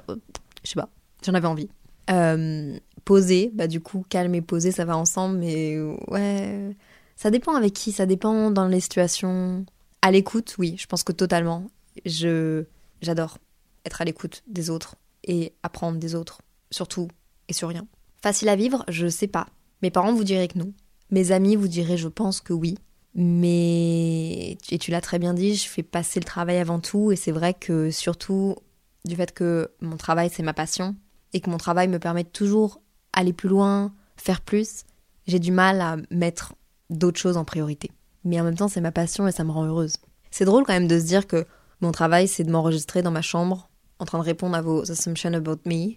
sais 0.68 0.74
pas, 0.74 0.88
j'en 1.24 1.34
avais 1.34 1.48
envie. 1.48 1.68
Euh, 2.10 2.78
Posé, 3.04 3.50
bah 3.54 3.66
du 3.66 3.80
coup, 3.80 4.04
calme 4.08 4.34
et 4.34 4.42
posé, 4.42 4.70
ça 4.70 4.84
va 4.84 4.96
ensemble, 4.96 5.38
mais 5.38 5.78
ouais. 6.08 6.76
Ça 7.16 7.30
dépend 7.30 7.54
avec 7.54 7.72
qui, 7.72 7.92
ça 7.92 8.06
dépend 8.06 8.50
dans 8.50 8.66
les 8.66 8.80
situations. 8.80 9.64
À 10.02 10.10
l'écoute, 10.10 10.56
oui, 10.58 10.76
je 10.78 10.86
pense 10.86 11.04
que 11.04 11.12
totalement. 11.12 11.66
Je 12.06 12.64
j'adore 13.00 13.38
être 13.84 14.00
à 14.00 14.04
l'écoute 14.04 14.42
des 14.46 14.70
autres 14.70 14.96
et 15.24 15.52
apprendre 15.62 15.98
des 15.98 16.14
autres, 16.14 16.40
surtout 16.70 17.08
et 17.48 17.52
sur 17.52 17.68
rien. 17.68 17.86
Facile 18.22 18.48
à 18.48 18.56
vivre, 18.56 18.84
je 18.88 19.08
sais 19.08 19.26
pas. 19.26 19.46
Mes 19.82 19.90
parents 19.90 20.12
vous 20.12 20.24
diraient 20.24 20.48
que 20.48 20.58
non. 20.58 20.72
Mes 21.10 21.32
amis 21.32 21.56
vous 21.56 21.68
diraient 21.68 21.96
je 21.96 22.08
pense 22.08 22.40
que 22.40 22.52
oui. 22.52 22.76
Mais 23.14 24.56
et 24.70 24.78
tu 24.78 24.90
l'as 24.90 25.00
très 25.00 25.18
bien 25.18 25.34
dit, 25.34 25.54
je 25.54 25.68
fais 25.68 25.82
passer 25.82 26.18
le 26.18 26.24
travail 26.24 26.58
avant 26.58 26.80
tout 26.80 27.12
et 27.12 27.16
c'est 27.16 27.32
vrai 27.32 27.52
que 27.52 27.90
surtout 27.90 28.56
du 29.04 29.16
fait 29.16 29.32
que 29.32 29.70
mon 29.80 29.96
travail 29.96 30.30
c'est 30.32 30.42
ma 30.42 30.54
passion 30.54 30.96
et 31.32 31.40
que 31.40 31.50
mon 31.50 31.58
travail 31.58 31.88
me 31.88 31.98
permet 31.98 32.24
toujours 32.24 32.80
aller 33.12 33.32
plus 33.32 33.48
loin, 33.48 33.92
faire 34.16 34.40
plus, 34.40 34.84
j'ai 35.26 35.38
du 35.38 35.52
mal 35.52 35.80
à 35.80 35.96
mettre 36.10 36.54
d'autres 36.90 37.20
choses 37.20 37.36
en 37.36 37.44
priorité. 37.44 37.90
Mais 38.24 38.40
en 38.40 38.44
même 38.44 38.54
temps, 38.54 38.68
c'est 38.68 38.80
ma 38.80 38.92
passion 38.92 39.26
et 39.26 39.32
ça 39.32 39.44
me 39.44 39.50
rend 39.50 39.64
heureuse. 39.64 39.96
C'est 40.30 40.44
drôle 40.44 40.64
quand 40.64 40.72
même 40.72 40.88
de 40.88 40.98
se 40.98 41.04
dire 41.04 41.26
que 41.26 41.46
mon 41.80 41.92
travail, 41.92 42.28
c'est 42.28 42.44
de 42.44 42.50
m'enregistrer 42.50 43.02
dans 43.02 43.10
ma 43.10 43.22
chambre, 43.22 43.68
en 43.98 44.04
train 44.04 44.18
de 44.18 44.24
répondre 44.24 44.56
à 44.56 44.62
vos 44.62 44.90
assumptions 44.90 45.34
about 45.34 45.58
me. 45.66 45.94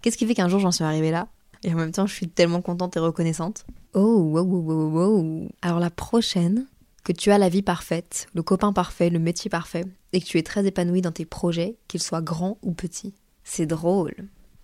Qu'est-ce 0.00 0.16
qui 0.16 0.26
fait 0.26 0.34
qu'un 0.34 0.48
jour 0.48 0.60
j'en 0.60 0.72
suis 0.72 0.84
arrivée 0.84 1.10
là? 1.10 1.28
Et 1.62 1.72
en 1.72 1.76
même 1.76 1.92
temps, 1.92 2.06
je 2.06 2.14
suis 2.14 2.28
tellement 2.28 2.62
contente 2.62 2.96
et 2.96 3.00
reconnaissante. 3.00 3.66
Oh, 3.92 4.16
wow, 4.16 4.42
wow, 4.42 4.88
wow, 4.88 5.48
Alors 5.60 5.78
la 5.78 5.90
prochaine, 5.90 6.66
que 7.04 7.12
tu 7.12 7.30
as 7.30 7.38
la 7.38 7.48
vie 7.48 7.62
parfaite, 7.62 8.28
le 8.34 8.42
copain 8.42 8.72
parfait, 8.72 9.10
le 9.10 9.18
métier 9.18 9.50
parfait, 9.50 9.84
et 10.12 10.20
que 10.20 10.26
tu 10.26 10.38
es 10.38 10.42
très 10.42 10.66
épanoui 10.66 11.02
dans 11.02 11.12
tes 11.12 11.26
projets, 11.26 11.76
qu'ils 11.86 12.02
soient 12.02 12.22
grands 12.22 12.58
ou 12.62 12.72
petits. 12.72 13.14
C'est 13.44 13.66
drôle. 13.66 14.14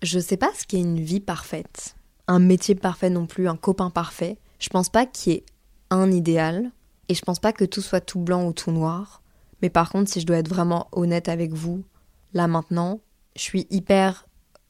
Je 0.03 0.19
sais 0.19 0.37
pas 0.37 0.51
ce 0.57 0.65
qu'est 0.65 0.79
une 0.79 0.99
vie 0.99 1.19
parfaite, 1.19 1.95
un 2.27 2.39
métier 2.39 2.75
parfait 2.75 3.09
non 3.09 3.25
plus, 3.25 3.47
un 3.47 3.55
copain 3.55 3.89
parfait. 3.89 4.37
Je 4.59 4.69
pense 4.69 4.89
pas 4.89 5.05
qu'il 5.05 5.33
y 5.33 5.35
ait 5.37 5.45
un 5.89 6.11
idéal, 6.11 6.71
et 7.09 7.15
je 7.15 7.21
pense 7.21 7.39
pas 7.39 7.53
que 7.53 7.65
tout 7.65 7.81
soit 7.81 8.01
tout 8.01 8.19
blanc 8.19 8.45
ou 8.45 8.53
tout 8.53 8.71
noir. 8.71 9.21
Mais 9.61 9.69
par 9.69 9.89
contre, 9.89 10.11
si 10.11 10.19
je 10.21 10.25
dois 10.25 10.37
être 10.37 10.49
vraiment 10.49 10.87
honnête 10.91 11.29
avec 11.29 11.53
vous, 11.53 11.83
là 12.33 12.47
maintenant, 12.47 12.99
je 13.35 13.41
suis 13.41 13.67
hyper 13.69 14.27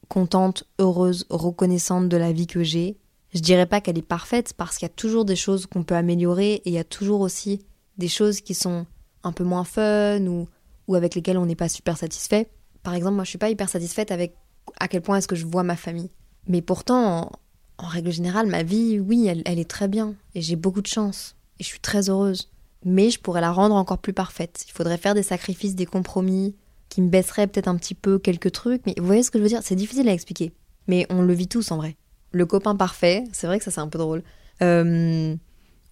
contente, 0.08 0.64
heureuse, 0.78 1.26
reconnaissante 1.28 2.08
de 2.08 2.16
la 2.16 2.32
vie 2.32 2.46
que 2.46 2.62
j'ai. 2.62 2.96
Je 3.34 3.40
dirais 3.40 3.66
pas 3.66 3.80
qu'elle 3.80 3.98
est 3.98 4.02
parfaite 4.02 4.54
parce 4.56 4.78
qu'il 4.78 4.86
y 4.86 4.90
a 4.90 4.94
toujours 4.94 5.26
des 5.26 5.36
choses 5.36 5.66
qu'on 5.66 5.82
peut 5.82 5.96
améliorer 5.96 6.54
et 6.54 6.62
il 6.66 6.72
y 6.72 6.78
a 6.78 6.84
toujours 6.84 7.20
aussi 7.20 7.66
des 7.98 8.08
choses 8.08 8.40
qui 8.40 8.54
sont 8.54 8.86
un 9.22 9.32
peu 9.32 9.44
moins 9.44 9.64
fun 9.64 10.24
ou, 10.26 10.48
ou 10.86 10.94
avec 10.94 11.14
lesquelles 11.14 11.36
on 11.36 11.44
n'est 11.44 11.56
pas 11.56 11.68
super 11.68 11.98
satisfait. 11.98 12.50
Par 12.82 12.94
exemple, 12.94 13.16
moi 13.16 13.24
je 13.24 13.30
suis 13.30 13.38
pas 13.38 13.50
hyper 13.50 13.68
satisfaite 13.68 14.10
avec 14.10 14.34
à 14.78 14.88
quel 14.88 15.02
point 15.02 15.18
est-ce 15.18 15.28
que 15.28 15.36
je 15.36 15.46
vois 15.46 15.62
ma 15.62 15.76
famille. 15.76 16.10
Mais 16.46 16.62
pourtant, 16.62 17.30
en, 17.78 17.86
règle 17.86 18.10
générale, 18.10 18.46
ma 18.46 18.62
vie, 18.62 18.98
oui, 19.00 19.26
elle, 19.26 19.58
est 19.58 19.70
très 19.70 19.88
bien 19.88 20.14
et 20.34 20.42
j'ai 20.42 20.56
beaucoup 20.56 20.82
de 20.82 20.86
chance 20.86 21.36
et 21.58 21.62
je 21.62 21.68
suis 21.68 21.80
très 21.80 22.08
heureuse. 22.10 22.50
Mais 22.84 23.10
je 23.10 23.20
pourrais 23.20 23.40
la 23.40 23.50
rendre 23.50 23.74
encore 23.74 23.98
plus 23.98 24.12
parfaite. 24.12 24.64
Il 24.68 24.72
faudrait 24.72 24.98
faire 24.98 25.14
des 25.14 25.22
sacrifices, 25.22 25.74
des 25.74 25.86
compromis, 25.86 26.54
qui 26.88 27.02
me 27.02 27.08
baisserait 27.08 27.46
peut-être 27.46 27.68
un 27.68 27.76
petit 27.76 27.94
peu 27.94 28.18
quelques 28.18 28.52
trucs, 28.52 28.82
mais 28.86 28.94
vous 28.98 29.06
voyez 29.06 29.22
ce 29.22 29.30
que 29.30 29.38
je 29.38 29.42
veux 29.42 29.48
dire? 29.48 29.60
C'est 29.62 29.74
difficile 29.74 30.08
à 30.08 30.12
expliquer. 30.12 30.52
Mais 30.86 31.06
on 31.10 31.22
le 31.22 31.34
vit 31.34 31.48
tous 31.48 31.70
en 31.70 31.76
vrai. 31.76 31.96
Le 32.30 32.46
copain 32.46 32.76
parfait, 32.76 33.24
c'est 33.32 33.46
vrai 33.46 33.58
que 33.58 33.64
ça 33.64 33.70
c'est 33.70 33.80
un 33.80 33.88
peu 33.88 33.98
drôle. 33.98 34.22
Euh, 34.62 35.34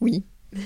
oui. 0.01 0.25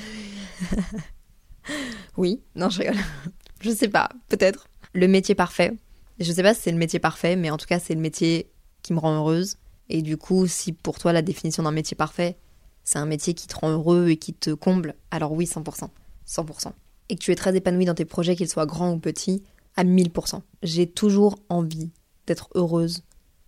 oui, 2.16 2.42
non, 2.54 2.68
je 2.70 2.80
rigole. 2.80 2.96
je 3.60 3.70
sais 3.70 3.88
pas, 3.88 4.08
peut-être. 4.28 4.66
Le 4.92 5.08
métier 5.08 5.34
parfait. 5.34 5.72
Je 6.20 6.32
sais 6.32 6.42
pas 6.42 6.52
si 6.52 6.62
c'est 6.62 6.72
le 6.72 6.76
métier 6.76 6.98
parfait, 6.98 7.34
mais 7.34 7.50
en 7.50 7.56
tout 7.56 7.66
cas, 7.66 7.78
c'est 7.78 7.94
le 7.94 8.00
métier 8.00 8.50
qui 8.82 8.92
me 8.92 8.98
rend 8.98 9.16
heureuse. 9.16 9.56
Et 9.88 10.02
du 10.02 10.18
coup, 10.18 10.46
si 10.46 10.72
pour 10.72 10.98
toi 10.98 11.12
la 11.12 11.22
définition 11.22 11.62
d'un 11.62 11.72
métier 11.72 11.96
parfait, 11.96 12.36
c'est 12.84 12.98
un 12.98 13.06
métier 13.06 13.32
qui 13.34 13.46
te 13.46 13.56
rend 13.56 13.70
heureux 13.70 14.08
et 14.10 14.16
qui 14.18 14.34
te 14.34 14.50
comble, 14.50 14.94
alors 15.10 15.32
oui, 15.32 15.46
100%. 15.46 15.88
100%. 16.28 16.72
Et 17.08 17.16
que 17.16 17.20
tu 17.20 17.32
es 17.32 17.34
très 17.34 17.56
épanoui 17.56 17.86
dans 17.86 17.94
tes 17.94 18.04
projets, 18.04 18.36
qu'ils 18.36 18.48
soient 18.48 18.66
grands 18.66 18.92
ou 18.92 18.98
petits, 18.98 19.42
à 19.76 19.84
1000%. 19.84 20.42
J'ai 20.62 20.86
toujours 20.86 21.38
envie 21.48 21.90
d'être 22.26 22.50
heureuse 22.54 23.02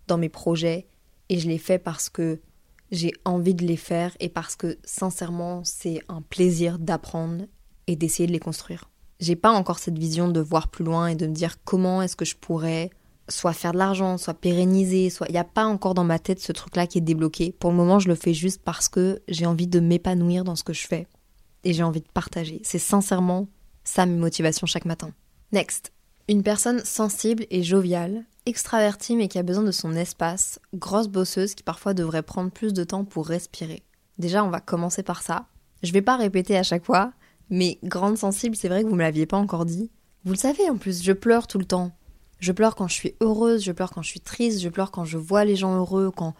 dans 0.09 0.19
mes 0.19 0.31
projets 0.31 0.87
et 1.29 1.39
je 1.39 1.49
les 1.49 1.59
fais 1.59 1.79
parce 1.79 2.09
que 2.09 2.41
j'ai 2.91 3.13
envie 3.25 3.55
de 3.55 3.67
les 3.67 3.77
faire 3.77 4.17
et 4.19 4.29
parce 4.29 4.57
que 4.57 4.79
sincèrement 4.85 5.63
c'est 5.65 6.03
un 6.09 6.23
plaisir 6.23 6.79
d'apprendre 6.79 7.45
et 7.87 7.97
d'essayer 7.97 8.27
de 8.27 8.33
les 8.33 8.41
construire. 8.41 8.92
J'ai 9.23 9.37
pas 9.37 9.53
encore 9.53 9.79
cette 9.79 9.97
vision 9.97 10.27
de 10.27 10.41
voir 10.41 10.67
plus 10.67 10.85
loin 10.85 11.07
et 11.07 11.15
de 11.15 11.29
me 11.29 11.33
dire 11.33 11.63
comment 11.63 12.03
est-ce 12.03 12.17
que 12.17 12.25
je 12.25 12.35
pourrais 12.35 12.91
soit 13.29 13.53
faire 13.53 13.71
de 13.71 13.79
l'argent, 13.79 14.19
soit 14.19 14.35
pérenniser, 14.35 15.11
soit 15.11 15.29
il 15.29 15.33
n'y 15.33 15.39
a 15.39 15.45
pas 15.45 15.65
encore 15.65 15.95
dans 15.95 16.03
ma 16.03 16.19
tête 16.19 16.41
ce 16.41 16.51
truc-là 16.51 16.89
qui 16.89 16.99
est 16.99 17.03
débloqué. 17.03 17.55
Pour 17.61 17.71
le 17.71 17.77
moment, 17.77 18.01
je 18.01 18.09
le 18.09 18.17
fais 18.17 18.35
juste 18.35 18.63
parce 18.65 18.89
que 18.89 19.23
j'ai 19.29 19.47
envie 19.47 19.69
de 19.69 19.79
m'épanouir 19.79 20.43
dans 20.43 20.57
ce 20.57 20.65
que 20.65 20.73
je 20.73 20.89
fais 20.89 21.07
et 21.63 21.73
j'ai 21.73 21.85
envie 21.85 22.01
de 22.01 22.09
partager. 22.13 22.61
C'est 22.65 22.81
sincèrement 22.81 23.47
ça 23.85 24.07
mes 24.07 24.19
motivations 24.19 24.67
chaque 24.67 24.87
matin. 24.87 25.13
Next. 25.53 25.93
Une 26.29 26.43
personne 26.43 26.85
sensible 26.85 27.47
et 27.51 27.63
joviale, 27.63 28.25
extravertie 28.45 29.15
mais 29.15 29.29
qui 29.29 29.39
a 29.39 29.45
besoin 29.45 29.63
de 29.63 29.71
son 29.71 29.95
espace, 29.95 30.59
grosse 30.75 31.07
bosseuse 31.07 31.55
qui 31.55 31.63
parfois 31.63 31.95
devrait 31.95 32.25
prendre 32.25 32.51
plus 32.51 32.73
de 32.73 32.83
temps 32.83 33.05
pour 33.05 33.29
respirer. 33.29 33.85
Déjà, 34.19 34.43
on 34.43 34.51
va 34.51 34.61
commencer 34.61 35.05
par 35.05 35.23
ça. 35.23 35.47
Je 35.85 35.93
vais 35.93 36.03
pas 36.03 36.17
répéter 36.17 36.57
à 36.57 36.65
chaque 36.65 36.85
fois, 36.85 37.13
mais 37.51 37.79
grande 37.85 38.19
sensible, 38.19 38.57
c'est 38.57 38.69
vrai 38.69 38.83
que 38.83 38.89
vous 38.89 38.95
me 38.95 39.03
l'aviez 39.03 39.27
pas 39.27 39.37
encore 39.37 39.65
dit. 39.65 39.91
Vous 40.25 40.33
le 40.33 40.39
savez 40.39 40.69
en 40.71 40.77
plus, 40.77 41.03
je 41.03 41.13
pleure 41.13 41.47
tout 41.47 41.59
le 41.59 41.65
temps. 41.65 41.93
Je 42.39 42.53
pleure 42.53 42.75
quand 42.75 42.89
je 42.89 42.95
suis 42.95 43.15
heureuse, 43.21 43.63
je 43.63 43.73
pleure 43.73 43.91
quand 43.91 44.03
je 44.03 44.11
suis 44.11 44.21
triste, 44.21 44.61
je 44.61 44.69
pleure 44.69 44.91
quand 44.91 45.05
je 45.05 45.19
vois 45.19 45.45
les 45.45 45.57
gens 45.57 45.77
heureux, 45.77 46.11
quand, 46.15 46.35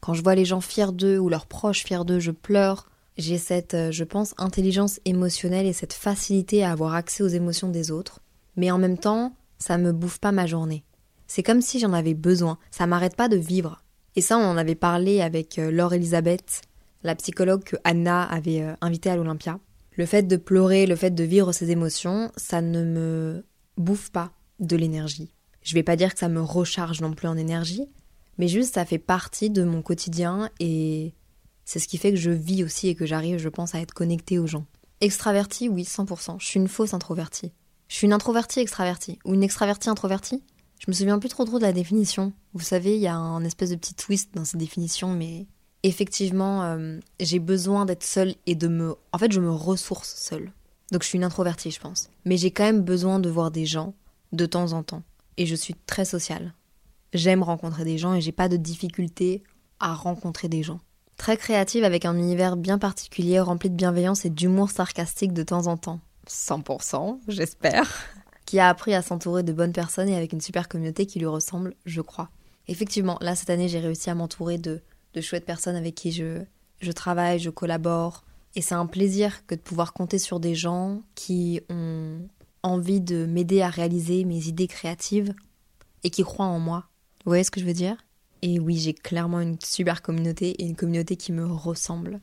quand 0.00 0.14
je 0.14 0.22
vois 0.22 0.34
les 0.34 0.44
gens 0.44 0.60
fiers 0.60 0.92
d'eux 0.92 1.18
ou 1.18 1.28
leurs 1.28 1.46
proches 1.46 1.84
fiers 1.84 2.04
d'eux, 2.04 2.20
je 2.20 2.30
pleure. 2.30 2.88
J'ai 3.18 3.38
cette, 3.38 3.74
euh, 3.74 3.90
je 3.90 4.04
pense, 4.04 4.34
intelligence 4.38 5.00
émotionnelle 5.04 5.66
et 5.66 5.72
cette 5.72 5.92
facilité 5.92 6.62
à 6.64 6.72
avoir 6.72 6.94
accès 6.94 7.22
aux 7.22 7.28
émotions 7.28 7.68
des 7.68 7.90
autres 7.90 8.20
mais 8.56 8.70
en 8.70 8.78
même 8.78 8.98
temps, 8.98 9.34
ça 9.58 9.78
me 9.78 9.92
bouffe 9.92 10.18
pas 10.18 10.32
ma 10.32 10.46
journée. 10.46 10.84
C'est 11.26 11.42
comme 11.42 11.62
si 11.62 11.78
j'en 11.78 11.92
avais 11.92 12.14
besoin, 12.14 12.58
ça 12.70 12.86
m'arrête 12.86 13.16
pas 13.16 13.28
de 13.28 13.36
vivre. 13.36 13.82
Et 14.16 14.20
ça, 14.20 14.36
on 14.36 14.44
en 14.44 14.56
avait 14.56 14.74
parlé 14.74 15.20
avec 15.20 15.58
euh, 15.58 15.70
Laure 15.70 15.94
Elisabeth, 15.94 16.62
la 17.02 17.14
psychologue 17.14 17.62
que 17.62 17.76
Anna 17.84 18.24
avait 18.24 18.62
euh, 18.62 18.74
invitée 18.80 19.10
à 19.10 19.16
l'Olympia. 19.16 19.58
Le 20.00 20.06
fait 20.06 20.22
de 20.22 20.38
pleurer, 20.38 20.86
le 20.86 20.96
fait 20.96 21.10
de 21.10 21.24
vivre 21.24 21.52
ses 21.52 21.70
émotions, 21.70 22.32
ça 22.38 22.62
ne 22.62 22.82
me 22.82 23.44
bouffe 23.76 24.08
pas 24.08 24.32
de 24.58 24.74
l'énergie. 24.74 25.34
Je 25.60 25.74
vais 25.74 25.82
pas 25.82 25.94
dire 25.94 26.14
que 26.14 26.18
ça 26.18 26.30
me 26.30 26.40
recharge 26.40 27.02
non 27.02 27.12
plus 27.12 27.28
en 27.28 27.36
énergie, 27.36 27.86
mais 28.38 28.48
juste 28.48 28.76
ça 28.76 28.86
fait 28.86 28.96
partie 28.96 29.50
de 29.50 29.62
mon 29.62 29.82
quotidien 29.82 30.48
et 30.58 31.12
c'est 31.66 31.80
ce 31.80 31.86
qui 31.86 31.98
fait 31.98 32.12
que 32.12 32.18
je 32.18 32.30
vis 32.30 32.64
aussi 32.64 32.88
et 32.88 32.94
que 32.94 33.04
j'arrive, 33.04 33.36
je 33.36 33.50
pense, 33.50 33.74
à 33.74 33.80
être 33.80 33.92
connectée 33.92 34.38
aux 34.38 34.46
gens. 34.46 34.64
Extravertie, 35.02 35.68
oui, 35.68 35.82
100%. 35.82 36.40
Je 36.40 36.46
suis 36.46 36.58
une 36.58 36.68
fausse 36.68 36.94
introvertie. 36.94 37.52
Je 37.88 37.96
suis 37.96 38.06
une 38.06 38.14
introvertie 38.14 38.60
extravertie 38.60 39.18
ou 39.26 39.34
une 39.34 39.42
extravertie 39.42 39.90
introvertie. 39.90 40.42
Je 40.78 40.86
me 40.88 40.94
souviens 40.94 41.18
plus 41.18 41.28
trop 41.28 41.44
trop 41.44 41.58
de 41.58 41.64
la 41.64 41.74
définition. 41.74 42.32
Vous 42.54 42.64
savez, 42.64 42.94
il 42.94 43.02
y 43.02 43.06
a 43.06 43.16
un 43.16 43.44
espèce 43.44 43.68
de 43.68 43.76
petit 43.76 43.92
twist 43.92 44.30
dans 44.32 44.46
ces 44.46 44.56
définitions, 44.56 45.12
mais 45.12 45.46
effectivement, 45.82 46.62
euh, 46.64 46.98
j'ai 47.18 47.38
besoin 47.38 47.84
d'être 47.86 48.04
seule 48.04 48.34
et 48.46 48.54
de 48.54 48.68
me. 48.68 48.94
En 49.12 49.18
fait, 49.18 49.32
je 49.32 49.40
me 49.40 49.50
ressource 49.50 50.14
seule. 50.14 50.52
Donc 50.92 51.02
je 51.02 51.08
suis 51.08 51.16
une 51.16 51.24
introvertie, 51.24 51.70
je 51.70 51.80
pense. 51.80 52.10
Mais 52.24 52.36
j'ai 52.36 52.50
quand 52.50 52.64
même 52.64 52.82
besoin 52.82 53.20
de 53.20 53.30
voir 53.30 53.50
des 53.50 53.66
gens 53.66 53.94
de 54.32 54.46
temps 54.46 54.72
en 54.72 54.82
temps. 54.82 55.02
Et 55.36 55.46
je 55.46 55.54
suis 55.54 55.74
très 55.86 56.04
sociale. 56.04 56.54
J'aime 57.12 57.42
rencontrer 57.42 57.84
des 57.84 57.98
gens 57.98 58.14
et 58.14 58.20
j'ai 58.20 58.32
pas 58.32 58.48
de 58.48 58.56
difficulté 58.56 59.42
à 59.78 59.94
rencontrer 59.94 60.48
des 60.48 60.62
gens. 60.62 60.80
Très 61.16 61.36
créative 61.36 61.84
avec 61.84 62.04
un 62.04 62.16
univers 62.16 62.56
bien 62.56 62.78
particulier 62.78 63.40
rempli 63.40 63.70
de 63.70 63.74
bienveillance 63.74 64.24
et 64.24 64.30
d'humour 64.30 64.70
sarcastique 64.70 65.32
de 65.32 65.42
temps 65.42 65.66
en 65.66 65.76
temps. 65.76 66.00
100%, 66.28 67.18
j'espère, 67.28 68.04
qui 68.46 68.58
a 68.58 68.68
appris 68.68 68.94
à 68.94 69.02
s'entourer 69.02 69.42
de 69.42 69.52
bonnes 69.52 69.72
personnes 69.72 70.08
et 70.08 70.16
avec 70.16 70.32
une 70.32 70.40
super 70.40 70.68
communauté 70.68 71.06
qui 71.06 71.18
lui 71.18 71.26
ressemble, 71.26 71.74
je 71.84 72.00
crois. 72.00 72.30
Effectivement, 72.68 73.18
là, 73.20 73.34
cette 73.34 73.50
année, 73.50 73.68
j'ai 73.68 73.80
réussi 73.80 74.10
à 74.10 74.14
m'entourer 74.14 74.58
de, 74.58 74.80
de 75.14 75.20
chouettes 75.20 75.44
personnes 75.44 75.76
avec 75.76 75.94
qui 75.94 76.12
je, 76.12 76.42
je 76.80 76.92
travaille, 76.92 77.38
je 77.38 77.50
collabore. 77.50 78.24
Et 78.56 78.62
c'est 78.62 78.74
un 78.74 78.86
plaisir 78.86 79.46
que 79.46 79.54
de 79.54 79.60
pouvoir 79.60 79.92
compter 79.92 80.18
sur 80.18 80.40
des 80.40 80.54
gens 80.54 81.02
qui 81.14 81.60
ont 81.68 82.18
envie 82.62 83.00
de 83.00 83.26
m'aider 83.26 83.62
à 83.62 83.68
réaliser 83.68 84.24
mes 84.24 84.46
idées 84.48 84.66
créatives 84.66 85.34
et 86.02 86.10
qui 86.10 86.22
croient 86.22 86.46
en 86.46 86.58
moi. 86.58 86.88
Vous 87.24 87.30
voyez 87.30 87.44
ce 87.44 87.50
que 87.50 87.60
je 87.60 87.66
veux 87.66 87.72
dire? 87.72 87.96
Et 88.42 88.58
oui, 88.58 88.78
j'ai 88.78 88.94
clairement 88.94 89.40
une 89.40 89.58
super 89.62 90.02
communauté 90.02 90.50
et 90.50 90.64
une 90.64 90.76
communauté 90.76 91.16
qui 91.16 91.32
me 91.32 91.46
ressemble. 91.46 92.20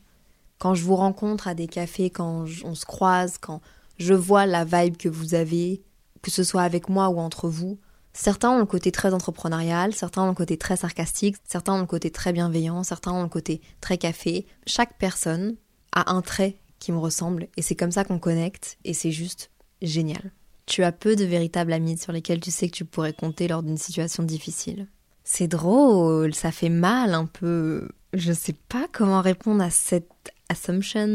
Quand 0.58 0.74
je 0.74 0.82
vous 0.82 0.96
rencontre 0.96 1.46
à 1.46 1.54
des 1.54 1.68
cafés, 1.68 2.10
quand 2.10 2.44
on 2.64 2.74
se 2.74 2.84
croise, 2.84 3.38
quand 3.38 3.60
je 3.98 4.14
vois 4.14 4.46
la 4.46 4.64
vibe 4.64 4.96
que 4.96 5.08
vous 5.08 5.34
avez, 5.34 5.80
que 6.22 6.30
ce 6.30 6.42
soit 6.42 6.62
avec 6.62 6.88
moi 6.88 7.08
ou 7.08 7.18
entre 7.18 7.48
vous. 7.48 7.78
Certains 8.20 8.50
ont 8.50 8.58
le 8.58 8.66
côté 8.66 8.90
très 8.90 9.14
entrepreneurial, 9.14 9.94
certains 9.94 10.24
ont 10.24 10.28
le 10.30 10.34
côté 10.34 10.56
très 10.56 10.76
sarcastique, 10.76 11.36
certains 11.44 11.74
ont 11.74 11.80
le 11.82 11.86
côté 11.86 12.10
très 12.10 12.32
bienveillant, 12.32 12.82
certains 12.82 13.12
ont 13.12 13.22
le 13.22 13.28
côté 13.28 13.60
très 13.80 13.96
café. 13.96 14.44
Chaque 14.66 14.98
personne 14.98 15.54
a 15.92 16.12
un 16.12 16.20
trait 16.20 16.56
qui 16.80 16.90
me 16.90 16.98
ressemble 16.98 17.46
et 17.56 17.62
c'est 17.62 17.76
comme 17.76 17.92
ça 17.92 18.02
qu'on 18.02 18.18
connecte 18.18 18.76
et 18.84 18.92
c'est 18.92 19.12
juste 19.12 19.52
génial. 19.82 20.32
Tu 20.66 20.82
as 20.82 20.90
peu 20.90 21.14
de 21.14 21.24
véritables 21.24 21.72
amis 21.72 21.96
sur 21.96 22.10
lesquels 22.10 22.40
tu 22.40 22.50
sais 22.50 22.68
que 22.68 22.74
tu 22.74 22.84
pourrais 22.84 23.12
compter 23.12 23.46
lors 23.46 23.62
d'une 23.62 23.78
situation 23.78 24.24
difficile. 24.24 24.88
C'est 25.22 25.46
drôle, 25.46 26.34
ça 26.34 26.50
fait 26.50 26.70
mal 26.70 27.14
un 27.14 27.26
peu. 27.26 27.88
Je 28.14 28.32
sais 28.32 28.56
pas 28.68 28.88
comment 28.90 29.20
répondre 29.20 29.62
à 29.62 29.70
cette 29.70 30.32
assumption. 30.48 31.06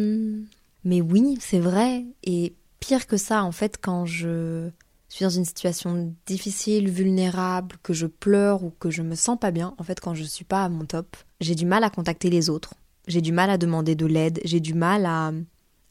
Mais 0.85 1.01
oui, 1.01 1.37
c'est 1.41 1.59
vrai. 1.59 2.05
Et 2.23 2.55
pire 2.79 3.07
que 3.07 3.17
ça, 3.17 3.43
en 3.43 3.51
fait, 3.51 3.77
quand 3.81 4.05
je 4.05 4.69
suis 5.15 5.25
dans 5.25 5.29
une 5.29 5.45
situation 5.45 6.15
difficile, 6.25 6.89
vulnérable, 6.89 7.75
que 7.83 7.93
je 7.93 8.07
pleure 8.07 8.63
ou 8.63 8.71
que 8.71 8.89
je 8.89 9.01
me 9.01 9.15
sens 9.15 9.37
pas 9.39 9.51
bien, 9.51 9.75
en 9.77 9.83
fait, 9.83 9.99
quand 9.99 10.15
je 10.15 10.23
suis 10.23 10.45
pas 10.45 10.63
à 10.63 10.69
mon 10.69 10.85
top, 10.85 11.15
j'ai 11.39 11.55
du 11.55 11.65
mal 11.65 11.83
à 11.83 11.89
contacter 11.89 12.29
les 12.29 12.49
autres. 12.49 12.73
J'ai 13.07 13.21
du 13.21 13.31
mal 13.31 13.49
à 13.49 13.57
demander 13.57 13.95
de 13.95 14.05
l'aide. 14.05 14.39
J'ai 14.43 14.59
du 14.59 14.73
mal 14.73 15.05
à, 15.05 15.31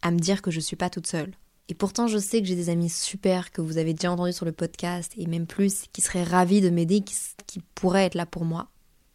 à 0.02 0.10
me 0.10 0.18
dire 0.18 0.42
que 0.42 0.50
je 0.50 0.60
suis 0.60 0.76
pas 0.76 0.90
toute 0.90 1.06
seule. 1.06 1.32
Et 1.68 1.74
pourtant, 1.74 2.06
je 2.06 2.18
sais 2.18 2.40
que 2.40 2.48
j'ai 2.48 2.56
des 2.56 2.68
amis 2.68 2.90
super 2.90 3.52
que 3.52 3.60
vous 3.60 3.78
avez 3.78 3.94
déjà 3.94 4.10
entendus 4.10 4.32
sur 4.32 4.44
le 4.44 4.52
podcast 4.52 5.12
et 5.16 5.26
même 5.26 5.46
plus, 5.46 5.84
qui 5.92 6.00
seraient 6.00 6.24
ravis 6.24 6.60
de 6.60 6.70
m'aider, 6.70 7.00
qui, 7.02 7.14
qui 7.46 7.60
pourraient 7.74 8.06
être 8.06 8.14
là 8.14 8.26
pour 8.26 8.44
moi. 8.44 8.68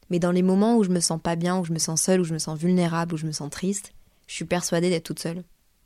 Mais 0.10 0.20
dans 0.20 0.32
les 0.32 0.42
moments 0.42 0.78
où 0.78 0.84
je 0.84 0.90
me 0.90 1.02
sens 1.02 1.20
pas 1.22 1.36
bien, 1.36 1.60
où 1.60 1.66
je 1.66 1.74
me 1.74 1.80
sens 1.80 2.02
seule, 2.02 2.22
où 2.22 2.24
je 2.24 2.34
me 2.34 2.40
sens 2.40 2.58
vulnérable, 2.58 3.14
où 3.14 3.18
je 3.18 3.26
me 3.26 3.32
sens 3.32 3.50
triste, 3.50 3.94
je 4.28 4.36
suis 4.36 4.46
persuadée 4.46 4.90
d'être 4.90 5.04
toute 5.04 5.20
seule. 5.20 5.44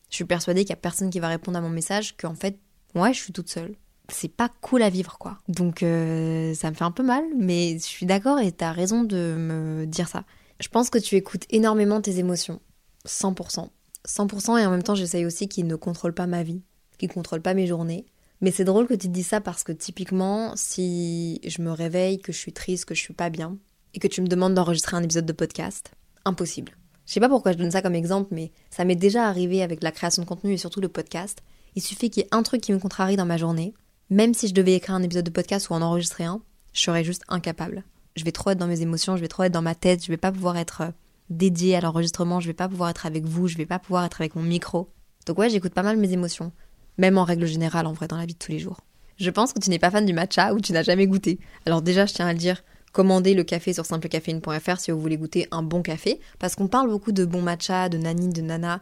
Je 0.09 0.15
suis 0.15 0.25
persuadée 0.25 0.61
qu'il 0.61 0.69
y 0.69 0.73
a 0.73 0.77
personne 0.77 1.09
qui 1.09 1.19
va 1.19 1.29
répondre 1.29 1.57
à 1.57 1.61
mon 1.61 1.69
message, 1.69 2.15
qu'en 2.17 2.35
fait, 2.35 2.59
ouais, 2.93 3.13
je 3.13 3.19
suis 3.19 3.33
toute 3.33 3.49
seule. 3.49 3.75
C'est 4.11 4.33
pas 4.33 4.49
cool 4.61 4.83
à 4.83 4.89
vivre, 4.89 5.17
quoi. 5.17 5.37
Donc, 5.47 5.83
euh, 5.83 6.53
ça 6.53 6.69
me 6.69 6.75
fait 6.75 6.83
un 6.83 6.91
peu 6.91 7.03
mal, 7.03 7.23
mais 7.37 7.77
je 7.79 7.83
suis 7.83 8.05
d'accord 8.05 8.39
et 8.39 8.51
t'as 8.51 8.71
raison 8.71 9.03
de 9.03 9.35
me 9.37 9.85
dire 9.85 10.07
ça. 10.07 10.23
Je 10.59 10.67
pense 10.67 10.89
que 10.89 10.99
tu 10.99 11.15
écoutes 11.15 11.45
énormément 11.49 12.01
tes 12.01 12.19
émotions. 12.19 12.59
100%. 13.07 13.69
100% 14.07 14.57
et 14.57 14.65
en 14.65 14.71
même 14.71 14.83
temps 14.83 14.95
j'essaye 14.95 15.25
aussi 15.25 15.47
qu'ils 15.47 15.67
ne 15.67 15.75
contrôlent 15.75 16.13
pas 16.13 16.27
ma 16.27 16.43
vie, 16.43 16.61
qu'ils 16.97 17.09
ne 17.09 17.13
contrôlent 17.13 17.41
pas 17.41 17.53
mes 17.53 17.67
journées. 17.67 18.05
Mais 18.41 18.51
c'est 18.51 18.63
drôle 18.63 18.87
que 18.87 18.93
tu 18.93 19.07
te 19.07 19.13
dises 19.13 19.27
ça 19.27 19.41
parce 19.41 19.63
que 19.63 19.71
typiquement, 19.71 20.53
si 20.55 21.39
je 21.45 21.61
me 21.61 21.71
réveille, 21.71 22.19
que 22.19 22.31
je 22.31 22.37
suis 22.37 22.53
triste, 22.53 22.85
que 22.85 22.95
je 22.95 22.99
suis 22.99 23.13
pas 23.13 23.29
bien, 23.29 23.57
et 23.93 23.99
que 23.99 24.07
tu 24.07 24.21
me 24.21 24.27
demandes 24.27 24.55
d'enregistrer 24.55 24.97
un 24.97 25.03
épisode 25.03 25.25
de 25.25 25.33
podcast, 25.33 25.91
impossible. 26.25 26.75
Je 27.05 27.13
sais 27.13 27.19
pas 27.19 27.29
pourquoi 27.29 27.51
je 27.51 27.57
donne 27.57 27.71
ça 27.71 27.81
comme 27.81 27.93
exemple, 27.93 28.29
mais 28.31 28.51
ça 28.69 28.85
m'est 28.85 28.95
déjà 28.95 29.27
arrivé 29.27 29.61
avec 29.61 29.83
la 29.83 29.91
création 29.91 30.23
de 30.23 30.27
contenu 30.27 30.53
et 30.53 30.57
surtout 30.57 30.81
le 30.81 30.87
podcast. 30.87 31.43
Il 31.75 31.81
suffit 31.81 32.09
qu'il 32.09 32.23
y 32.23 32.25
ait 32.25 32.29
un 32.31 32.43
truc 32.43 32.61
qui 32.61 32.73
me 32.73 32.79
contrarie 32.79 33.15
dans 33.15 33.25
ma 33.25 33.37
journée, 33.37 33.73
même 34.11 34.33
si 34.33 34.49
je 34.49 34.53
devais 34.53 34.73
écrire 34.73 34.93
un 34.93 35.03
épisode 35.03 35.23
de 35.23 35.31
podcast 35.31 35.69
ou 35.69 35.73
en 35.73 35.81
enregistrer 35.81 36.25
un, 36.25 36.41
je 36.73 36.81
serais 36.81 37.05
juste 37.05 37.23
incapable. 37.29 37.85
Je 38.17 38.25
vais 38.25 38.33
trop 38.33 38.49
être 38.49 38.57
dans 38.57 38.67
mes 38.67 38.81
émotions, 38.81 39.15
je 39.15 39.21
vais 39.21 39.29
trop 39.29 39.43
être 39.43 39.53
dans 39.53 39.61
ma 39.61 39.73
tête, 39.73 40.03
je 40.03 40.11
vais 40.11 40.17
pas 40.17 40.33
pouvoir 40.33 40.57
être 40.57 40.81
euh, 40.81 40.91
dédié 41.29 41.77
à 41.77 41.81
l'enregistrement, 41.81 42.41
je 42.41 42.47
vais 42.47 42.53
pas 42.53 42.67
pouvoir 42.67 42.89
être 42.89 43.05
avec 43.05 43.23
vous, 43.23 43.47
je 43.47 43.55
vais 43.55 43.65
pas 43.65 43.79
pouvoir 43.79 44.03
être 44.03 44.19
avec 44.19 44.35
mon 44.35 44.43
micro. 44.43 44.89
Donc 45.25 45.39
ouais, 45.39 45.49
j'écoute 45.49 45.73
pas 45.73 45.81
mal 45.81 45.95
mes 45.95 46.11
émotions, 46.11 46.51
même 46.97 47.17
en 47.17 47.23
règle 47.23 47.45
générale 47.45 47.87
en 47.87 47.93
vrai 47.93 48.09
dans 48.09 48.17
la 48.17 48.25
vie 48.25 48.33
de 48.33 48.39
tous 48.39 48.51
les 48.51 48.59
jours. 48.59 48.81
Je 49.17 49.29
pense 49.29 49.53
que 49.53 49.59
tu 49.59 49.69
n'es 49.69 49.79
pas 49.79 49.91
fan 49.91 50.05
du 50.05 50.11
matcha 50.11 50.53
ou 50.53 50.59
tu 50.59 50.73
n'as 50.73 50.83
jamais 50.83 51.07
goûté. 51.07 51.39
Alors 51.65 51.81
déjà, 51.81 52.05
je 52.05 52.13
tiens 52.13 52.27
à 52.27 52.33
le 52.33 52.39
dire, 52.39 52.65
commandez 52.91 53.33
le 53.33 53.45
café 53.45 53.71
sur 53.71 53.85
simplecaféine.fr 53.85 54.77
si 54.77 54.91
vous 54.91 54.99
voulez 54.99 55.17
goûter 55.17 55.47
un 55.51 55.63
bon 55.63 55.81
café, 55.81 56.19
parce 56.37 56.55
qu'on 56.55 56.67
parle 56.67 56.89
beaucoup 56.89 57.13
de 57.13 57.23
bon 57.23 57.41
matcha, 57.41 57.87
de 57.87 57.97
nani, 57.97 58.27
de 58.27 58.41
nana. 58.41 58.81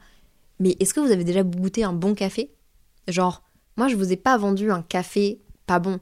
Mais 0.60 0.76
est-ce 0.80 0.96
que 0.96 1.02
vous 1.02 1.12
avez 1.12 1.24
déjà 1.24 1.44
goûté 1.44 1.84
un 1.84 1.94
bon 1.94 2.16
café? 2.16 2.50
Genre, 3.08 3.44
moi 3.80 3.88
je 3.88 3.96
vous 3.96 4.12
ai 4.12 4.18
pas 4.18 4.38
vendu 4.38 4.72
un 4.72 4.82
café 4.82 5.40
pas 5.66 5.80
bon. 5.80 6.00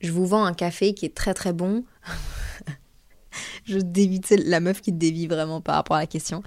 Je 0.00 0.10
vous 0.10 0.26
vends 0.26 0.44
un 0.44 0.54
café 0.54 0.92
qui 0.92 1.06
est 1.06 1.14
très 1.14 1.34
très 1.34 1.52
bon. 1.52 1.84
je 3.64 3.78
dévie, 3.78 4.20
la 4.44 4.58
meuf 4.58 4.80
qui 4.80 4.90
dévie 4.90 5.28
vraiment 5.28 5.60
par 5.60 5.76
rapport 5.76 5.96
à 5.96 6.00
la 6.00 6.06
question. 6.08 6.42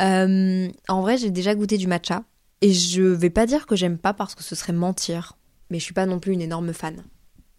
Euh, 0.00 0.68
en 0.88 1.02
vrai, 1.02 1.18
j'ai 1.18 1.30
déjà 1.30 1.54
goûté 1.54 1.78
du 1.78 1.86
matcha. 1.86 2.24
Et 2.62 2.72
je 2.72 3.02
vais 3.02 3.30
pas 3.30 3.46
dire 3.46 3.66
que 3.66 3.76
j'aime 3.76 3.96
pas 3.96 4.12
parce 4.12 4.34
que 4.34 4.42
ce 4.42 4.56
serait 4.56 4.72
mentir. 4.72 5.36
Mais 5.70 5.78
je 5.78 5.84
suis 5.84 5.94
pas 5.94 6.06
non 6.06 6.18
plus 6.18 6.32
une 6.32 6.40
énorme 6.40 6.72
fan. 6.72 7.04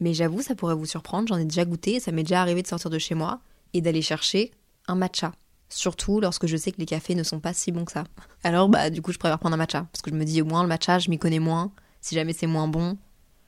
Mais 0.01 0.13
j'avoue, 0.13 0.41
ça 0.41 0.55
pourrait 0.55 0.75
vous 0.75 0.85
surprendre, 0.85 1.29
j'en 1.29 1.37
ai 1.37 1.45
déjà 1.45 1.63
goûté 1.63 1.95
et 1.95 1.99
ça 2.01 2.11
m'est 2.11 2.23
déjà 2.23 2.41
arrivé 2.41 2.61
de 2.61 2.67
sortir 2.67 2.89
de 2.89 2.97
chez 2.97 3.15
moi 3.15 3.39
et 3.73 3.81
d'aller 3.81 4.01
chercher 4.01 4.51
un 4.87 4.95
matcha. 4.95 5.31
Surtout 5.69 6.19
lorsque 6.19 6.47
je 6.47 6.57
sais 6.57 6.71
que 6.71 6.79
les 6.79 6.85
cafés 6.85 7.15
ne 7.15 7.23
sont 7.23 7.39
pas 7.39 7.53
si 7.53 7.71
bons 7.71 7.85
que 7.85 7.91
ça. 7.91 8.03
Alors, 8.43 8.67
bah, 8.67 8.89
du 8.89 9.01
coup, 9.01 9.13
je 9.13 9.19
préfère 9.19 9.39
prendre 9.39 9.53
un 9.53 9.57
matcha. 9.57 9.87
Parce 9.93 10.01
que 10.01 10.09
je 10.09 10.15
me 10.15 10.25
dis, 10.25 10.41
au 10.41 10.45
moins, 10.45 10.63
le 10.63 10.69
matcha, 10.69 10.99
je 10.99 11.09
m'y 11.09 11.19
connais 11.19 11.39
moins. 11.39 11.71
Si 12.01 12.15
jamais 12.15 12.33
c'est 12.33 12.47
moins 12.47 12.67
bon, 12.67 12.97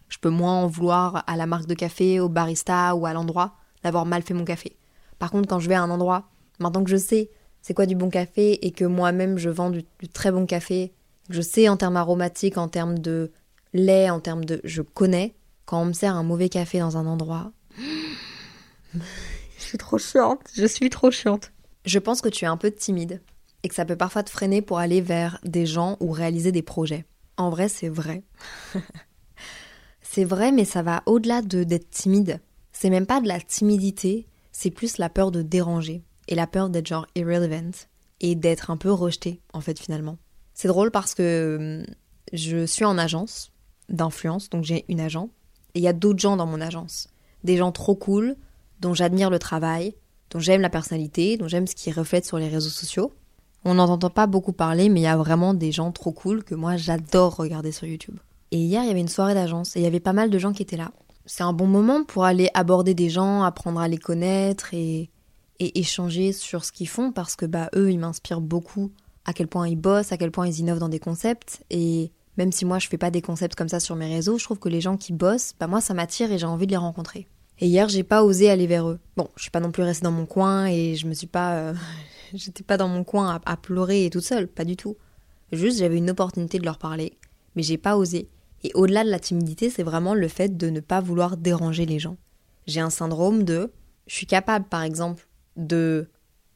je 0.09 0.17
peux 0.17 0.29
moins 0.29 0.63
en 0.63 0.67
vouloir 0.67 1.23
à 1.27 1.35
la 1.37 1.45
marque 1.45 1.67
de 1.67 1.73
café, 1.73 2.19
au 2.19 2.29
barista 2.29 2.95
ou 2.95 3.05
à 3.05 3.13
l'endroit 3.13 3.55
d'avoir 3.83 4.05
mal 4.05 4.21
fait 4.23 4.33
mon 4.33 4.45
café. 4.45 4.75
Par 5.19 5.31
contre, 5.31 5.47
quand 5.47 5.59
je 5.59 5.69
vais 5.69 5.75
à 5.75 5.81
un 5.81 5.89
endroit, 5.89 6.29
maintenant 6.59 6.83
que 6.83 6.89
je 6.89 6.97
sais 6.97 7.29
c'est 7.61 7.73
quoi 7.73 7.85
du 7.85 7.95
bon 7.95 8.09
café 8.09 8.65
et 8.65 8.71
que 8.71 8.85
moi-même 8.85 9.37
je 9.37 9.49
vends 9.49 9.69
du, 9.69 9.83
très 10.13 10.31
bon 10.31 10.45
café, 10.45 10.93
je 11.29 11.41
sais 11.41 11.69
en 11.69 11.77
termes 11.77 11.97
aromatiques, 11.97 12.57
en 12.57 12.67
termes 12.67 12.99
de 12.99 13.31
lait, 13.73 14.09
en 14.09 14.19
termes 14.19 14.45
de. 14.45 14.59
Je 14.63 14.81
connais, 14.81 15.35
quand 15.65 15.81
on 15.81 15.85
me 15.85 15.93
sert 15.93 16.15
un 16.15 16.23
mauvais 16.23 16.49
café 16.49 16.79
dans 16.79 16.97
un 16.97 17.05
endroit. 17.05 17.51
je 18.93 18.99
suis 19.59 19.77
trop 19.77 19.97
chiante, 19.97 20.41
je 20.55 20.65
suis 20.65 20.89
trop 20.89 21.11
chiante. 21.11 21.51
Je 21.85 21.99
pense 21.99 22.21
que 22.21 22.29
tu 22.29 22.45
es 22.45 22.47
un 22.47 22.57
peu 22.57 22.71
timide 22.71 23.21
et 23.63 23.69
que 23.69 23.75
ça 23.75 23.85
peut 23.85 23.95
parfois 23.95 24.23
te 24.23 24.29
freiner 24.29 24.61
pour 24.61 24.79
aller 24.79 25.01
vers 25.01 25.39
des 25.43 25.65
gens 25.65 25.97
ou 25.99 26.11
réaliser 26.11 26.51
des 26.51 26.63
projets. 26.63 27.05
En 27.41 27.49
vrai, 27.49 27.69
c'est 27.69 27.89
vrai. 27.89 28.21
c'est 30.03 30.25
vrai, 30.25 30.51
mais 30.51 30.63
ça 30.63 30.83
va 30.83 31.01
au-delà 31.07 31.41
de 31.41 31.63
d'être 31.63 31.89
timide. 31.89 32.39
C'est 32.71 32.91
même 32.91 33.07
pas 33.07 33.19
de 33.19 33.27
la 33.27 33.41
timidité, 33.41 34.27
c'est 34.51 34.69
plus 34.69 34.99
la 34.99 35.09
peur 35.09 35.31
de 35.31 35.41
déranger 35.41 36.03
et 36.27 36.35
la 36.35 36.45
peur 36.45 36.69
d'être 36.69 36.85
genre 36.85 37.07
irrelevant 37.15 37.71
et 38.19 38.35
d'être 38.35 38.69
un 38.69 38.77
peu 38.77 38.91
rejeté 38.91 39.41
en 39.53 39.61
fait 39.61 39.79
finalement. 39.79 40.19
C'est 40.53 40.67
drôle 40.67 40.91
parce 40.91 41.15
que 41.15 41.81
hum, 41.87 41.95
je 42.31 42.67
suis 42.67 42.85
en 42.85 42.99
agence 42.99 43.51
d'influence, 43.89 44.51
donc 44.51 44.63
j'ai 44.63 44.85
une 44.87 44.99
agent 44.99 45.31
et 45.73 45.79
il 45.79 45.83
y 45.83 45.87
a 45.87 45.93
d'autres 45.93 46.19
gens 46.19 46.37
dans 46.37 46.45
mon 46.45 46.61
agence. 46.61 47.07
Des 47.43 47.57
gens 47.57 47.71
trop 47.71 47.95
cool, 47.95 48.35
dont 48.81 48.93
j'admire 48.93 49.31
le 49.31 49.39
travail, 49.39 49.95
dont 50.29 50.39
j'aime 50.39 50.61
la 50.61 50.69
personnalité, 50.69 51.37
dont 51.37 51.47
j'aime 51.47 51.65
ce 51.65 51.73
qu'ils 51.73 51.93
reflètent 51.93 52.27
sur 52.27 52.37
les 52.37 52.49
réseaux 52.49 52.69
sociaux. 52.69 53.11
On 53.63 53.75
n'entend 53.75 54.09
pas 54.09 54.27
beaucoup 54.27 54.53
parler, 54.53 54.89
mais 54.89 55.01
il 55.01 55.03
y 55.03 55.07
a 55.07 55.17
vraiment 55.17 55.53
des 55.53 55.71
gens 55.71 55.91
trop 55.91 56.11
cool 56.11 56.43
que 56.43 56.55
moi 56.55 56.77
j'adore 56.77 57.35
regarder 57.35 57.71
sur 57.71 57.87
YouTube. 57.87 58.17
Et 58.51 58.57
hier, 58.57 58.83
il 58.83 58.87
y 58.87 58.91
avait 58.91 58.99
une 58.99 59.07
soirée 59.07 59.33
d'agence 59.33 59.75
et 59.75 59.79
il 59.79 59.83
y 59.83 59.87
avait 59.87 59.99
pas 59.99 60.13
mal 60.13 60.29
de 60.29 60.39
gens 60.39 60.51
qui 60.51 60.63
étaient 60.63 60.77
là. 60.77 60.91
C'est 61.25 61.43
un 61.43 61.53
bon 61.53 61.67
moment 61.67 62.03
pour 62.03 62.25
aller 62.25 62.49
aborder 62.53 62.93
des 62.93 63.09
gens, 63.09 63.43
apprendre 63.43 63.79
à 63.79 63.87
les 63.87 63.97
connaître 63.97 64.73
et, 64.73 65.09
échanger 65.59 66.33
sur 66.33 66.65
ce 66.65 66.71
qu'ils 66.71 66.89
font 66.89 67.11
parce 67.11 67.35
que 67.35 67.45
bah 67.45 67.69
eux, 67.75 67.91
ils 67.91 67.99
m'inspirent 67.99 68.41
beaucoup 68.41 68.91
à 69.25 69.33
quel 69.33 69.47
point 69.47 69.67
ils 69.67 69.75
bossent, 69.75 70.11
à 70.11 70.17
quel 70.17 70.31
point 70.31 70.47
ils 70.47 70.59
innovent 70.59 70.79
dans 70.79 70.89
des 70.89 70.97
concepts 70.97 71.63
et 71.69 72.11
même 72.35 72.51
si 72.51 72.65
moi 72.65 72.79
je 72.79 72.87
fais 72.87 72.97
pas 72.97 73.11
des 73.11 73.21
concepts 73.21 73.53
comme 73.53 73.69
ça 73.69 73.79
sur 73.79 73.95
mes 73.95 74.07
réseaux, 74.07 74.39
je 74.39 74.43
trouve 74.43 74.57
que 74.57 74.69
les 74.69 74.81
gens 74.81 74.97
qui 74.97 75.13
bossent, 75.13 75.53
bah 75.59 75.67
moi 75.67 75.79
ça 75.79 75.93
m'attire 75.93 76.31
et 76.31 76.39
j'ai 76.39 76.47
envie 76.47 76.65
de 76.65 76.71
les 76.71 76.77
rencontrer. 76.77 77.27
Et 77.59 77.67
hier, 77.67 77.87
j'ai 77.89 78.01
pas 78.01 78.23
osé 78.23 78.49
aller 78.49 78.65
vers 78.65 78.89
eux. 78.89 78.99
Bon, 79.15 79.29
je 79.35 79.43
suis 79.43 79.51
pas 79.51 79.59
non 79.59 79.71
plus 79.71 79.83
restée 79.83 80.03
dans 80.03 80.11
mon 80.11 80.25
coin 80.25 80.65
et 80.65 80.95
je 80.95 81.05
me 81.05 81.13
suis 81.13 81.27
pas. 81.27 81.53
Euh, 81.53 81.73
j'étais 82.35 82.63
pas 82.63 82.77
dans 82.77 82.87
mon 82.87 83.03
coin 83.03 83.39
à, 83.45 83.57
pleurer 83.57 84.05
et 84.05 84.09
toute 84.09 84.23
seule, 84.23 84.47
pas 84.47 84.65
du 84.65 84.75
tout. 84.75 84.97
Juste, 85.51 85.79
j'avais 85.79 85.97
une 85.97 86.09
opportunité 86.09 86.59
de 86.59 86.65
leur 86.65 86.77
parler, 86.77 87.17
mais 87.55 87.63
j'ai 87.63 87.77
pas 87.77 87.97
osé. 87.97 88.29
Et 88.63 88.71
au-delà 88.73 89.03
de 89.03 89.09
la 89.09 89.19
timidité, 89.19 89.69
c'est 89.69 89.83
vraiment 89.83 90.13
le 90.13 90.27
fait 90.27 90.55
de 90.55 90.69
ne 90.69 90.79
pas 90.79 91.01
vouloir 91.01 91.37
déranger 91.37 91.85
les 91.85 91.99
gens. 91.99 92.17
J'ai 92.67 92.79
un 92.79 92.89
syndrome 92.89 93.43
de. 93.43 93.71
Je 94.07 94.15
suis 94.15 94.27
capable, 94.27 94.65
par 94.65 94.83
exemple, 94.83 95.27
de 95.57 96.07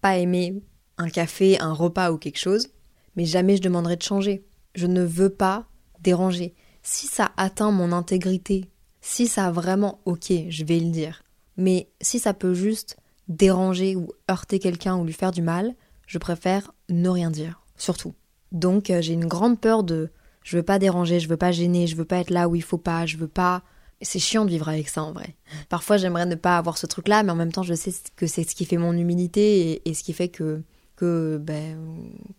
pas 0.02 0.18
aimer 0.18 0.62
un 0.98 1.10
café, 1.10 1.60
un 1.60 1.74
repas 1.74 2.12
ou 2.12 2.18
quelque 2.18 2.40
chose, 2.40 2.70
mais 3.16 3.26
jamais 3.26 3.58
je 3.58 3.62
demanderai 3.62 3.98
de 3.98 4.04
changer. 4.04 4.46
Je 4.76 4.88
ne 4.88 5.04
veux 5.04 5.30
pas 5.30 5.68
déranger. 6.02 6.54
Si 6.84 7.08
ça 7.08 7.32
atteint 7.38 7.72
mon 7.72 7.92
intégrité, 7.92 8.70
si 9.02 9.28
ça 9.28 9.48
a 9.48 9.52
vraiment 9.52 10.00
ok, 10.06 10.32
je 10.50 10.64
vais 10.64 10.80
le 10.80 10.92
dire. 10.92 11.24
Mais 11.58 11.90
si 12.02 12.20
ça 12.20 12.34
peut 12.34 12.54
juste 12.54 12.98
déranger 13.28 13.96
ou 13.96 14.12
heurter 14.30 14.60
quelqu'un 14.60 14.98
ou 14.98 15.06
lui 15.06 15.14
faire 15.14 15.32
du 15.32 15.42
mal, 15.42 15.74
je 16.08 16.18
préfère 16.18 16.74
ne 16.90 17.10
rien 17.10 17.32
dire, 17.32 17.62
surtout. 17.78 18.14
Donc 18.52 18.90
euh, 18.90 19.02
j'ai 19.02 19.14
une 19.14 19.26
grande 19.26 19.60
peur 19.60 19.84
de 19.84 20.10
je 20.44 20.58
veux 20.58 20.64
pas 20.64 20.78
déranger, 20.78 21.20
je 21.20 21.28
veux 21.28 21.38
pas 21.38 21.52
gêner, 21.52 21.88
je 21.88 21.96
veux 21.96 22.06
pas 22.06 22.18
être 22.18 22.30
là 22.30 22.48
où 22.48 22.56
il 22.56 22.64
faut 22.64 22.78
pas, 22.78 23.06
je 23.06 23.18
veux 23.18 23.28
pas 23.28 23.64
c'est 24.02 24.20
chiant 24.20 24.46
de 24.46 24.50
vivre 24.50 24.70
avec 24.70 24.90
ça 24.90 25.04
en 25.04 25.12
vrai. 25.12 25.36
Parfois 25.70 25.98
j'aimerais 25.98 26.26
ne 26.26 26.36
pas 26.36 26.58
avoir 26.58 26.78
ce 26.78 26.86
truc 26.86 27.08
là, 27.08 27.24
mais 27.24 27.32
en 27.32 27.36
même 27.36 27.52
temps 27.52 27.64
je 27.64 27.74
sais 27.74 27.92
que 28.16 28.28
c'est 28.28 28.44
ce 28.44 28.56
qui 28.56 28.66
fait 28.66 28.78
mon 28.78 28.94
humilité 28.94 29.82
et, 29.88 29.94
ce 29.94 30.04
qui 30.04 30.14
fait 30.14 30.30
que 30.30 30.62
que 30.96 31.38
ben 31.42 31.78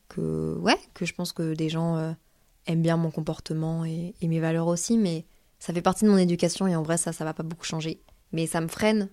que 0.09 0.57
ouais 0.61 0.79
que 0.95 1.05
je 1.05 1.15
pense 1.15 1.33
que 1.33 1.55
des 1.55 1.69
gens 1.69 1.97
euh, 1.97 2.13
aime 2.67 2.83
bien 2.83 2.97
mon 2.97 3.11
comportement 3.11 3.85
et, 3.85 4.15
mes 4.23 4.41
valeurs 4.41 4.67
aussi, 4.67 4.99
mais 4.99 5.25
ça 5.59 5.73
fait 5.73 5.83
partie 5.83 6.05
de 6.05 6.11
mon 6.11 6.19
éducation 6.19 6.67
et 6.67 6.77
en 6.77 6.83
vrai 6.83 6.97
ça, 6.97 7.13
ça 7.13 7.25
va 7.25 7.33
pas 7.35 7.43
beaucoup 7.43 7.65
changer. 7.65 8.01
Mais 8.33 8.47
ça 8.47 8.61
me 8.61 8.69
freine, 8.69 9.09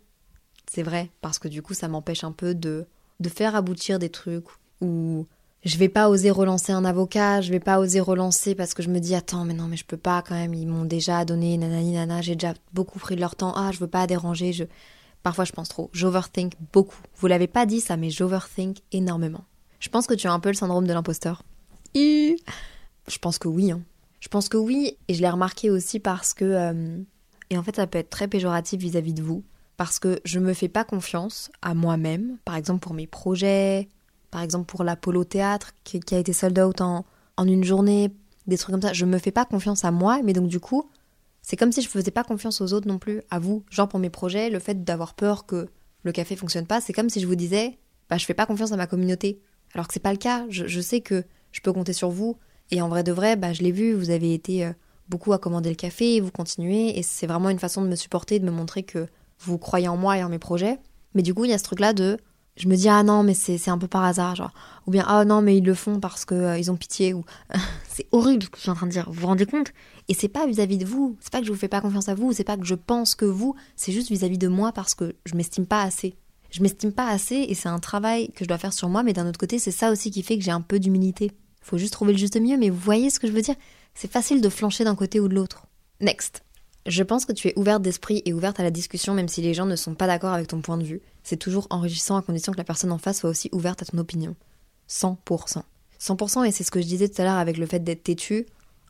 c'est 0.72 0.84
vrai, 0.84 1.10
parce 1.22 1.40
que 1.40 1.48
du 1.48 1.62
coup 1.62 1.74
ça 1.74 1.88
m'empêche 1.88 2.24
un 2.24 2.32
peu 2.32 2.56
de, 2.56 2.86
de 3.20 3.30
faire 3.30 3.56
aboutir 3.56 4.00
des 4.00 4.10
trucs 4.10 4.48
ou 4.82 5.26
je 5.64 5.78
vais 5.78 5.90
pas 5.90 6.10
oser 6.10 6.30
relancer 6.30 6.74
un 6.74 6.84
avocat, 6.84 7.42
je 7.42 7.52
vais 7.52 7.60
pas 7.60 7.80
oser 7.80 8.00
relancer 8.00 8.56
parce 8.56 8.74
que 8.74 8.84
je 8.84 8.90
me 8.90 9.00
dis 9.00 9.16
attends 9.16 9.46
mais 9.46 9.54
non 9.54 9.68
mais 9.68 9.78
je 9.78 9.86
peux 9.86 9.98
pas 9.98 10.22
quand 10.22 10.36
même, 10.36 10.54
ils 10.54 10.68
m'ont 10.68 10.86
déjà 10.86 11.26
donné 11.26 11.58
nanani 11.58 11.94
nana, 11.94 12.22
j'ai 12.22 12.36
déjà 12.36 12.54
beaucoup 12.74 13.00
pris 13.00 13.16
de 13.16 13.22
leur 13.22 13.36
temps, 13.36 13.54
ah 13.56 13.72
je 13.72 13.80
veux 13.80 13.88
pas 13.88 14.08
déranger, 14.08 14.54
je 14.54 14.66
parfois 15.22 15.46
je 15.46 15.54
pense 15.54 15.70
trop, 15.70 15.90
j'overthink 15.94 16.54
beaucoup. 16.74 17.02
Vous 17.18 17.28
l'avez 17.28 17.48
pas 17.48 17.66
dit 17.66 17.82
ça 17.82 17.98
mais 17.98 18.10
j'overthink 18.10 18.80
énormément. 18.92 19.46
Je 19.80 19.90
pense 19.90 20.08
que 20.08 20.14
tu 20.14 20.28
as 20.28 20.34
un 20.34 20.40
peu 20.40 20.50
le 20.50 20.56
syndrome 20.56 20.88
de 20.88 20.94
l'imposteur. 20.94 21.44
Je 21.96 23.18
pense 23.20 23.38
que 23.38 23.48
oui. 23.48 23.72
Hein. 23.72 23.82
Je 24.22 24.30
pense 24.30 24.48
que 24.48 24.56
oui, 24.56 24.98
et 25.10 25.14
je 25.14 25.22
l'ai 25.22 25.30
remarqué 25.30 25.70
aussi 25.70 26.00
parce 26.00 26.34
que... 26.34 26.46
Euh, 26.46 27.02
et 27.50 27.58
en 27.58 27.64
fait, 27.64 27.76
ça 27.76 27.86
peut 27.86 27.98
être 27.98 28.10
très 28.10 28.30
péjoratif 28.30 28.80
vis-à-vis 28.80 29.14
de 29.14 29.22
vous, 29.22 29.44
parce 29.78 30.00
que 30.00 30.20
je 30.26 30.40
me 30.40 30.54
fais 30.54 30.68
pas 30.68 30.84
confiance 30.84 31.52
à 31.62 31.74
moi-même, 31.74 32.38
par 32.46 32.56
exemple 32.56 32.80
pour 32.82 32.94
mes 32.94 33.08
projets, 33.08 33.90
par 34.32 34.42
exemple 34.42 34.66
pour 34.66 34.84
l'Apollo 34.84 35.24
Théâtre, 35.24 35.72
qui, 35.84 36.00
a 36.12 36.18
été 36.18 36.34
sold 36.34 36.58
out 36.60 36.82
en, 36.82 37.06
en 37.38 37.48
une 37.48 37.64
journée, 37.64 38.12
des 38.48 38.58
trucs 38.58 38.74
comme 38.74 38.82
ça. 38.82 38.94
Je 38.94 39.06
me 39.06 39.18
fais 39.18 39.32
pas 39.32 39.46
confiance 39.46 39.86
à 39.86 39.92
moi, 39.92 40.22
mais 40.24 40.34
donc 40.34 40.48
du 40.48 40.60
coup, 40.60 40.90
c'est 41.42 41.56
comme 41.56 41.72
si 41.72 41.82
je 41.82 41.90
faisais 41.90 42.12
pas 42.12 42.24
confiance 42.24 42.62
aux 42.62 42.74
autres 42.74 42.88
non 42.88 43.00
plus, 43.00 43.22
à 43.30 43.40
vous. 43.40 43.64
Genre 43.70 43.88
pour 43.88 44.00
mes 44.00 44.10
projets, 44.10 44.50
le 44.50 44.60
fait 44.60 44.84
d'avoir 44.84 45.14
peur 45.14 45.46
que 45.46 45.70
le 46.04 46.12
café 46.12 46.36
fonctionne 46.36 46.68
pas, 46.68 46.82
c'est 46.82 46.94
comme 46.94 47.10
si 47.10 47.20
je 47.20 47.28
vous 47.28 47.36
disais, 47.36 47.78
bah 48.10 48.18
je 48.18 48.26
fais 48.26 48.34
pas 48.34 48.46
confiance 48.46 48.72
à 48.72 48.78
ma 48.78 48.88
communauté. 48.88 49.40
Alors 49.74 49.88
que 49.88 49.94
c'est 49.94 50.00
pas 50.00 50.12
le 50.12 50.18
cas. 50.18 50.46
Je, 50.50 50.68
je 50.68 50.82
sais 50.82 51.02
que 51.02 51.24
je 51.52 51.62
peux 51.62 51.74
compter 51.74 51.94
sur 51.94 52.10
vous. 52.10 52.38
Et 52.72 52.82
en 52.82 52.90
vrai 52.90 53.04
de 53.04 53.12
vrai, 53.12 53.36
bah, 53.36 53.54
je 53.54 53.62
l'ai 53.62 53.72
vu, 53.72 53.94
vous 53.94 54.10
avez 54.10 54.34
été 54.34 54.66
euh, 54.66 54.74
beaucoup 55.10 55.34
à 55.34 55.38
commander 55.38 55.70
le 55.70 55.76
café, 55.76 56.20
vous 56.20 56.32
continuez, 56.32 56.98
et 56.98 57.04
c'est 57.04 57.28
vraiment 57.28 57.50
une 57.50 57.60
façon 57.60 57.82
de 57.82 57.88
me 57.88 57.96
supporter, 57.96 58.40
de 58.40 58.46
me 58.46 58.52
montrer 58.52 58.84
que 58.84 59.08
vous 59.44 59.58
croyez 59.58 59.88
en 59.88 59.98
moi 59.98 60.18
et 60.18 60.24
en 60.24 60.30
mes 60.30 60.40
projets. 60.40 60.80
Mais 61.14 61.22
du 61.22 61.34
coup, 61.34 61.46
il 61.46 61.52
y 61.52 61.54
a 61.54 61.58
ce 61.58 61.64
truc-là 61.64 61.94
de 61.94 62.18
je 62.56 62.68
me 62.68 62.76
dis 62.76 62.88
ah 62.88 63.02
non 63.02 63.24
mais 63.24 63.34
c'est 63.34 63.70
un 63.70 63.80
peu 63.80 63.88
par 63.88 64.04
hasard 64.04 64.54
ou 64.86 64.92
bien 64.92 65.04
ah 65.08 65.26
non 65.26 65.42
mais 65.42 65.58
ils 65.58 65.64
le 65.66 65.74
font 65.74 66.00
parce 66.00 66.24
que 66.24 66.36
euh, 66.36 66.58
ils 66.60 66.70
ont 66.70 66.76
pitié 66.76 67.12
ou 67.16 67.26
c'est 67.90 68.06
horrible 68.12 68.44
ce 68.44 68.50
que 68.50 68.58
je 68.58 68.62
suis 68.62 68.70
en 68.70 68.76
train 68.76 68.86
de 68.86 68.92
dire 68.92 69.06
vous 69.08 69.22
vous 69.22 69.26
rendez 69.26 69.48
compte? 69.48 69.74
Et 70.08 70.14
c'est 70.14 70.28
pas 70.28 70.46
vis-à-vis 70.46 70.78
de 70.78 70.86
vous 70.86 71.18
c'est 71.20 71.32
pas 71.32 71.40
que 71.40 71.48
je 71.48 71.52
vous 71.52 71.58
fais 71.58 71.68
pas 71.68 71.82
confiance 71.82 72.10
à 72.10 72.14
vous 72.14 72.32
c'est 72.32 72.44
pas 72.44 72.56
que 72.56 72.64
je 72.64 72.76
pense 72.76 73.16
que 73.16 73.26
vous 73.26 73.56
c'est 73.76 73.92
juste 73.92 74.10
vis-à-vis 74.10 74.38
de 74.38 74.48
moi 74.48 74.72
parce 74.72 74.94
que 74.94 75.16
je 75.26 75.34
m'estime 75.34 75.66
pas 75.66 75.82
assez 75.82 76.16
Je 76.54 76.62
m'estime 76.62 76.92
pas 76.92 77.08
assez 77.08 77.48
et 77.50 77.56
c'est 77.56 77.70
un 77.70 77.80
travail 77.80 78.32
que 78.34 78.44
je 78.46 78.48
dois 78.48 78.60
faire 78.60 78.74
sur 78.74 78.88
moi, 78.88 79.02
mais 79.02 79.14
d'un 79.14 79.28
autre 79.28 79.40
côté, 79.40 79.58
c'est 79.58 79.72
ça 79.72 79.92
aussi 79.92 80.12
qui 80.12 80.22
fait 80.22 80.38
que 80.38 80.44
j'ai 80.44 80.52
un 80.52 80.62
peu 80.62 80.80
d'humilité. 80.80 81.32
Faut 81.64 81.80
juste 81.80 81.94
trouver 81.94 82.14
le 82.14 82.20
juste 82.20 82.38
milieu, 82.40 82.58
mais 82.58 82.70
vous 82.70 82.78
voyez 82.78 83.10
ce 83.10 83.20
que 83.20 83.26
je 83.26 83.32
veux 83.32 83.42
dire? 83.42 83.56
C'est 83.96 84.12
facile 84.12 84.40
de 84.40 84.50
flancher 84.50 84.84
d'un 84.84 84.94
côté 84.94 85.20
ou 85.20 85.28
de 85.28 85.34
l'autre. 85.34 85.66
Next. 86.00 86.44
Je 86.86 87.04
pense 87.04 87.26
que 87.26 87.32
tu 87.32 87.48
es 87.48 87.58
ouverte 87.58 87.82
d'esprit 87.82 88.22
et 88.26 88.34
ouverte 88.34 88.60
à 88.60 88.64
la 88.64 88.72
discussion 88.72 89.14
même 89.14 89.30
si 89.30 89.42
les 89.42 89.54
gens 89.54 89.66
ne 89.66 89.76
sont 89.76 89.96
pas 89.96 90.08
d'accord 90.08 90.34
avec 90.34 90.48
ton 90.48 90.62
point 90.62 90.78
de 90.78 90.84
vue. 90.84 91.02
C'est 91.24 91.38
toujours 91.38 91.68
enrichissant 91.70 92.18
à 92.18 92.22
condition 92.22 92.52
que 92.52 92.58
la 92.58 92.66
personne 92.66 92.92
en 92.92 92.98
face 92.98 93.20
soit 93.20 93.30
aussi 93.30 93.50
ouverte 93.54 93.82
à 93.82 93.86
ton 93.86 93.98
opinion. 93.98 94.36
100%. 94.90 95.62
100% 96.00 96.46
et 96.46 96.52
c'est 96.52 96.66
ce 96.66 96.72
que 96.72 96.82
je 96.82 96.88
disais 96.88 97.08
tout 97.08 97.22
à 97.22 97.26
l'heure 97.26 97.38
avec 97.38 97.58
le 97.58 97.66
fait 97.66 97.80
d'être 97.80 98.04
têtu. 98.04 98.46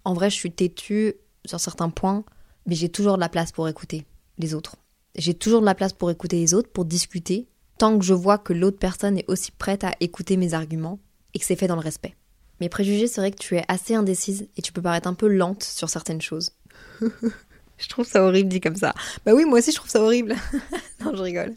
En 0.05 0.13
vrai, 0.13 0.31
je 0.31 0.35
suis 0.35 0.51
têtu 0.51 1.13
sur 1.45 1.59
certains 1.59 1.89
points, 1.89 2.23
mais 2.65 2.75
j'ai 2.75 2.89
toujours 2.89 3.15
de 3.15 3.21
la 3.21 3.29
place 3.29 3.51
pour 3.51 3.67
écouter 3.69 4.05
les 4.39 4.55
autres. 4.55 4.75
J'ai 5.15 5.35
toujours 5.35 5.61
de 5.61 5.65
la 5.65 5.75
place 5.75 5.93
pour 5.93 6.09
écouter 6.09 6.37
les 6.37 6.55
autres, 6.55 6.69
pour 6.69 6.85
discuter, 6.85 7.47
tant 7.77 7.99
que 7.99 8.05
je 8.05 8.15
vois 8.15 8.39
que 8.39 8.53
l'autre 8.53 8.79
personne 8.79 9.19
est 9.19 9.29
aussi 9.29 9.51
prête 9.51 9.83
à 9.83 9.93
écouter 9.99 10.37
mes 10.37 10.55
arguments 10.55 10.99
et 11.35 11.39
que 11.39 11.45
c'est 11.45 11.55
fait 11.55 11.67
dans 11.67 11.75
le 11.75 11.81
respect. 11.81 12.15
Mes 12.59 12.69
préjugés 12.69 13.07
seraient 13.07 13.31
que 13.31 13.37
tu 13.37 13.55
es 13.57 13.65
assez 13.67 13.93
indécise 13.93 14.47
et 14.57 14.61
tu 14.63 14.73
peux 14.73 14.81
paraître 14.81 15.07
un 15.07 15.13
peu 15.13 15.27
lente 15.27 15.63
sur 15.63 15.89
certaines 15.89 16.21
choses. 16.21 16.53
je 17.77 17.89
trouve 17.89 18.07
ça 18.07 18.23
horrible 18.23 18.49
dit 18.49 18.61
comme 18.61 18.75
ça. 18.75 18.93
Bah 19.25 19.33
oui, 19.33 19.45
moi 19.45 19.59
aussi 19.59 19.71
je 19.71 19.77
trouve 19.77 19.89
ça 19.89 20.01
horrible. 20.01 20.35
non, 21.03 21.15
je 21.15 21.21
rigole. 21.21 21.53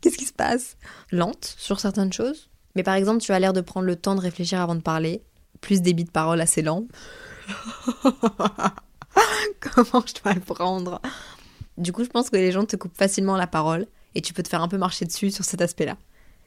Qu'est-ce 0.00 0.18
qui 0.18 0.24
se 0.24 0.32
passe? 0.32 0.76
Lente 1.10 1.54
sur 1.58 1.80
certaines 1.80 2.12
choses. 2.12 2.50
Mais 2.74 2.82
par 2.82 2.94
exemple, 2.94 3.20
tu 3.20 3.32
as 3.32 3.38
l'air 3.38 3.52
de 3.52 3.60
prendre 3.60 3.86
le 3.86 3.96
temps 3.96 4.14
de 4.14 4.20
réfléchir 4.20 4.60
avant 4.60 4.74
de 4.74 4.80
parler. 4.80 5.22
Plus 5.60 5.82
débit 5.82 6.04
de 6.04 6.10
parole 6.10 6.40
assez 6.40 6.62
lent. 6.62 6.86
Comment 9.60 10.04
je 10.06 10.22
dois 10.22 10.32
le 10.34 10.40
prendre? 10.40 11.00
Du 11.78 11.92
coup, 11.92 12.04
je 12.04 12.08
pense 12.08 12.30
que 12.30 12.36
les 12.36 12.52
gens 12.52 12.64
te 12.64 12.76
coupent 12.76 12.96
facilement 12.96 13.36
la 13.36 13.46
parole 13.46 13.86
et 14.14 14.20
tu 14.20 14.32
peux 14.32 14.42
te 14.42 14.48
faire 14.48 14.62
un 14.62 14.68
peu 14.68 14.78
marcher 14.78 15.04
dessus 15.04 15.30
sur 15.30 15.44
cet 15.44 15.60
aspect-là. 15.60 15.96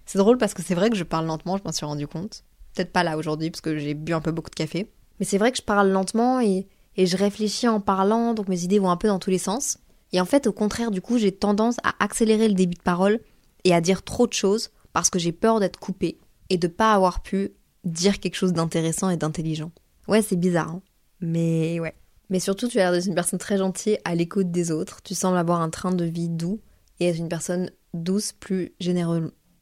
C'est 0.06 0.18
drôle 0.18 0.38
parce 0.38 0.54
que 0.54 0.62
c'est 0.62 0.76
vrai 0.76 0.90
que 0.90 0.96
je 0.96 1.04
parle 1.04 1.26
lentement, 1.26 1.58
je 1.58 1.64
m'en 1.64 1.72
suis 1.72 1.86
rendu 1.86 2.08
compte. 2.08 2.44
Peut-être 2.76 2.92
pas 2.92 3.04
là 3.04 3.18
aujourd'hui 3.18 3.50
parce 3.50 3.62
que 3.62 3.78
j'ai 3.78 3.94
bu 3.94 4.14
un 4.14 4.22
peu 4.22 4.32
beaucoup 4.32 4.50
de 4.50 4.56
café. 4.56 4.92
Mais 5.20 5.26
c'est 5.26 5.38
vrai 5.38 5.52
que 5.52 5.58
je 5.58 5.64
parle 5.64 5.90
lentement 5.90 6.42
et, 6.42 6.68
et 6.98 7.06
je 7.06 7.18
réfléchis 7.18 7.68
en 7.68 7.80
parlant, 7.80 8.34
donc 8.34 8.48
mes 8.48 8.64
idées 8.64 8.80
vont 8.80 8.90
un 8.90 8.98
peu 8.98 9.08
dans 9.08 9.20
tous 9.20 9.30
les 9.30 9.38
sens. 9.38 9.78
Et 10.14 10.22
en 10.22 10.26
fait, 10.26 10.48
au 10.48 10.54
contraire, 10.54 10.92
du 10.92 11.02
coup, 11.02 11.18
j'ai 11.18 11.32
tendance 11.32 11.78
à 11.84 11.94
accélérer 12.04 12.48
le 12.48 12.54
débit 12.54 12.78
de 12.78 12.84
parole 12.84 13.20
et 13.64 13.74
à 13.74 13.82
dire 13.82 14.04
trop 14.04 14.28
de 14.28 14.34
choses 14.34 14.72
parce 14.94 15.10
que 15.10 15.20
j'ai 15.20 15.32
peur 15.32 15.60
d'être 15.60 15.80
coupée 15.80 16.20
et 16.50 16.58
de 16.58 16.68
pas 16.68 16.94
avoir 16.94 17.22
pu 17.22 17.52
dire 17.84 18.20
quelque 18.20 18.36
chose 18.36 18.54
d'intéressant 18.54 19.10
et 19.10 19.18
d'intelligent. 19.18 19.72
Ouais, 20.08 20.22
c'est 20.22 20.36
bizarre, 20.36 20.70
hein 20.70 20.82
mais 21.22 21.80
ouais. 21.80 21.96
Mais 22.30 22.40
surtout, 22.40 22.68
tu 22.68 22.80
as 22.80 22.84
l'air 22.84 22.92
d'être 22.92 23.08
une 23.08 23.16
personne 23.16 23.40
très 23.40 23.58
gentille 23.58 24.00
à 24.04 24.16
l'écoute 24.16 24.52
des 24.52 24.72
autres. 24.72 25.02
Tu 25.04 25.14
sembles 25.14 25.38
avoir 25.38 25.62
un 25.62 25.70
train 25.70 25.92
de 25.92 26.06
vie 26.06 26.30
doux 26.30 26.60
et 27.00 27.08
être 27.10 27.18
une 27.18 27.30
personne 27.30 27.70
douce 27.94 28.32
plus, 28.32 28.74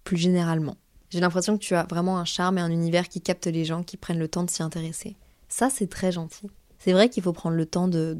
plus 0.03 0.17
généralement. 0.17 0.77
J'ai 1.09 1.19
l'impression 1.19 1.57
que 1.57 1.63
tu 1.63 1.75
as 1.75 1.83
vraiment 1.83 2.17
un 2.17 2.25
charme 2.25 2.57
et 2.57 2.61
un 2.61 2.71
univers 2.71 3.09
qui 3.09 3.21
capte 3.21 3.47
les 3.47 3.65
gens 3.65 3.83
qui 3.83 3.97
prennent 3.97 4.19
le 4.19 4.27
temps 4.27 4.43
de 4.43 4.49
s'y 4.49 4.63
intéresser. 4.63 5.15
Ça, 5.49 5.69
c'est 5.69 5.87
très 5.87 6.11
gentil. 6.11 6.49
C'est 6.83 6.91
vrai 6.91 7.07
qu'il 7.07 7.23
faut 7.23 7.31
prendre 7.31 7.55
le 7.55 7.65
temps 7.65 7.87
de, 7.87 8.17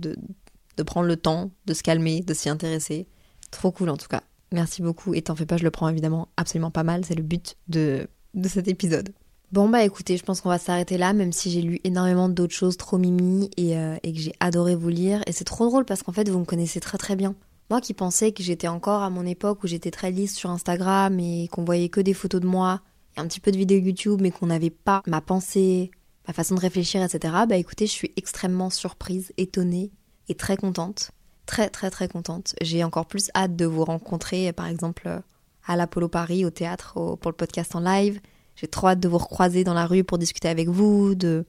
prendre 0.86 1.06
le 1.06 1.18
temps, 1.18 1.52
de 1.66 1.74
se 1.74 1.84
calmer, 1.84 2.22
de 2.22 2.34
s'y 2.34 2.48
intéresser. 2.48 3.08
Trop 3.52 3.72
cool 3.72 3.90
en 3.90 3.98
tout 3.98 4.08
cas. 4.08 4.22
Merci 4.54 4.82
beaucoup 4.82 5.14
et 5.14 5.22
t'en 5.22 5.36
fais 5.36 5.46
pas, 5.46 5.58
je 5.58 5.66
le 5.66 5.72
prends 5.72 5.90
évidemment 5.90 6.30
absolument 6.38 6.72
pas 6.72 6.84
mal. 6.84 7.04
C'est 7.04 7.16
le 7.16 7.24
but 7.24 7.58
de, 7.68 8.08
de 8.36 8.48
cet 8.48 8.70
épisode. 8.70 9.10
Bon 9.52 9.68
bah 9.68 9.84
écoutez, 9.84 10.16
je 10.16 10.24
pense 10.24 10.40
qu'on 10.40 10.48
va 10.48 10.60
s'arrêter 10.60 10.98
là, 10.98 11.12
même 11.12 11.34
si 11.34 11.52
j'ai 11.52 11.62
lu 11.62 11.82
énormément 11.84 12.30
d'autres 12.30 12.54
choses 12.54 12.78
trop 12.78 12.98
mimi 12.98 13.52
et, 13.58 13.78
euh, 13.78 13.98
et 14.02 14.14
que 14.14 14.20
j'ai 14.20 14.34
adoré 14.40 14.76
vous 14.76 14.88
lire. 14.88 15.22
Et 15.28 15.34
c'est 15.34 15.44
trop 15.44 15.68
drôle 15.68 15.84
parce 15.84 16.02
qu'en 16.02 16.14
fait 16.14 16.30
vous 16.30 16.40
me 16.40 16.46
connaissez 16.46 16.80
très 16.80 16.98
très 16.98 17.18
bien. 17.18 17.36
Moi 17.70 17.82
qui 17.82 17.94
pensais 17.94 18.32
que 18.32 18.44
j'étais 18.44 18.70
encore 18.70 19.02
à 19.02 19.10
mon 19.10 19.26
époque 19.26 19.62
où 19.66 19.68
j'étais 19.68 19.92
très 19.92 20.10
lisse 20.10 20.38
sur 20.38 20.50
Instagram 20.50 21.20
et 21.20 21.50
qu'on 21.50 21.66
voyait 21.66 21.90
que 21.90 22.00
des 22.00 22.14
photos 22.14 22.40
de 22.40 22.48
moi 22.48 22.80
et 23.18 23.20
un 23.20 23.28
petit 23.28 23.42
peu 23.42 23.52
de 23.52 23.58
vidéos 23.58 23.82
YouTube 23.82 24.22
mais 24.22 24.32
qu'on 24.32 24.48
n'avait 24.48 24.70
pas 24.70 25.04
ma 25.06 25.20
pensée, 25.20 25.92
ma 26.28 26.34
façon 26.34 26.56
de 26.56 26.60
réfléchir, 26.60 27.04
etc. 27.04 27.34
Bah 27.48 27.58
écoutez, 27.58 27.88
je 27.88 27.92
suis 27.92 28.12
extrêmement 28.16 28.70
surprise, 28.70 29.34
étonnée 29.38 29.92
et 30.30 30.36
très 30.36 30.58
contente. 30.58 31.12
Très 31.46 31.70
très 31.70 31.90
très 31.90 32.08
contente. 32.08 32.56
J'ai 32.62 32.84
encore 32.84 33.06
plus 33.06 33.30
hâte 33.36 33.56
de 33.56 33.66
vous 33.66 33.84
rencontrer 33.84 34.54
par 34.54 34.68
exemple 34.68 35.22
à 35.66 35.76
l'Apollo 35.76 36.08
Paris 36.08 36.46
au 36.46 36.50
théâtre 36.50 36.94
pour 36.94 37.32
le 37.32 37.36
podcast 37.36 37.76
en 37.76 37.80
live 37.80 38.20
j'ai 38.56 38.68
trop 38.68 38.88
hâte 38.88 39.00
de 39.00 39.08
vous 39.08 39.18
recroiser 39.18 39.64
dans 39.64 39.74
la 39.74 39.86
rue 39.86 40.04
pour 40.04 40.18
discuter 40.18 40.48
avec 40.48 40.70
vous, 40.70 41.16
de, 41.16 41.46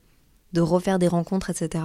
de 0.53 0.61
refaire 0.61 0.99
des 0.99 1.09
rencontres, 1.09 1.51
etc. 1.51 1.85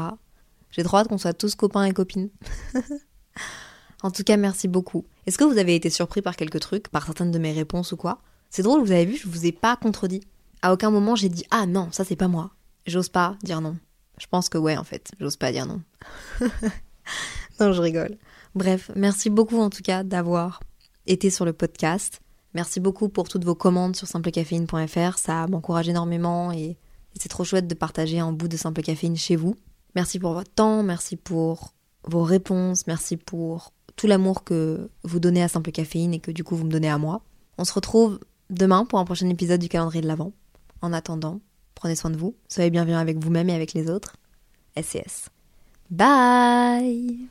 J'ai 0.72 0.84
trop 0.84 0.98
hâte 0.98 1.08
qu'on 1.08 1.18
soit 1.18 1.34
tous 1.34 1.56
copains 1.56 1.84
et 1.84 1.94
copines. 1.94 2.30
en 4.04 4.12
tout 4.12 4.24
cas, 4.24 4.38
merci 4.38 4.68
beaucoup. 4.68 5.06
Est-ce 5.26 5.38
que 5.38 5.44
vous 5.44 5.58
avez 5.58 5.76
été 5.76 5.90
surpris 5.90 6.22
par 6.22 6.36
quelques 6.36 6.60
trucs, 6.60 6.88
par 6.88 7.06
certaines 7.06 7.32
de 7.32 7.40
mes 7.40 7.52
réponses 7.52 7.92
ou 7.92 7.98
quoi? 7.98 8.20
C'est 8.50 8.64
drôle, 8.64 8.82
vous 8.82 8.92
avez 8.92 9.06
vu, 9.06 9.18
je 9.18 9.28
vous 9.28 9.46
ai 9.46 9.52
pas 9.52 9.76
contredit. 9.76 10.22
À 10.62 10.74
aucun 10.74 10.90
moment 10.90 11.16
j'ai 11.16 11.30
dit 11.30 11.46
ah 11.52 11.66
non, 11.66 11.90
ça 11.92 12.04
c'est 12.04 12.16
pas 12.16 12.28
moi. 12.28 12.52
J'ose 12.90 13.10
pas 13.10 13.38
dire 13.44 13.62
non. 13.62 13.78
Je 14.18 14.26
pense 14.28 14.50
que 14.50 14.58
ouais 14.58 14.76
en 14.76 14.84
fait, 14.84 15.12
j'ose 15.20 15.38
pas 15.38 15.52
dire 15.52 15.68
non. 15.68 15.82
non, 17.60 17.72
je 17.72 17.82
rigole. 17.82 18.18
Bref, 18.56 18.90
merci 18.96 19.30
beaucoup 19.30 19.60
en 19.60 19.70
tout 19.70 19.84
cas 19.84 20.04
d'avoir 20.04 20.60
été 21.06 21.30
sur 21.30 21.46
le 21.46 21.54
podcast. 21.54 22.20
Merci 22.56 22.80
beaucoup 22.80 23.10
pour 23.10 23.30
toutes 23.30 23.46
vos 23.46 23.54
commandes 23.54 23.96
sur 23.96 24.08
simplecaféine.fr, 24.08 25.18
ça 25.20 25.46
m'encourage 25.48 25.88
énormément 25.88 26.52
et, 26.52 26.78
c'est 27.20 27.30
trop 27.30 27.44
chouette 27.44 27.68
de 27.68 27.74
partager 27.76 28.20
un 28.20 28.32
bout 28.32 28.48
de 28.48 28.56
Simple 28.56 28.82
Caféine 28.82 29.18
chez 29.18 29.36
vous. 29.36 29.56
Merci 29.96 30.20
pour 30.20 30.34
votre 30.34 30.52
temps, 30.52 30.84
merci 30.84 31.16
pour 31.16 31.74
vos 32.06 32.24
réponses, 32.24 32.88
merci 32.88 33.18
pour 33.18 33.74
tout 33.96 34.08
l'amour 34.08 34.44
que 34.44 34.90
vous 35.04 35.20
donnez 35.20 35.44
à 35.44 35.48
Simple 35.48 35.72
Caféine 35.72 36.14
et 36.14 36.20
que 36.20 36.32
du 36.32 36.44
coup 36.44 36.56
vous 36.56 36.66
me 36.66 36.72
donnez 36.72 36.90
à 36.90 36.98
moi. 36.98 37.22
On 37.58 37.66
se 37.66 37.74
retrouve 37.74 38.20
demain 38.50 38.86
pour 38.86 39.00
un 39.00 39.06
prochain 39.06 39.28
épisode 39.28 39.60
du 39.60 39.70
calendrier 39.70 40.02
de 40.02 40.08
l'Avent. 40.08 40.32
En 40.82 40.94
attendant, 40.94 41.42
prenez 41.80 41.96
soin 41.96 42.12
de 42.12 42.18
vous, 42.18 42.36
soyez 42.48 42.70
bienveillants 42.70 43.00
avec 43.00 43.18
vous-même 43.18 43.50
et 43.50 43.56
avec 43.56 43.74
les 43.74 43.90
autres. 43.90 44.14
SCS. 44.76 45.30
Bye 45.90 47.30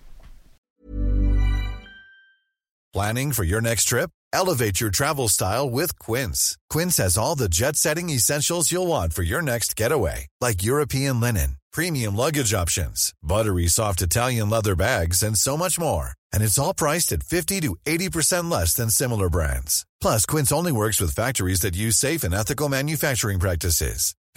Planning 2.94 3.32
for 3.32 3.44
your 3.44 3.61
next 3.61 3.84
trip? 3.84 4.11
Elevate 4.32 4.80
your 4.80 4.90
travel 4.90 5.28
style 5.28 5.68
with 5.68 5.99
Quince. 5.99 6.57
Quince 6.70 6.96
has 6.96 7.18
all 7.18 7.34
the 7.36 7.49
jet 7.49 7.76
setting 7.76 8.09
essentials 8.11 8.72
you'll 8.72 8.86
want 8.86 9.12
for 9.12 9.22
your 9.22 9.42
next 9.42 9.76
getaway, 9.76 10.26
like 10.40 10.62
European 10.62 11.20
linen, 11.20 11.59
premium 11.70 12.16
luggage 12.16 12.55
options, 12.55 13.12
buttery 13.22 13.68
soft 13.68 14.03
Italian 14.03 14.49
leather 14.51 14.74
bags, 14.74 15.22
and 15.22 15.36
so 15.36 15.57
much 15.57 15.78
more. 15.78 16.12
And 16.32 16.42
it's 16.42 16.59
all 16.59 16.74
priced 16.74 17.12
at 17.12 17.22
50 17.22 17.61
to 17.61 17.76
80% 17.86 18.51
less 18.51 18.74
than 18.74 18.90
similar 18.90 19.28
brands. 19.28 19.86
Plus, 20.01 20.24
Quince 20.26 20.51
only 20.51 20.72
works 20.72 21.01
with 21.01 21.14
factories 21.14 21.61
that 21.61 21.76
use 21.76 21.96
safe 21.96 22.24
and 22.24 22.34
ethical 22.34 22.68
manufacturing 22.68 23.38
practices. 23.38 24.14